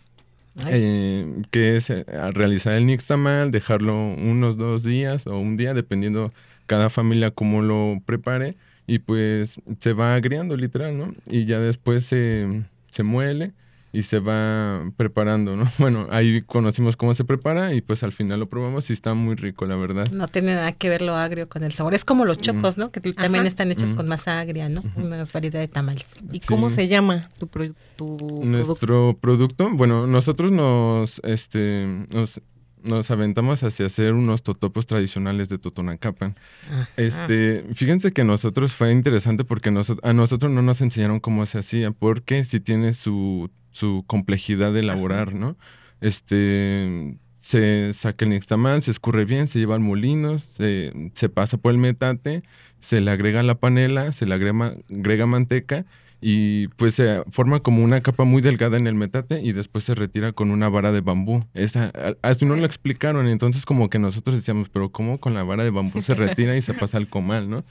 Eh, 0.68 1.44
que 1.50 1.78
es 1.78 1.90
eh, 1.90 2.06
realizar 2.34 2.74
el 2.74 2.86
nixtamal, 2.86 3.52
dejarlo 3.52 3.96
unos 3.96 4.58
dos 4.58 4.84
días 4.84 5.26
o 5.26 5.38
un 5.40 5.56
día, 5.56 5.74
dependiendo 5.74 6.34
cada 6.72 6.90
familia 6.90 7.32
cómo 7.32 7.62
lo 7.62 8.00
prepare, 8.06 8.56
y 8.88 9.00
pues 9.00 9.60
se 9.80 9.92
va 9.92 10.14
agriando 10.16 10.56
literal, 10.56 10.98
¿no? 10.98 11.14
Y 11.28 11.44
ya 11.44 11.60
después 11.60 12.06
se, 12.06 12.64
se 12.92 13.04
muele 13.04 13.52
y 13.94 14.04
se 14.04 14.20
va 14.20 14.90
preparando, 14.96 15.58
¿no? 15.58 15.66
Bueno, 15.80 16.08
ahí 16.12 16.42
conocimos 16.44 16.96
cómo 16.96 17.14
se 17.14 17.26
prepara 17.26 17.74
y 17.74 17.82
pues 17.82 18.04
al 18.04 18.14
final 18.14 18.40
lo 18.40 18.48
probamos 18.48 18.90
y 18.90 18.94
está 18.94 19.14
muy 19.14 19.36
rico, 19.36 19.66
la 19.66 19.76
verdad. 19.76 20.10
No 20.12 20.30
tiene 20.30 20.56
nada 20.56 20.72
que 20.72 20.88
ver 20.88 21.02
lo 21.02 21.16
agrio 21.18 21.50
con 21.50 21.64
el 21.66 21.74
sabor. 21.74 21.94
Es 21.94 22.06
como 22.06 22.24
los 22.24 22.38
chocos, 22.38 22.78
¿no? 22.78 22.90
Que 22.92 23.02
también 23.02 23.42
Ajá. 23.42 23.48
están 23.50 23.70
hechos 23.70 23.90
Mm. 23.90 23.96
con 23.98 24.08
masa 24.08 24.40
agria, 24.40 24.70
¿no? 24.70 24.82
Una 24.96 25.26
variedad 25.34 25.60
de 25.60 25.68
tamales. 25.68 26.06
¿Y 26.32 26.40
cómo 26.40 26.70
se 26.70 26.88
llama 26.88 27.28
tu, 27.38 27.48
pro- 27.48 27.66
tu 27.98 28.16
producto? 28.16 28.46
Nuestro 28.46 29.18
producto, 29.20 29.70
bueno, 29.74 30.08
nosotros 30.08 30.54
nos, 30.54 31.20
este, 31.26 31.86
nos, 32.12 32.42
nos 32.84 33.12
aventamos 33.12 33.64
hacia 33.64 33.86
hacer 33.86 34.14
unos 34.14 34.44
totopos 34.44 34.86
tradicionales 34.86 35.50
de 35.50 35.58
Totonacapan. 35.58 36.36
Ajá. 36.70 36.90
Este, 36.98 37.66
fíjense 37.74 38.12
que 38.12 38.24
nosotros 38.24 38.74
fue 38.74 38.92
interesante 38.92 39.44
porque 39.44 39.70
a 39.70 40.14
nosotros 40.14 40.52
no 40.52 40.62
nos 40.62 40.82
enseñaron 40.82 41.20
cómo 41.20 41.46
se 41.46 41.60
hacía, 41.60 41.92
porque 41.92 42.44
sí 42.44 42.60
tiene 42.60 42.94
su, 42.94 43.50
su 43.72 44.04
complejidad 44.08 44.74
de 44.74 44.82
elaborar, 44.82 45.34
¿no? 45.34 45.58
Este, 46.02 47.18
se 47.38 47.94
saca 47.94 48.26
el 48.26 48.32
nixtamal, 48.32 48.84
se 48.84 48.92
escurre 48.92 49.26
bien, 49.26 49.48
se 49.48 49.60
lleva 49.60 49.76
al 49.76 49.82
molino, 49.82 50.40
se, 50.40 51.12
se 51.14 51.30
pasa 51.30 51.58
por 51.58 51.72
el 51.72 51.78
metate, 51.78 52.44
se 52.80 53.02
le 53.02 53.12
agrega 53.12 53.44
la 53.44 53.56
panela, 53.56 54.12
se 54.12 54.26
le 54.26 54.34
agrega, 54.36 54.76
agrega 54.90 55.26
manteca 55.26 55.86
y 56.22 56.68
pues 56.70 56.96
se 56.96 57.24
forma 57.32 57.60
como 57.62 57.84
una 57.84 58.02
capa 58.02 58.24
muy 58.24 58.42
delgada 58.42 58.78
en 58.78 58.86
el 58.88 58.94
metate 58.96 59.42
y 59.42 59.54
después 59.54 59.84
se 59.84 59.96
retira 59.96 60.32
con 60.34 60.52
una 60.52 60.70
vara 60.70 60.92
de 60.92 61.02
bambú. 61.02 61.44
Esa, 61.56 61.92
así 62.22 62.46
no 62.46 62.56
lo 62.56 62.66
explicaron, 62.66 63.28
entonces 63.28 63.66
como 63.66 63.90
que 63.90 63.98
nosotros 64.00 64.36
decíamos, 64.36 64.70
pero 64.70 64.92
¿cómo 64.92 65.20
con 65.20 65.34
la 65.34 65.44
vara 65.44 65.64
de 65.64 65.72
bambú 65.72 66.02
se 66.02 66.14
retira 66.16 66.56
y 66.56 66.62
se 66.62 66.74
pasa 66.76 66.98
al 66.98 67.08
comal, 67.08 67.50
no? 67.50 67.66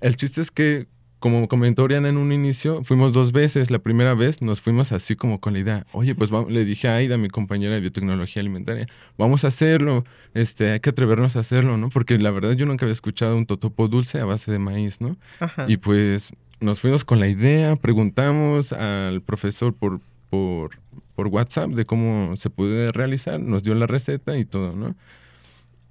El 0.00 0.16
chiste 0.16 0.40
es 0.40 0.52
que, 0.52 0.86
como 1.18 1.48
comentó 1.48 1.82
Oriana 1.82 2.08
en 2.08 2.16
un 2.18 2.30
inicio, 2.32 2.84
fuimos 2.84 3.12
dos 3.12 3.32
veces. 3.32 3.72
La 3.72 3.80
primera 3.80 4.14
vez 4.14 4.40
nos 4.42 4.60
fuimos 4.60 4.92
así 4.92 5.16
como 5.16 5.40
con 5.40 5.54
la 5.54 5.58
idea, 5.58 5.86
oye, 5.90 6.14
pues 6.14 6.30
vamos- 6.30 6.52
le 6.52 6.64
dije 6.64 6.86
a 6.86 6.94
Aida, 6.94 7.16
mi 7.18 7.28
compañera 7.28 7.74
de 7.74 7.80
biotecnología 7.80 8.38
alimentaria, 8.40 8.86
vamos 9.16 9.42
a 9.44 9.48
hacerlo, 9.48 10.04
este, 10.34 10.70
hay 10.70 10.78
que 10.78 10.90
atrevernos 10.90 11.34
a 11.34 11.40
hacerlo, 11.40 11.76
¿no? 11.76 11.88
Porque 11.88 12.16
la 12.18 12.30
verdad 12.30 12.52
yo 12.52 12.64
nunca 12.66 12.84
había 12.84 12.92
escuchado 12.92 13.36
un 13.36 13.46
totopo 13.46 13.88
dulce 13.88 14.20
a 14.20 14.24
base 14.24 14.52
de 14.52 14.60
maíz, 14.60 15.00
¿no? 15.00 15.16
Ajá. 15.40 15.64
Y 15.66 15.78
pues 15.78 16.30
nos 16.60 16.80
fuimos 16.80 17.04
con 17.04 17.20
la 17.20 17.28
idea, 17.28 17.76
preguntamos 17.76 18.72
al 18.72 19.22
profesor 19.22 19.74
por, 19.74 20.00
por, 20.30 20.78
por 21.14 21.28
WhatsApp 21.28 21.70
de 21.70 21.86
cómo 21.86 22.36
se 22.36 22.50
puede 22.50 22.92
realizar, 22.92 23.40
nos 23.40 23.62
dio 23.62 23.74
la 23.74 23.86
receta 23.86 24.36
y 24.36 24.44
todo, 24.44 24.74
¿no? 24.74 24.94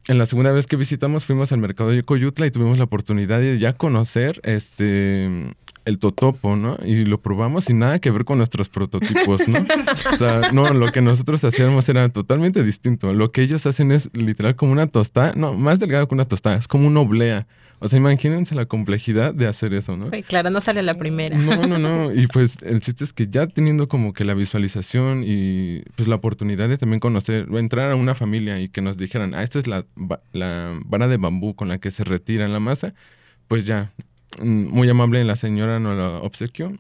En 0.07 0.18
la 0.18 0.26
segunda 0.26 0.53
vez 0.53 0.68
que 0.68 0.78
visitamos 0.78 1.26
fuimos 1.26 1.51
al 1.51 1.59
mercado 1.59 1.89
de 1.89 2.01
Coyutla 2.01 2.47
y 2.47 2.51
tuvimos 2.51 2.78
la 2.78 2.86
oportunidad 2.86 3.39
de 3.39 3.59
ya 3.59 3.74
conocer 3.74 4.39
este 4.43 5.53
el 5.88 5.99
totopo, 5.99 6.57
¿no? 6.57 6.77
Y 6.85 7.05
lo 7.05 7.21
probamos 7.21 7.69
y 7.69 7.73
nada 7.73 7.99
que 7.99 8.11
ver 8.11 8.25
con 8.25 8.38
nuestros 8.38 8.67
prototipos, 8.67 9.47
¿no? 9.47 9.65
o 10.13 10.17
sea, 10.17 10.51
no, 10.51 10.73
lo 10.73 10.91
que 10.91 11.01
nosotros 11.01 11.43
hacíamos 11.45 11.88
era 11.88 12.09
totalmente 12.09 12.61
distinto. 12.61 13.13
Lo 13.13 13.31
que 13.31 13.41
ellos 13.41 13.65
hacen 13.65 13.93
es 13.93 14.09
literal 14.13 14.55
como 14.57 14.73
una 14.73 14.88
tostada, 14.88 15.33
no, 15.35 15.53
más 15.53 15.79
delgado 15.79 16.07
que 16.07 16.13
una 16.13 16.25
tostada, 16.25 16.57
es 16.57 16.67
como 16.67 16.88
una 16.88 16.99
oblea. 16.99 17.47
O 17.79 17.88
sea, 17.88 17.99
imagínense 17.99 18.53
la 18.55 18.65
complejidad 18.65 19.33
de 19.33 19.47
hacer 19.47 19.73
eso, 19.73 19.95
¿no? 19.95 20.09
Sí, 20.11 20.23
claro, 20.23 20.49
no 20.49 20.59
sale 20.61 20.81
la 20.81 20.95
primera. 20.95 21.38
No, 21.38 21.67
no, 21.67 21.77
no. 21.77 22.11
Y 22.11 22.27
pues 22.27 22.57
el 22.63 22.81
chiste 22.81 23.03
es 23.03 23.13
que 23.13 23.27
ya 23.27 23.47
teniendo 23.47 23.88
como 23.88 24.13
que 24.13 24.25
la 24.25 24.33
visualización 24.33 25.23
y 25.25 25.83
pues 25.95 26.09
la 26.09 26.15
oportunidad 26.15 26.67
de 26.67 26.77
también 26.77 26.99
conocer, 26.99 27.47
entrar 27.51 27.91
a 27.91 27.95
una 27.95 28.13
familia 28.13 28.59
y 28.59 28.67
que 28.67 28.81
nos 28.81 28.97
dijeran, 28.97 29.35
ah, 29.35 29.43
esta 29.43 29.59
es 29.59 29.67
la, 29.67 29.85
la 30.33 30.77
vara 30.85 31.07
de 31.07 31.17
bambú 31.17 31.55
con 31.55 31.69
la 31.69 31.77
que 31.77 31.91
se 31.91 32.03
retira 32.03 32.47
la 32.47 32.59
masa, 32.59 32.93
pues 33.47 33.65
ya, 33.65 33.93
muy 34.41 34.89
amable 34.89 35.23
la 35.23 35.35
señora 35.35 35.79
nos 35.79 35.97
la 35.97 36.19
obsequió 36.19 36.73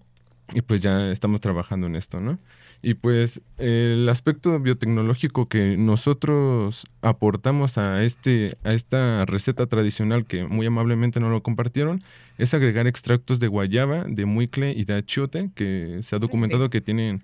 y 0.53 0.61
pues 0.61 0.81
ya 0.81 1.11
estamos 1.11 1.41
trabajando 1.41 1.87
en 1.87 1.95
esto, 1.95 2.19
¿no? 2.19 2.39
Y 2.81 2.93
pues 2.93 3.41
el 3.57 4.07
aspecto 4.07 4.59
biotecnológico 4.59 5.47
que 5.47 5.77
nosotros 5.77 6.85
aportamos 7.01 7.77
a, 7.77 8.03
este, 8.03 8.55
a 8.63 8.69
esta 8.69 9.25
receta 9.25 9.65
tradicional 9.65 10.25
que 10.25 10.45
muy 10.45 10.67
amablemente 10.67 11.19
nos 11.19 11.31
lo 11.31 11.41
compartieron 11.41 12.01
es 12.37 12.53
agregar 12.53 12.85
extractos 12.85 13.39
de 13.39 13.47
guayaba, 13.47 14.03
de 14.07 14.25
muicle 14.25 14.73
y 14.73 14.85
de 14.85 14.95
achiote 14.95 15.49
que 15.55 15.99
se 16.03 16.15
ha 16.15 16.19
documentado 16.19 16.69
que 16.69 16.81
tienen 16.81 17.23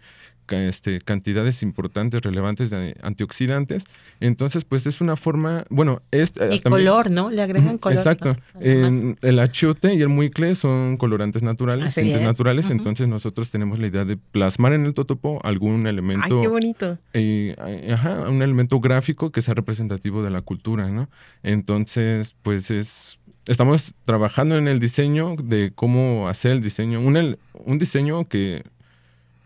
este, 0.49 0.99
cantidades 1.01 1.63
importantes, 1.63 2.21
relevantes 2.21 2.69
de 2.69 2.95
antioxidantes. 3.01 3.85
Entonces, 4.19 4.63
pues 4.65 4.85
es 4.85 5.01
una 5.01 5.15
forma, 5.15 5.65
bueno, 5.69 6.01
es... 6.11 6.31
eh, 6.39 6.55
Y 6.55 6.59
también- 6.59 6.87
color, 6.87 7.09
¿no? 7.11 7.29
Le 7.29 7.41
agregan 7.41 7.77
color. 7.77 7.97
Exacto. 7.97 8.33
¿no? 8.33 8.39
Además. 8.59 8.91
En 8.91 9.17
el 9.21 9.39
achiote 9.39 9.93
y 9.93 10.01
el 10.01 10.09
muicle 10.09 10.55
son 10.55 10.97
colorantes 10.97 11.43
naturales, 11.43 11.97
naturales, 11.97 12.69
entonces 12.69 13.07
nosotros 13.07 13.49
tenemos 13.51 13.79
la 13.79 13.87
idea 13.87 14.05
de 14.05 14.17
plasmar 14.17 14.73
en 14.73 14.85
el 14.85 14.93
totopo 14.93 15.39
algún 15.43 15.87
elemento 15.87 16.35
Ay, 16.37 16.41
qué 16.41 16.47
bonito. 16.47 16.97
eh, 17.13 17.55
ajá, 17.93 18.29
un 18.29 18.41
elemento 18.41 18.79
gráfico 18.79 19.31
que 19.31 19.41
sea 19.41 19.53
representativo 19.53 20.23
de 20.23 20.29
la 20.31 20.41
cultura, 20.41 20.89
¿no? 20.89 21.09
Entonces, 21.57 22.35
pues 22.41 22.71
es 22.71 23.19
estamos 23.45 23.93
trabajando 24.05 24.57
en 24.57 24.67
el 24.69 24.79
diseño 24.79 25.35
de 25.35 25.73
cómo 25.75 26.29
hacer 26.29 26.53
el 26.53 26.61
diseño, 26.61 27.01
un, 27.01 27.17
el- 27.17 27.37
un 27.65 27.77
diseño 27.77 28.25
que, 28.27 28.63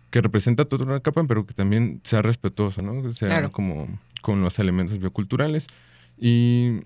que 0.10 0.22
representa 0.22 0.66
toda 0.66 0.86
una 0.86 1.00
capa, 1.02 1.24
pero 1.28 1.46
que 1.46 1.54
también 1.54 2.00
sea 2.04 2.22
respetuoso, 2.22 2.82
¿no? 2.82 3.02
Que 3.04 3.14
sea 3.14 3.28
Claro. 3.30 3.52
como 3.52 3.88
con 4.22 4.42
los 4.42 4.58
elementos 4.60 5.00
bioculturales. 5.00 5.68
Y 6.18 6.80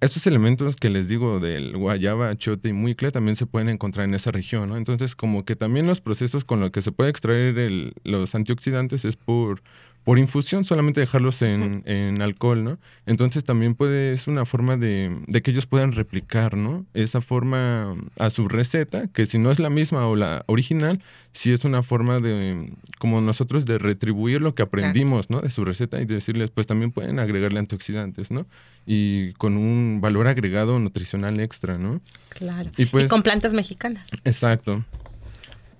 estos 0.00 0.26
elementos 0.26 0.76
que 0.76 0.90
les 0.90 1.08
digo 1.08 1.40
del 1.40 1.76
guayaba, 1.76 2.30
achiote 2.30 2.68
y 2.68 2.72
muicle 2.72 3.10
también 3.10 3.36
se 3.36 3.46
pueden 3.46 3.68
encontrar 3.68 4.06
en 4.06 4.14
esa 4.14 4.30
región, 4.30 4.68
¿no? 4.68 4.76
Entonces, 4.76 5.14
como 5.14 5.44
que 5.44 5.56
también 5.56 5.86
los 5.86 6.00
procesos 6.00 6.44
con 6.44 6.60
los 6.60 6.70
que 6.70 6.82
se 6.82 6.92
puede 6.92 7.10
extraer 7.10 7.58
el- 7.58 7.92
los 8.04 8.34
antioxidantes 8.34 9.04
es 9.04 9.16
por, 9.16 9.62
por 10.04 10.18
infusión, 10.18 10.64
solamente 10.64 11.00
dejarlos 11.00 11.40
en, 11.40 11.82
en 11.86 12.20
alcohol, 12.20 12.62
¿no? 12.62 12.78
Entonces 13.06 13.44
también 13.44 13.74
puede, 13.74 14.12
es 14.12 14.26
una 14.28 14.44
forma 14.44 14.76
de, 14.76 15.18
de 15.26 15.40
que 15.42 15.50
ellos 15.50 15.64
puedan 15.64 15.92
replicar, 15.92 16.58
¿no? 16.58 16.84
Esa 16.92 17.22
forma 17.22 17.96
a 18.18 18.28
su 18.28 18.46
receta, 18.48 19.08
que 19.08 19.24
si 19.24 19.38
no 19.38 19.50
es 19.50 19.58
la 19.58 19.70
misma 19.70 20.06
o 20.06 20.14
la 20.14 20.44
original, 20.46 21.02
sí 21.32 21.52
es 21.52 21.64
una 21.64 21.82
forma 21.82 22.20
de, 22.20 22.74
como 22.98 23.22
nosotros, 23.22 23.64
de 23.64 23.78
retribuir 23.78 24.42
lo 24.42 24.54
que 24.54 24.62
aprendimos, 24.62 25.30
¿no? 25.30 25.40
De 25.40 25.48
su 25.48 25.64
receta 25.64 25.98
y 26.02 26.04
decirles, 26.04 26.50
pues 26.50 26.66
también 26.66 26.92
pueden 26.92 27.18
agregarle 27.18 27.58
antioxidantes, 27.58 28.30
¿no? 28.30 28.46
Y 28.86 29.32
con 29.32 29.56
un 29.56 30.00
valor 30.02 30.26
agregado 30.26 30.78
nutricional 30.78 31.40
extra, 31.40 31.78
¿no? 31.78 32.02
Claro. 32.28 32.70
Y 32.76 32.84
pues- 32.86 33.08
con 33.08 33.22
plantas 33.22 33.54
mexicanas. 33.54 34.06
Exacto, 34.24 34.84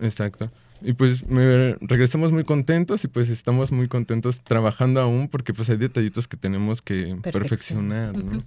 exacto. 0.00 0.50
Y 0.84 0.92
pues 0.92 1.26
me- 1.26 1.74
regresamos 1.80 2.30
muy 2.30 2.44
contentos 2.44 3.04
y 3.04 3.08
pues 3.08 3.30
estamos 3.30 3.72
muy 3.72 3.88
contentos 3.88 4.42
trabajando 4.42 5.00
aún 5.00 5.28
porque 5.28 5.54
pues 5.54 5.70
hay 5.70 5.78
detallitos 5.78 6.28
que 6.28 6.36
tenemos 6.36 6.82
que 6.82 7.16
perfeccionar, 7.32 8.14
¿no? 8.16 8.38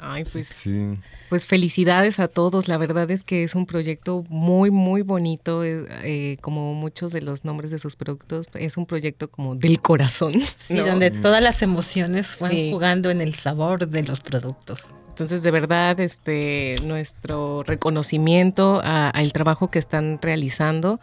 Ay, 0.00 0.24
pues, 0.30 0.46
Sí. 0.52 0.96
pues 1.28 1.44
felicidades 1.44 2.20
a 2.20 2.28
todos. 2.28 2.68
La 2.68 2.78
verdad 2.78 3.10
es 3.10 3.24
que 3.24 3.42
es 3.42 3.56
un 3.56 3.66
proyecto 3.66 4.24
muy, 4.28 4.70
muy 4.70 5.02
bonito. 5.02 5.64
eh, 5.64 5.86
eh, 6.04 6.36
como 6.40 6.72
muchos 6.74 7.10
de 7.10 7.20
los 7.20 7.44
nombres 7.44 7.72
de 7.72 7.80
sus 7.80 7.96
productos, 7.96 8.46
es 8.54 8.76
un 8.76 8.86
proyecto 8.86 9.28
como 9.28 9.56
del 9.56 9.80
corazón. 9.80 10.34
Sí, 10.56 10.74
¿no? 10.74 10.86
donde 10.86 11.10
todas 11.10 11.42
las 11.42 11.62
emociones 11.62 12.36
van 12.40 12.52
Sí. 12.52 12.70
jugando 12.70 13.10
en 13.10 13.20
el 13.20 13.34
sabor 13.34 13.88
de 13.88 14.02
los 14.04 14.20
productos. 14.20 14.82
Entonces, 15.08 15.42
de 15.42 15.50
verdad, 15.50 15.98
este, 15.98 16.76
nuestro 16.84 17.64
reconocimiento 17.64 18.80
a- 18.84 19.10
al 19.10 19.32
trabajo 19.32 19.68
que 19.68 19.80
están 19.80 20.20
realizando 20.22 21.00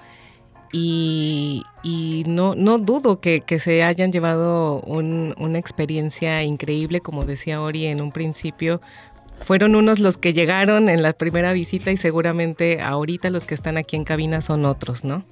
y, 0.78 1.64
y 1.84 2.24
no, 2.28 2.54
no 2.54 2.78
dudo 2.78 3.22
que, 3.22 3.40
que 3.40 3.60
se 3.60 3.82
hayan 3.84 4.12
llevado 4.12 4.82
un- 4.82 5.34
una 5.38 5.58
experiencia 5.58 6.44
increíble, 6.44 7.00
como 7.00 7.24
decía 7.24 7.62
Ori 7.62 7.86
en 7.86 8.02
un 8.02 8.12
principio. 8.12 8.82
Fueron 9.42 9.76
unos 9.76 10.00
los 10.00 10.18
que 10.18 10.34
llegaron 10.34 10.90
en 10.90 11.02
la 11.02 11.14
primera 11.14 11.54
visita 11.54 11.92
y 11.92 11.98
seguramente 11.98 12.82
ahorita 12.82 13.30
los 13.30 13.46
que 13.46 13.54
están 13.56 13.78
aquí 13.78 13.96
en 13.96 14.04
cabina 14.04 14.42
son 14.42 14.66
otros, 14.66 15.06
¿no? 15.06 15.24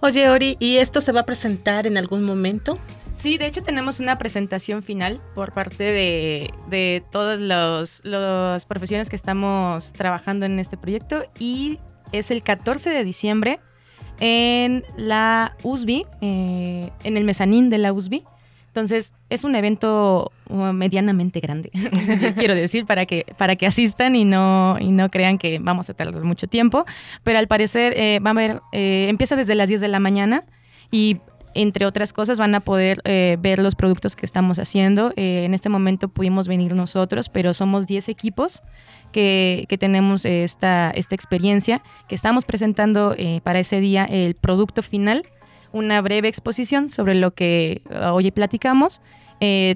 Oye, 0.00 0.28
Ori, 0.28 0.56
¿y 0.58 0.78
esto 0.78 1.00
se 1.02 1.12
va 1.12 1.20
a 1.20 1.26
presentar 1.26 1.86
en 1.86 1.96
algún 1.96 2.24
momento? 2.24 2.78
Sí, 3.16 3.38
de 3.38 3.46
hecho 3.46 3.62
tenemos 3.62 4.00
una 4.00 4.18
presentación 4.18 4.82
final 4.82 5.20
por 5.36 5.52
parte 5.52 5.84
de, 5.84 6.52
de 6.68 7.04
todas 7.12 7.38
los- 7.38 8.00
las 8.04 8.66
profesiones 8.66 9.08
que 9.08 9.16
estamos 9.16 9.92
trabajando 9.92 10.46
en 10.46 10.58
este 10.58 10.76
proyecto 10.76 11.24
y 11.38 11.78
es 12.10 12.30
el 12.32 12.42
14 12.42 12.90
de 12.90 13.04
diciembre 13.04 13.60
en 14.20 14.84
la 14.96 15.56
USB, 15.62 16.04
eh, 16.20 16.90
en 17.04 17.16
el 17.16 17.24
mezanín 17.24 17.70
de 17.70 17.78
la 17.78 17.92
USB. 17.92 18.22
Entonces 18.68 19.12
es 19.28 19.44
un 19.44 19.56
evento 19.56 20.30
uh, 20.48 20.72
medianamente 20.72 21.40
grande, 21.40 21.70
quiero 22.36 22.54
decir, 22.54 22.86
para 22.86 23.06
que, 23.06 23.26
para 23.36 23.56
que 23.56 23.66
asistan 23.66 24.14
y 24.14 24.24
no, 24.24 24.76
y 24.78 24.92
no 24.92 25.10
crean 25.10 25.38
que 25.38 25.58
vamos 25.60 25.90
a 25.90 25.94
tardar 25.94 26.22
mucho 26.22 26.46
tiempo. 26.46 26.84
Pero 27.24 27.38
al 27.38 27.48
parecer 27.48 27.94
eh, 27.96 28.20
va 28.20 28.30
a 28.30 28.32
haber, 28.32 28.60
eh, 28.72 29.06
empieza 29.08 29.34
desde 29.36 29.54
las 29.54 29.68
10 29.68 29.80
de 29.80 29.88
la 29.88 29.98
mañana 29.98 30.44
y 30.92 31.16
entre 31.54 31.86
otras 31.86 32.12
cosas 32.12 32.38
van 32.38 32.54
a 32.54 32.60
poder 32.60 33.00
eh, 33.04 33.36
ver 33.40 33.58
los 33.58 33.74
productos 33.74 34.16
que 34.16 34.26
estamos 34.26 34.58
haciendo. 34.58 35.12
Eh, 35.16 35.44
en 35.44 35.54
este 35.54 35.68
momento 35.68 36.08
pudimos 36.08 36.48
venir 36.48 36.74
nosotros, 36.74 37.28
pero 37.28 37.54
somos 37.54 37.86
10 37.86 38.08
equipos 38.08 38.62
que, 39.12 39.66
que 39.68 39.78
tenemos 39.78 40.24
eh, 40.24 40.44
esta, 40.44 40.90
esta 40.90 41.14
experiencia, 41.14 41.82
que 42.08 42.14
estamos 42.14 42.44
presentando 42.44 43.16
para 43.42 43.58
ese 43.58 43.80
día 43.80 44.04
el 44.04 44.34
producto 44.34 44.82
final, 44.82 45.24
una 45.72 46.00
breve 46.00 46.28
exposición 46.28 46.88
sobre 46.88 47.14
lo 47.14 47.32
que 47.32 47.82
hoy 48.12 48.30
platicamos. 48.30 49.00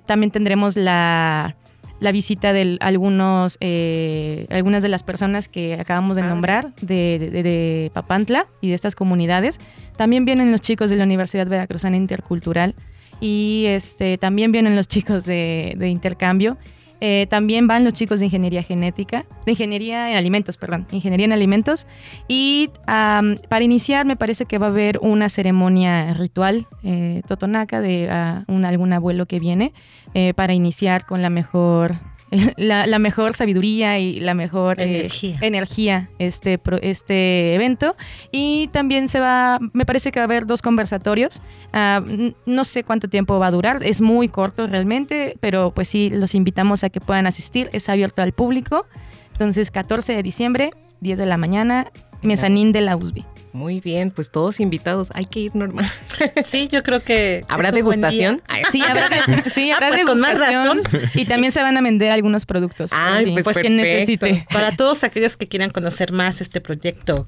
También 0.06 0.30
tendremos 0.30 0.76
la, 0.76 1.56
la 2.02 2.12
visita 2.12 2.52
de 2.52 2.76
algunos, 2.80 3.56
eh, 3.60 4.46
algunas 4.50 4.82
de 4.82 4.88
las 4.88 5.02
personas 5.02 5.48
que 5.48 5.74
acabamos 5.74 6.16
de 6.16 6.22
nombrar 6.22 6.74
de, 6.80 7.18
de- 7.30 7.42
de 7.42 7.90
Papantla 7.94 8.46
y 8.60 8.68
de 8.68 8.74
estas 8.74 8.94
comunidades. 8.94 9.60
También 9.96 10.24
vienen 10.24 10.50
los 10.50 10.60
chicos 10.60 10.90
de 10.90 10.96
la 10.96 11.04
Universidad 11.04 11.46
Veracruzana 11.46 11.96
Intercultural 11.96 12.74
y 13.20 13.64
este, 13.68 14.18
también 14.18 14.50
vienen 14.52 14.74
los 14.76 14.88
chicos 14.88 15.24
de, 15.24 15.74
de 15.78 15.88
intercambio. 15.88 16.58
Eh, 17.04 17.26
también 17.28 17.66
van 17.66 17.82
los 17.82 17.94
chicos 17.94 18.20
de 18.20 18.26
ingeniería 18.26 18.62
genética, 18.62 19.26
de 19.44 19.50
ingeniería 19.50 20.12
en 20.12 20.16
alimentos, 20.16 20.56
perdón, 20.56 20.86
ingeniería 20.92 21.24
en 21.24 21.32
alimentos. 21.32 21.88
Y 22.28 22.70
para 22.86 23.64
iniciar 23.64 24.06
me 24.06 24.14
parece 24.14 24.44
que 24.44 24.58
va 24.58 24.66
a 24.66 24.70
haber 24.70 25.00
una 25.02 25.28
ceremonia 25.28 26.14
ritual 26.14 26.68
eh, 26.84 27.22
totonaca 27.26 27.80
de 27.80 28.08
ah, 28.08 28.44
un, 28.46 28.64
algún 28.64 28.92
abuelo 28.92 29.26
que 29.26 29.40
viene 29.40 29.72
eh, 30.14 30.32
para 30.34 30.54
iniciar 30.54 31.04
con 31.04 31.22
la 31.22 31.30
mejor, 31.30 31.96
la, 32.56 32.86
la 32.86 32.98
mejor 32.98 33.34
sabiduría 33.36 33.98
y 33.98 34.20
la 34.20 34.34
mejor 34.34 34.80
eh, 34.80 35.00
Energía. 35.00 35.38
energía 35.42 36.10
este, 36.18 36.58
pro- 36.58 36.80
este 36.80 37.54
evento. 37.54 37.94
Y 38.30 38.68
también 38.72 39.08
se 39.08 39.20
va, 39.20 39.58
me 39.72 39.84
parece 39.84 40.10
que 40.12 40.18
va 40.20 40.24
a 40.24 40.24
haber 40.24 40.46
dos 40.46 40.62
conversatorios. 40.62 41.42
N- 41.72 42.34
no 42.46 42.64
sé 42.64 42.84
cuánto 42.84 43.08
tiempo 43.08 43.38
va 43.38 43.48
a 43.48 43.50
durar, 43.50 43.82
es 43.84 44.00
muy 44.00 44.28
corto 44.28 44.66
realmente, 44.66 45.36
pero 45.40 45.72
pues 45.72 45.88
sí, 45.88 46.10
los 46.10 46.34
invitamos 46.34 46.84
a 46.84 46.90
que 46.90 47.00
puedan 47.00 47.26
asistir, 47.26 47.68
es 47.72 47.88
abierto 47.88 48.22
al 48.22 48.32
público. 48.32 48.86
Entonces, 49.32 49.70
14 49.70 50.14
de 50.14 50.22
diciembre, 50.22 50.70
10 51.00 51.18
de 51.18 51.26
la 51.26 51.36
mañana, 51.36 51.90
mezanín 52.22 52.70
de 52.72 52.80
la 52.82 52.96
USB. 52.96 53.24
Muy 53.52 53.80
bien, 53.80 54.10
pues 54.10 54.30
todos 54.30 54.60
invitados. 54.60 55.10
Hay 55.14 55.26
que 55.26 55.40
ir 55.40 55.54
normal. 55.54 55.84
Sí, 56.46 56.68
yo 56.70 56.82
creo 56.82 57.02
que 57.04 57.44
¿Habrá 57.48 57.70
degustación? 57.72 58.42
Sí, 58.70 58.82
habrá, 58.82 59.08
sí, 59.50 59.70
Ah, 59.70 59.74
habrá 59.76 59.88
pues 59.90 60.04
con 60.04 60.20
más 60.20 60.38
degustación. 60.38 60.84
razón. 60.84 61.10
Y 61.14 61.24
también 61.26 61.52
se 61.52 61.62
van 61.62 61.76
a 61.76 61.82
vender 61.82 62.10
algunos 62.10 62.46
productos. 62.46 62.90
Ay, 62.92 63.26
Sí, 63.26 63.30
pues 63.42 63.44
quien 63.58 63.76
perfecto. 63.76 64.26
necesite. 64.26 64.46
Para 64.52 64.74
todos 64.76 65.04
aquellos 65.04 65.36
que 65.36 65.48
quieran 65.48 65.70
conocer 65.70 66.12
más 66.12 66.40
este 66.40 66.60
proyecto 66.60 67.26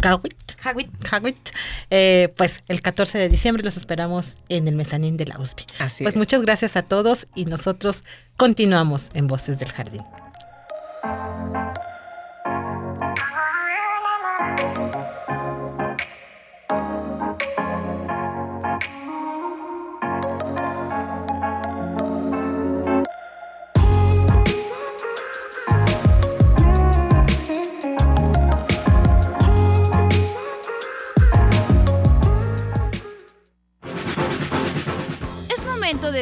Kawit, 0.00 0.34
Kawit, 1.08 1.48
eh, 1.90 2.28
pues 2.36 2.62
el 2.68 2.82
14 2.82 3.16
de 3.18 3.28
diciembre 3.30 3.62
los 3.64 3.78
esperamos 3.78 4.36
en 4.50 4.68
el 4.68 4.74
mezanín 4.74 5.16
de 5.16 5.24
la 5.26 5.38
USB. 5.38 5.60
Así 5.78 6.04
Pues 6.04 6.14
es. 6.14 6.18
muchas 6.18 6.42
gracias 6.42 6.76
a 6.76 6.82
todos 6.82 7.26
y 7.34 7.46
nosotros 7.46 8.04
continuamos 8.36 9.10
en 9.14 9.28
Voces 9.28 9.58
del 9.58 9.72
Jardín. 9.72 10.02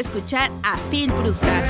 De 0.01 0.09
escuchar 0.09 0.51
a 0.63 0.79
Phil 0.91 1.13
Brustad. 1.13 1.63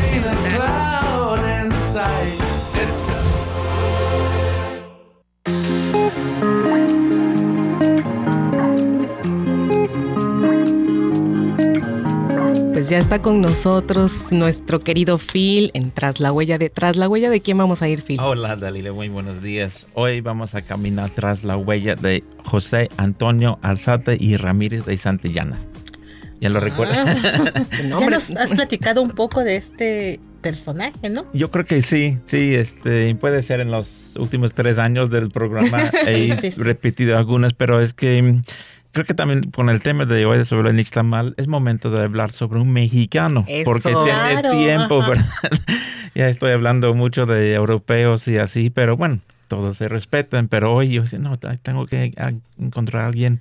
Pues 12.73 12.89
ya 12.89 12.99
está 12.99 13.21
con 13.21 13.41
nosotros 13.41 14.21
nuestro 14.31 14.81
querido 14.81 15.19
Phil 15.19 15.73
en 15.75 15.91
Tras 15.91 16.21
la 16.21 16.33
Huella 16.33 16.57
de 16.57 16.71
Tras 16.71 16.97
la 16.97 17.09
Huella 17.09 17.31
de 17.31 17.41
quién 17.41 17.59
vamos 17.59 17.83
a 17.83 17.89
ir, 17.89 18.03
Phil. 18.03 18.21
Hola 18.21 18.55
Dalila, 18.55 18.93
muy 18.93 19.09
buenos 19.09 19.43
días. 19.43 19.89
Hoy 19.95 20.21
vamos 20.21 20.55
a 20.55 20.63
caminar 20.63 21.11
tras 21.11 21.43
la 21.43 21.57
huella 21.57 21.97
de 21.97 22.23
José 22.45 22.89
Antonio 22.97 23.59
Alzate 23.63 24.17
y 24.21 24.37
Ramírez 24.37 24.85
de 24.87 24.97
Santillana. 24.97 25.70
¿Ya 26.41 26.49
lo 26.49 26.61
recuerdan? 26.61 27.09
Ah, 27.09 27.53
ya 28.01 28.11
nos 28.11 28.31
has 28.31 28.49
platicado 28.51 29.03
un 29.03 29.11
poco 29.11 29.45
de 29.45 29.57
este 29.57 30.21
personaje, 30.41 31.11
¿no? 31.11 31.27
Yo 31.35 31.51
creo 31.51 31.65
que 31.67 31.83
sí, 31.83 32.19
sí, 32.25 32.55
este, 32.55 33.15
puede 33.17 33.43
ser 33.43 33.61
en 33.61 33.71
los 33.71 34.15
últimos 34.17 34.55
tres 34.55 34.79
años 34.79 35.11
del 35.11 35.29
programa 35.29 35.79
he 36.07 36.37
Sí, 36.41 36.51
sí. 36.53 36.63
repetido 36.63 37.19
algunas, 37.19 37.53
pero 37.53 37.81
es 37.83 37.93
que 37.93 38.23
mm, 38.23 38.43
creo 38.93 39.05
que 39.05 39.13
también 39.15 39.51
con 39.51 39.69
el 39.69 39.83
tema 39.83 40.07
de 40.07 40.25
hoy 40.25 40.45
sobre 40.47 40.71
el 40.71 40.77
Nixtamal 40.77 41.35
es 41.37 41.47
momento 41.47 41.91
de 41.91 42.03
hablar 42.05 42.31
sobre 42.31 42.59
un 42.59 42.73
mexicano, 42.73 43.45
porque 43.65 43.91
Eso. 43.91 44.05
tiene 44.05 44.41
Claro, 44.41 44.51
tiempo, 44.53 45.01
ajá. 45.03 45.09
¿verdad? 45.11 45.27
ya 46.15 46.29
estoy 46.29 46.53
hablando 46.53 46.95
mucho 46.95 47.27
de 47.27 47.53
europeos 47.55 48.27
y 48.29 48.39
así, 48.39 48.71
pero 48.71 48.97
bueno, 48.97 49.19
todos 49.49 49.77
se 49.77 49.89
respetan, 49.89 50.49
pero 50.49 50.73
hoy 50.75 50.91
yo 50.93 51.03
no, 51.19 51.39
tengo 51.39 51.85
que 51.85 52.15
ah, 52.17 52.31
encontrar 52.59 53.03
a 53.03 53.07
alguien 53.09 53.41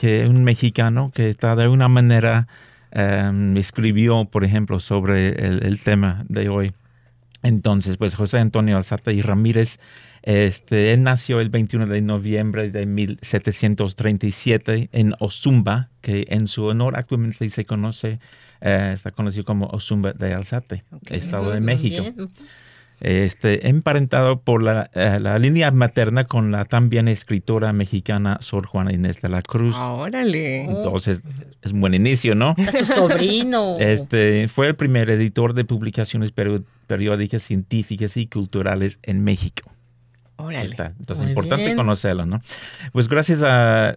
que 0.00 0.26
un 0.26 0.42
mexicano 0.44 1.12
que 1.14 1.28
está 1.28 1.54
de 1.56 1.68
una 1.68 1.86
manera 1.86 2.48
em, 2.90 3.54
escribió, 3.58 4.24
por 4.24 4.44
ejemplo, 4.44 4.80
sobre 4.80 5.28
el, 5.28 5.62
el 5.62 5.78
tema 5.78 6.24
de 6.30 6.48
hoy. 6.48 6.72
Entonces, 7.42 7.98
pues 7.98 8.14
José 8.14 8.38
Antonio 8.38 8.78
Alzate 8.78 9.12
y 9.12 9.20
Ramírez, 9.20 9.78
este, 10.22 10.94
él 10.94 11.02
nació 11.02 11.42
el 11.42 11.50
21 11.50 11.86
de 11.86 12.00
noviembre 12.00 12.70
de 12.70 12.86
1737 12.86 14.88
en 14.90 15.12
Ozumba, 15.18 15.90
que 16.00 16.24
en 16.30 16.46
su 16.46 16.64
honor 16.64 16.96
actualmente 16.96 17.46
se 17.50 17.66
conoce, 17.66 18.20
eh, 18.62 18.92
está 18.94 19.10
conocido 19.10 19.44
como 19.44 19.66
Ozumba 19.66 20.14
de 20.14 20.32
Alzate, 20.32 20.82
Estado 21.10 21.50
de 21.50 21.60
México. 21.60 22.04
bien. 22.04 22.30
Este, 23.00 23.68
emparentado 23.68 24.42
por 24.42 24.62
la, 24.62 24.90
eh, 24.94 25.18
la 25.20 25.38
línea 25.38 25.70
materna 25.70 26.24
con 26.24 26.50
la 26.50 26.66
también 26.66 27.08
escritora 27.08 27.72
mexicana 27.72 28.38
Sor 28.40 28.66
Juana 28.66 28.92
Inés 28.92 29.20
de 29.22 29.28
la 29.30 29.40
Cruz. 29.40 29.76
Órale. 29.76 30.64
Entonces, 30.64 31.22
es 31.62 31.72
un 31.72 31.80
buen 31.80 31.94
inicio, 31.94 32.34
¿no? 32.34 32.54
Es 32.56 32.86
su 32.86 32.94
sobrino. 32.94 33.76
Este, 33.80 34.48
fue 34.48 34.68
el 34.68 34.76
primer 34.76 35.10
editor 35.10 35.54
de 35.54 35.64
publicaciones 35.64 36.32
periódicas 36.86 37.42
científicas 37.42 38.16
y 38.16 38.26
culturales 38.26 38.98
en 39.02 39.24
México. 39.24 39.72
Órale. 40.42 40.76
Entonces, 40.98 41.18
Muy 41.18 41.28
importante 41.28 41.64
bien. 41.64 41.76
conocerlo, 41.76 42.26
¿no? 42.26 42.40
Pues 42.92 43.08
gracias 43.08 43.42
a 43.42 43.96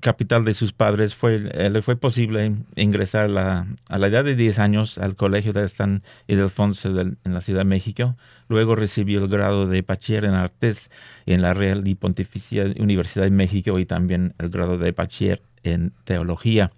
capital 0.00 0.44
de 0.44 0.54
sus 0.54 0.72
padres 0.72 1.14
fue, 1.14 1.50
eh, 1.52 1.70
le 1.70 1.82
fue 1.82 1.96
posible 1.96 2.54
ingresar 2.76 3.24
a 3.24 3.28
la, 3.28 3.66
a 3.88 3.98
la 3.98 4.06
edad 4.06 4.24
de 4.24 4.34
10 4.36 4.58
años 4.58 4.98
al 4.98 5.16
Colegio 5.16 5.52
de 5.52 5.68
San 5.68 6.02
Ildefonso 6.28 6.92
del- 6.92 7.18
en 7.24 7.34
la 7.34 7.40
Ciudad 7.40 7.60
de 7.60 7.64
México. 7.66 8.16
Luego 8.48 8.74
recibió 8.74 9.18
el 9.20 9.28
grado 9.28 9.66
de 9.66 9.82
bachiller 9.82 10.24
en 10.24 10.34
artes 10.34 10.90
en 11.26 11.42
la 11.42 11.54
Real 11.54 11.86
y 11.86 11.94
Pontificia 11.94 12.64
Universidad 12.78 13.24
de 13.24 13.30
México 13.30 13.78
y 13.78 13.86
también 13.86 14.34
el 14.38 14.48
grado 14.50 14.78
de 14.78 14.92
bachiller 14.92 15.42
en 15.62 15.92
teología. 16.04 16.70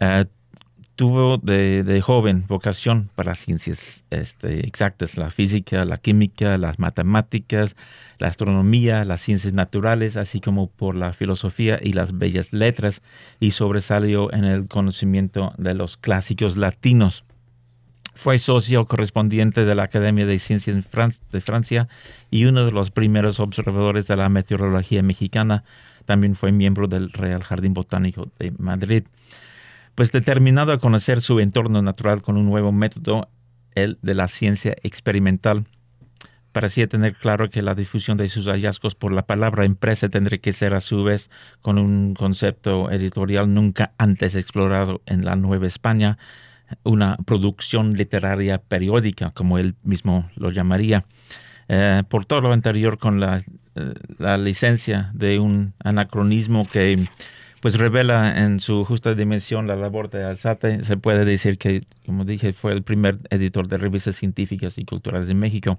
Eh, 0.00 0.24
tuvo 0.98 1.38
de, 1.38 2.00
joven 2.02 2.44
vocación 2.48 3.08
para 3.14 3.36
ciencias 3.36 4.02
este, 4.10 4.66
exactas, 4.66 5.16
la 5.16 5.30
física, 5.30 5.84
la 5.84 5.96
química, 5.96 6.58
las 6.58 6.80
matemáticas, 6.80 7.76
la 8.18 8.26
astronomía, 8.26 9.04
las 9.04 9.20
ciencias 9.20 9.52
naturales, 9.52 10.16
así 10.16 10.40
como 10.40 10.66
por 10.66 10.96
la 10.96 11.12
filosofía 11.12 11.78
y 11.80 11.92
las 11.92 12.18
bellas 12.18 12.52
letras, 12.52 13.00
y 13.38 13.52
sobresalió 13.52 14.32
en 14.32 14.44
el 14.44 14.66
conocimiento 14.66 15.54
de 15.56 15.74
los 15.74 15.96
clásicos 15.96 16.56
latinos. 16.56 17.24
Fue 18.16 18.40
socio 18.40 18.84
correspondiente 18.86 19.64
de 19.64 19.76
la 19.76 19.84
Academia 19.84 20.26
de 20.26 20.40
Ciencias 20.40 20.84
de 21.30 21.40
Francia 21.40 21.86
y 22.28 22.46
uno 22.46 22.64
de 22.64 22.72
los 22.72 22.90
primeros 22.90 23.38
observadores 23.38 24.08
de 24.08 24.16
la 24.16 24.28
meteorología 24.28 25.04
mexicana. 25.04 25.62
También 26.06 26.34
fue 26.34 26.50
miembro 26.50 26.88
del 26.88 27.12
Real 27.12 27.44
Jardín 27.44 27.72
Botánico 27.72 28.26
de 28.40 28.50
Madrid. 28.58 29.04
Pues 29.98 30.12
determinado 30.12 30.70
a 30.70 30.78
conocer 30.78 31.20
su 31.20 31.40
entorno 31.40 31.82
natural 31.82 32.22
con 32.22 32.36
un 32.36 32.46
nuevo 32.46 32.70
método, 32.70 33.28
el 33.74 33.98
de 34.00 34.14
la 34.14 34.28
ciencia 34.28 34.76
experimental, 34.84 35.64
parecía 36.52 36.86
tener 36.86 37.16
claro 37.16 37.50
que 37.50 37.62
la 37.62 37.74
difusión 37.74 38.16
de 38.16 38.28
sus 38.28 38.46
hallazgos 38.46 38.94
por 38.94 39.10
la 39.10 39.26
palabra 39.26 39.64
impresa 39.64 40.08
tendría 40.08 40.38
que 40.38 40.52
ser 40.52 40.74
a 40.74 40.80
su 40.80 41.02
vez 41.02 41.30
con 41.62 41.78
un 41.78 42.14
concepto 42.14 42.92
editorial 42.92 43.52
nunca 43.52 43.90
antes 43.98 44.36
explorado 44.36 45.02
en 45.04 45.24
la 45.24 45.34
Nueva 45.34 45.66
España, 45.66 46.16
una 46.84 47.16
producción 47.26 47.94
literaria 47.94 48.58
periódica, 48.58 49.32
como 49.32 49.58
él 49.58 49.74
mismo 49.82 50.30
lo 50.36 50.52
llamaría. 50.52 51.02
Eh, 51.66 52.04
por 52.08 52.24
todo 52.24 52.42
lo 52.42 52.52
anterior, 52.52 52.98
con 52.98 53.18
la, 53.18 53.42
eh, 53.74 53.94
la 54.18 54.38
licencia 54.38 55.10
de 55.12 55.40
un 55.40 55.74
anacronismo 55.82 56.68
que 56.68 57.08
pues 57.60 57.76
revela 57.76 58.44
en 58.44 58.60
su 58.60 58.84
justa 58.84 59.14
dimensión 59.14 59.66
la 59.66 59.76
labor 59.76 60.10
de 60.10 60.24
Alzate. 60.24 60.84
Se 60.84 60.96
puede 60.96 61.24
decir 61.24 61.58
que, 61.58 61.84
como 62.06 62.24
dije, 62.24 62.52
fue 62.52 62.72
el 62.72 62.82
primer 62.82 63.18
editor 63.30 63.68
de 63.68 63.78
revistas 63.78 64.16
científicas 64.16 64.78
y 64.78 64.84
culturales 64.84 65.26
de 65.26 65.34
México. 65.34 65.78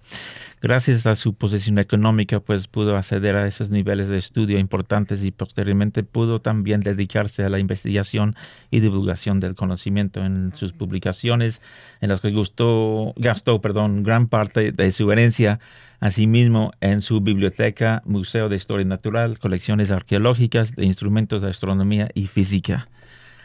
Gracias 0.61 1.05
a 1.05 1.15
su 1.15 1.33
posición 1.33 1.79
económica, 1.79 2.39
pues 2.39 2.67
pudo 2.67 2.97
acceder 2.97 3.35
a 3.35 3.47
esos 3.47 3.69
niveles 3.69 4.09
de 4.09 4.17
estudio 4.17 4.59
importantes 4.59 5.23
y 5.23 5.31
posteriormente 5.31 6.03
pudo 6.03 6.41
también 6.41 6.81
dedicarse 6.81 7.43
a 7.43 7.49
la 7.49 7.59
investigación 7.59 8.35
y 8.71 8.81
divulgación 8.81 9.39
del 9.39 9.55
conocimiento 9.55 10.25
en 10.25 10.53
sus 10.55 10.73
publicaciones, 10.73 11.61
en 12.01 12.09
las 12.09 12.19
que 12.19 12.31
gustó, 12.31 13.13
gastó 13.15 13.61
perdón, 13.61 14.03
gran 14.03 14.27
parte 14.27 14.71
de 14.71 14.91
su 14.91 15.11
herencia 15.11 15.59
Asimismo, 15.99 16.71
en 16.79 17.01
su 17.01 17.21
biblioteca, 17.21 18.01
Museo 18.05 18.47
de 18.47 18.55
Historia 18.55 18.85
Natural, 18.85 19.37
colecciones 19.37 19.91
arqueológicas 19.91 20.75
de 20.75 20.85
instrumentos 20.85 21.41
de 21.41 21.49
astronomía 21.49 22.09
y 22.13 22.27
física. 22.27 22.87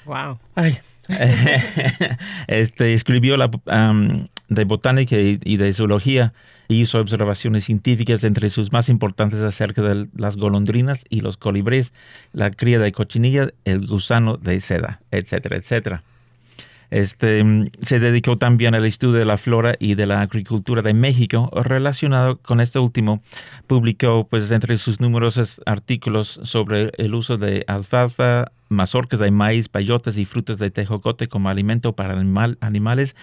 Wow. 0.05 0.39
este, 2.47 2.95
escribió 2.95 3.37
la, 3.37 3.51
de 4.49 4.65
botánica 4.65 5.17
y, 5.17 5.57
de 5.57 5.73
zoología 5.73 6.33
y 6.69 6.83
hizo 6.83 7.01
observaciones 7.01 7.65
científicas 7.65 8.25
entre 8.25 8.49
sus 8.49 8.73
más 8.73 8.89
importantes 8.89 9.41
acerca 9.41 9.83
de 9.83 10.09
las 10.17 10.37
golondrinas 10.37 11.05
y 11.11 11.21
los 11.21 11.37
colibríes, 11.37 11.93
la 12.33 12.51
cría 12.51 12.79
de 12.79 12.93
cochinillas, 12.93 13.53
el 13.65 13.87
gusano 13.87 14.37
de 14.37 14.61
seda, 14.61 15.01
etcétera, 15.11 15.57
etcétera. 15.57 16.03
Este, 16.95 17.43
se 17.83 17.99
dedicó 17.99 18.39
también 18.39 18.77
al 18.77 18.85
estudio 18.85 19.19
de 19.19 19.25
la 19.25 19.37
flora 19.37 19.75
y 19.81 19.97
de 19.97 20.07
la 20.07 20.21
agricultura 20.21 20.81
de 20.81 20.95
México. 20.95 21.51
Relacionado 21.53 22.37
con 22.37 22.61
este 22.61 22.79
último, 22.79 23.21
publicó 23.67 24.29
pues, 24.31 24.49
entre 24.53 24.77
sus 24.77 25.01
numerosos 25.01 25.61
artículos 25.67 26.39
sobre 26.45 26.93
el 26.97 27.17
uso 27.17 27.37
de 27.37 27.65
alfalfa, 27.67 28.53
mazorcas 28.69 29.19
de 29.19 29.33
maíz, 29.33 29.69
payotas 29.69 30.19
y 30.19 30.25
frutos 30.25 30.59
de 30.59 30.71
tejocote 30.71 31.27
como 31.27 31.49
alimento 31.49 31.97
para 31.97 32.15
animales 32.61 33.17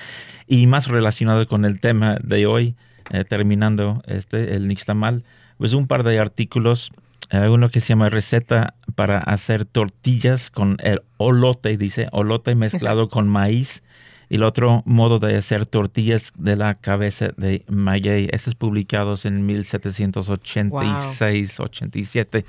y 0.47 0.67
más 0.67 0.89
relacionado 0.89 1.47
con 1.47 1.63
el 1.63 1.79
tema 1.79 2.17
de 2.21 2.47
hoy, 2.47 2.75
eh, 3.09 3.23
terminando 3.23 4.03
este, 4.05 4.53
el 4.53 4.67
nixtamal, 4.67 5.23
pues 5.57 5.73
un 5.73 5.87
par 5.87 6.03
de 6.03 6.19
artículos 6.19 6.91
uno 7.31 7.69
que 7.69 7.79
se 7.79 7.89
llama 7.89 8.09
receta 8.09 8.73
para 8.95 9.19
hacer 9.19 9.65
tortillas 9.65 10.49
con 10.51 10.77
el 10.81 11.01
olote, 11.17 11.77
dice 11.77 12.07
olote 12.11 12.55
mezclado 12.55 13.07
con 13.09 13.29
maíz. 13.29 13.83
Y 14.29 14.35
el 14.35 14.43
otro 14.43 14.83
modo 14.85 15.17
de 15.19 15.35
hacer 15.35 15.65
tortillas 15.65 16.31
de 16.37 16.55
la 16.55 16.75
cabeza 16.75 17.33
de 17.35 17.65
maguey. 17.67 18.29
Estos 18.31 18.55
publicados 18.55 19.25
en 19.25 19.45
1786, 19.45 21.59
87. 21.59 22.45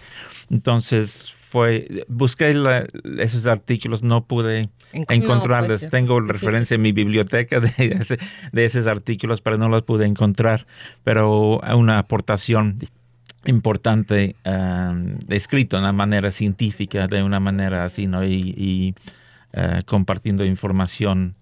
Entonces 0.48 1.32
fue, 1.32 2.04
busqué 2.06 2.54
esos 3.18 3.46
artículos, 3.46 4.04
no 4.04 4.26
pude 4.26 4.70
encontrarlos. 4.92 5.80
Pues, 5.80 5.90
Tengo 5.90 6.20
referencia 6.20 6.76
en 6.76 6.82
mi 6.82 6.92
biblioteca 6.92 7.58
de, 7.58 8.16
de 8.52 8.64
esos 8.64 8.86
artículos, 8.86 9.40
pero 9.40 9.58
no 9.58 9.68
los 9.68 9.82
pude 9.82 10.06
encontrar. 10.06 10.68
Pero 11.02 11.58
una 11.74 11.98
aportación 11.98 12.78
importante 13.46 14.36
um, 14.44 15.16
escrito 15.28 15.76
de 15.76 15.82
una 15.82 15.92
manera 15.92 16.30
científica, 16.30 17.08
de 17.08 17.22
una 17.22 17.40
manera 17.40 17.84
así, 17.84 18.06
¿no? 18.06 18.24
Y, 18.24 18.94
uh, 19.54 19.82
compartiendo 19.86 20.44
información 20.44 21.34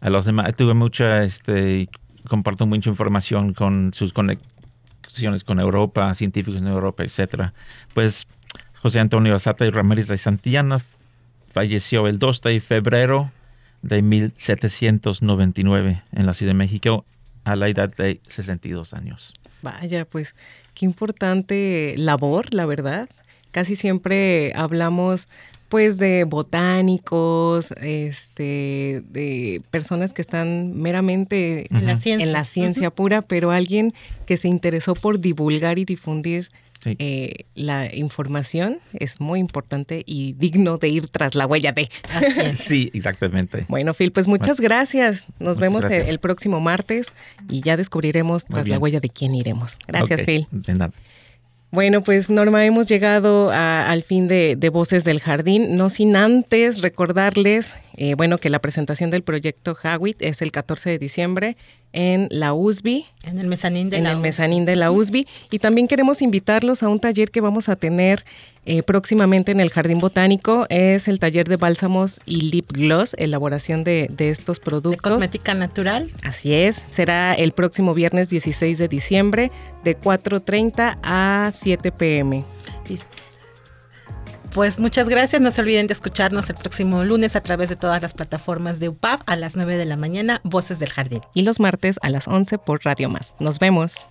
a 0.00 0.10
los 0.10 0.24
demás. 0.24 0.54
Tuve 0.56 0.74
mucha, 0.74 1.22
este, 1.24 1.88
comparto 2.28 2.66
mucha 2.66 2.90
información 2.90 3.54
con 3.54 3.92
sus 3.94 4.12
conexiones 4.12 5.44
con 5.44 5.60
Europa, 5.60 6.12
científicos 6.14 6.60
en 6.60 6.68
Europa, 6.68 7.04
etcétera. 7.04 7.54
Pues 7.94 8.26
José 8.82 9.00
Antonio 9.00 9.34
Azata 9.34 9.64
y 9.64 9.70
Ramírez 9.70 10.08
de 10.08 10.18
Santillana 10.18 10.78
falleció 11.52 12.06
el 12.06 12.18
2 12.18 12.42
de 12.42 12.60
febrero 12.60 13.30
de 13.82 14.02
1799 14.02 16.02
en 16.12 16.26
la 16.26 16.34
Ciudad 16.34 16.50
de 16.50 16.58
México 16.58 17.04
a 17.44 17.56
la 17.56 17.68
edad 17.68 17.94
de 17.94 18.20
62 18.26 18.94
años. 18.94 19.34
Vaya, 19.66 20.04
pues 20.04 20.34
qué 20.74 20.84
importante 20.84 21.94
labor, 21.96 22.54
la 22.54 22.66
verdad. 22.66 23.08
Casi 23.50 23.74
siempre 23.74 24.52
hablamos 24.54 25.28
pues 25.68 25.98
de 25.98 26.22
botánicos, 26.24 27.72
este, 27.82 29.02
de 29.10 29.60
personas 29.70 30.12
que 30.12 30.22
están 30.22 30.80
meramente 30.80 31.66
en 31.74 31.86
la 31.86 31.96
ciencia, 31.96 32.24
en 32.24 32.32
la 32.32 32.44
ciencia. 32.44 32.90
pura, 32.90 33.22
pero 33.22 33.50
alguien 33.50 33.92
que 34.26 34.36
se 34.36 34.46
interesó 34.46 34.94
por 34.94 35.18
divulgar 35.18 35.80
y 35.80 35.84
difundir 35.84 36.50
eh, 36.98 37.44
la 37.54 37.94
información 37.94 38.78
es 38.92 39.20
muy 39.20 39.40
importante 39.40 40.02
y 40.06 40.34
digno 40.34 40.78
de 40.78 40.88
ir 40.88 41.08
tras 41.08 41.34
la 41.34 41.46
huella 41.46 41.72
de. 41.72 41.88
sí, 42.58 42.90
exactamente. 42.94 43.66
Bueno, 43.68 43.94
Phil, 43.94 44.12
pues 44.12 44.26
muchas 44.26 44.60
gracias. 44.60 45.26
Nos 45.38 45.58
vemos 45.58 45.84
El, 45.84 46.18
próximo 46.18 46.60
martes 46.60 47.12
y 47.48 47.60
ya 47.60 47.76
descubriremos 47.76 48.46
tras 48.46 48.68
la 48.68 48.78
huella 48.78 49.00
de 49.00 49.08
quién 49.08 49.34
iremos. 49.34 49.78
Gracias, 49.86 50.24
Phil. 50.24 50.46
De 50.50 50.74
nada. 50.74 50.92
Bueno, 51.72 52.02
pues 52.02 52.30
Norma, 52.30 52.64
hemos 52.64 52.86
llegado 52.86 53.50
al 53.52 54.02
fin 54.02 54.28
de, 54.28 54.70
Voces 54.72 55.04
del 55.04 55.20
Jardín, 55.20 55.76
no 55.76 55.90
sin 55.90 56.16
antes 56.16 56.80
recordarles, 56.80 57.74
eh, 57.96 58.14
bueno, 58.14 58.38
que 58.38 58.50
la 58.50 58.58
presentación 58.58 59.10
del 59.10 59.22
proyecto 59.22 59.74
Hawit 59.74 60.20
es 60.20 60.42
el 60.42 60.52
14 60.52 60.90
de 60.90 60.98
diciembre 60.98 61.56
en 61.92 62.28
la 62.30 62.52
USB. 62.52 63.04
En 63.24 63.38
el 63.38 63.46
mezanín 63.46 63.88
de 63.88 63.96
en 63.96 64.04
la 64.04 64.12
el 64.12 64.18
mezanín 64.18 64.66
de 64.66 64.76
la 64.76 64.90
USB. 64.90 65.24
Y 65.50 65.58
también 65.58 65.88
queremos 65.88 66.20
invitarlos 66.20 66.82
a 66.82 66.88
un 66.88 67.00
taller 67.00 67.30
que 67.30 67.40
vamos 67.40 67.70
a 67.70 67.76
tener 67.76 68.24
eh, 68.66 68.82
próximamente 68.82 69.52
en 69.52 69.60
el 69.60 69.70
Jardín 69.70 69.98
Botánico. 69.98 70.66
Es 70.68 71.08
el 71.08 71.18
taller 71.18 71.48
de 71.48 71.56
bálsamos 71.56 72.20
y 72.26 72.50
lip 72.50 72.70
gloss, 72.70 73.14
elaboración 73.16 73.82
de, 73.82 74.10
estos 74.18 74.60
productos. 74.60 75.02
De 75.02 75.10
cosmética 75.10 75.54
natural. 75.54 76.10
Así 76.22 76.52
es. 76.52 76.82
Será 76.90 77.32
el 77.32 77.52
próximo 77.52 77.94
viernes 77.94 78.28
16 78.28 78.76
de 78.76 78.88
diciembre 78.88 79.50
de 79.84 79.98
4.30 79.98 80.98
a 81.02 81.50
7 81.54 81.92
pm. 81.92 82.44
Pues 84.56 84.78
muchas 84.78 85.10
gracias. 85.10 85.42
No 85.42 85.50
se 85.50 85.60
olviden 85.60 85.86
de 85.86 85.92
escucharnos 85.92 86.48
el 86.48 86.56
próximo 86.56 87.04
lunes 87.04 87.36
a 87.36 87.42
través 87.42 87.68
de 87.68 87.76
todas 87.76 88.00
las 88.00 88.14
plataformas 88.14 88.80
de 88.80 88.88
UPAP 88.88 89.20
a 89.26 89.36
las 89.36 89.54
9 89.54 89.76
de 89.76 89.84
la 89.84 89.98
mañana, 89.98 90.40
Voces 90.44 90.78
del 90.78 90.88
Jardín. 90.88 91.20
Y 91.34 91.42
los 91.42 91.60
martes 91.60 91.98
a 92.00 92.08
las 92.08 92.26
11 92.26 92.56
por 92.56 92.82
Radio 92.82 93.10
Más. 93.10 93.34
Nos 93.38 93.58
vemos. 93.58 94.06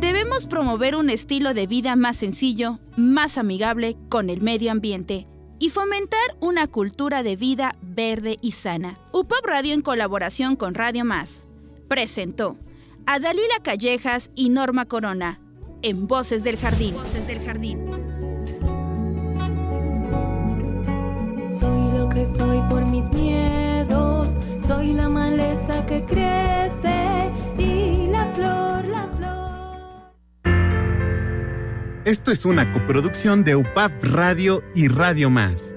Debemos 0.00 0.48
promover 0.48 0.96
un 0.96 1.08
estilo 1.08 1.54
de 1.54 1.66
vida 1.66 1.96
más 1.96 2.16
sencillo, 2.16 2.80
más 2.98 3.38
amigable 3.38 3.96
con 4.10 4.28
el 4.28 4.42
medio 4.42 4.70
ambiente 4.70 5.26
y 5.58 5.70
fomentar 5.70 6.36
una 6.40 6.66
cultura 6.66 7.22
de 7.22 7.36
vida 7.36 7.76
verde 7.80 8.36
y 8.42 8.52
sana. 8.52 8.98
UPAP 9.12 9.46
Radio 9.46 9.72
en 9.72 9.80
colaboración 9.80 10.56
con 10.56 10.74
Radio 10.74 11.06
Más 11.06 11.48
presentó 11.88 12.58
a 13.06 13.18
Dalila 13.18 13.60
Callejas 13.62 14.30
y 14.34 14.50
Norma 14.50 14.86
Corona 14.86 15.40
en 15.82 16.06
Voces 16.06 16.44
del 16.44 16.56
Jardín. 16.56 16.94
Voces 16.94 17.26
del 17.26 17.44
Jardín. 17.44 17.84
Soy 21.50 21.98
lo 21.98 22.08
que 22.08 22.26
soy 22.26 22.60
por 22.68 22.84
mis 22.86 23.08
miedos, 23.10 24.34
soy 24.66 24.92
la 24.92 25.08
maleza 25.08 25.84
que 25.86 26.04
crece 26.04 27.30
y 27.58 28.06
la 28.08 28.26
flor, 28.32 28.84
la 28.86 29.08
flor. 29.16 30.54
Esto 32.04 32.32
es 32.32 32.44
una 32.44 32.72
coproducción 32.72 33.44
de 33.44 33.56
UPAP 33.56 33.92
Radio 34.04 34.62
y 34.74 34.88
Radio 34.88 35.30
Más. 35.30 35.76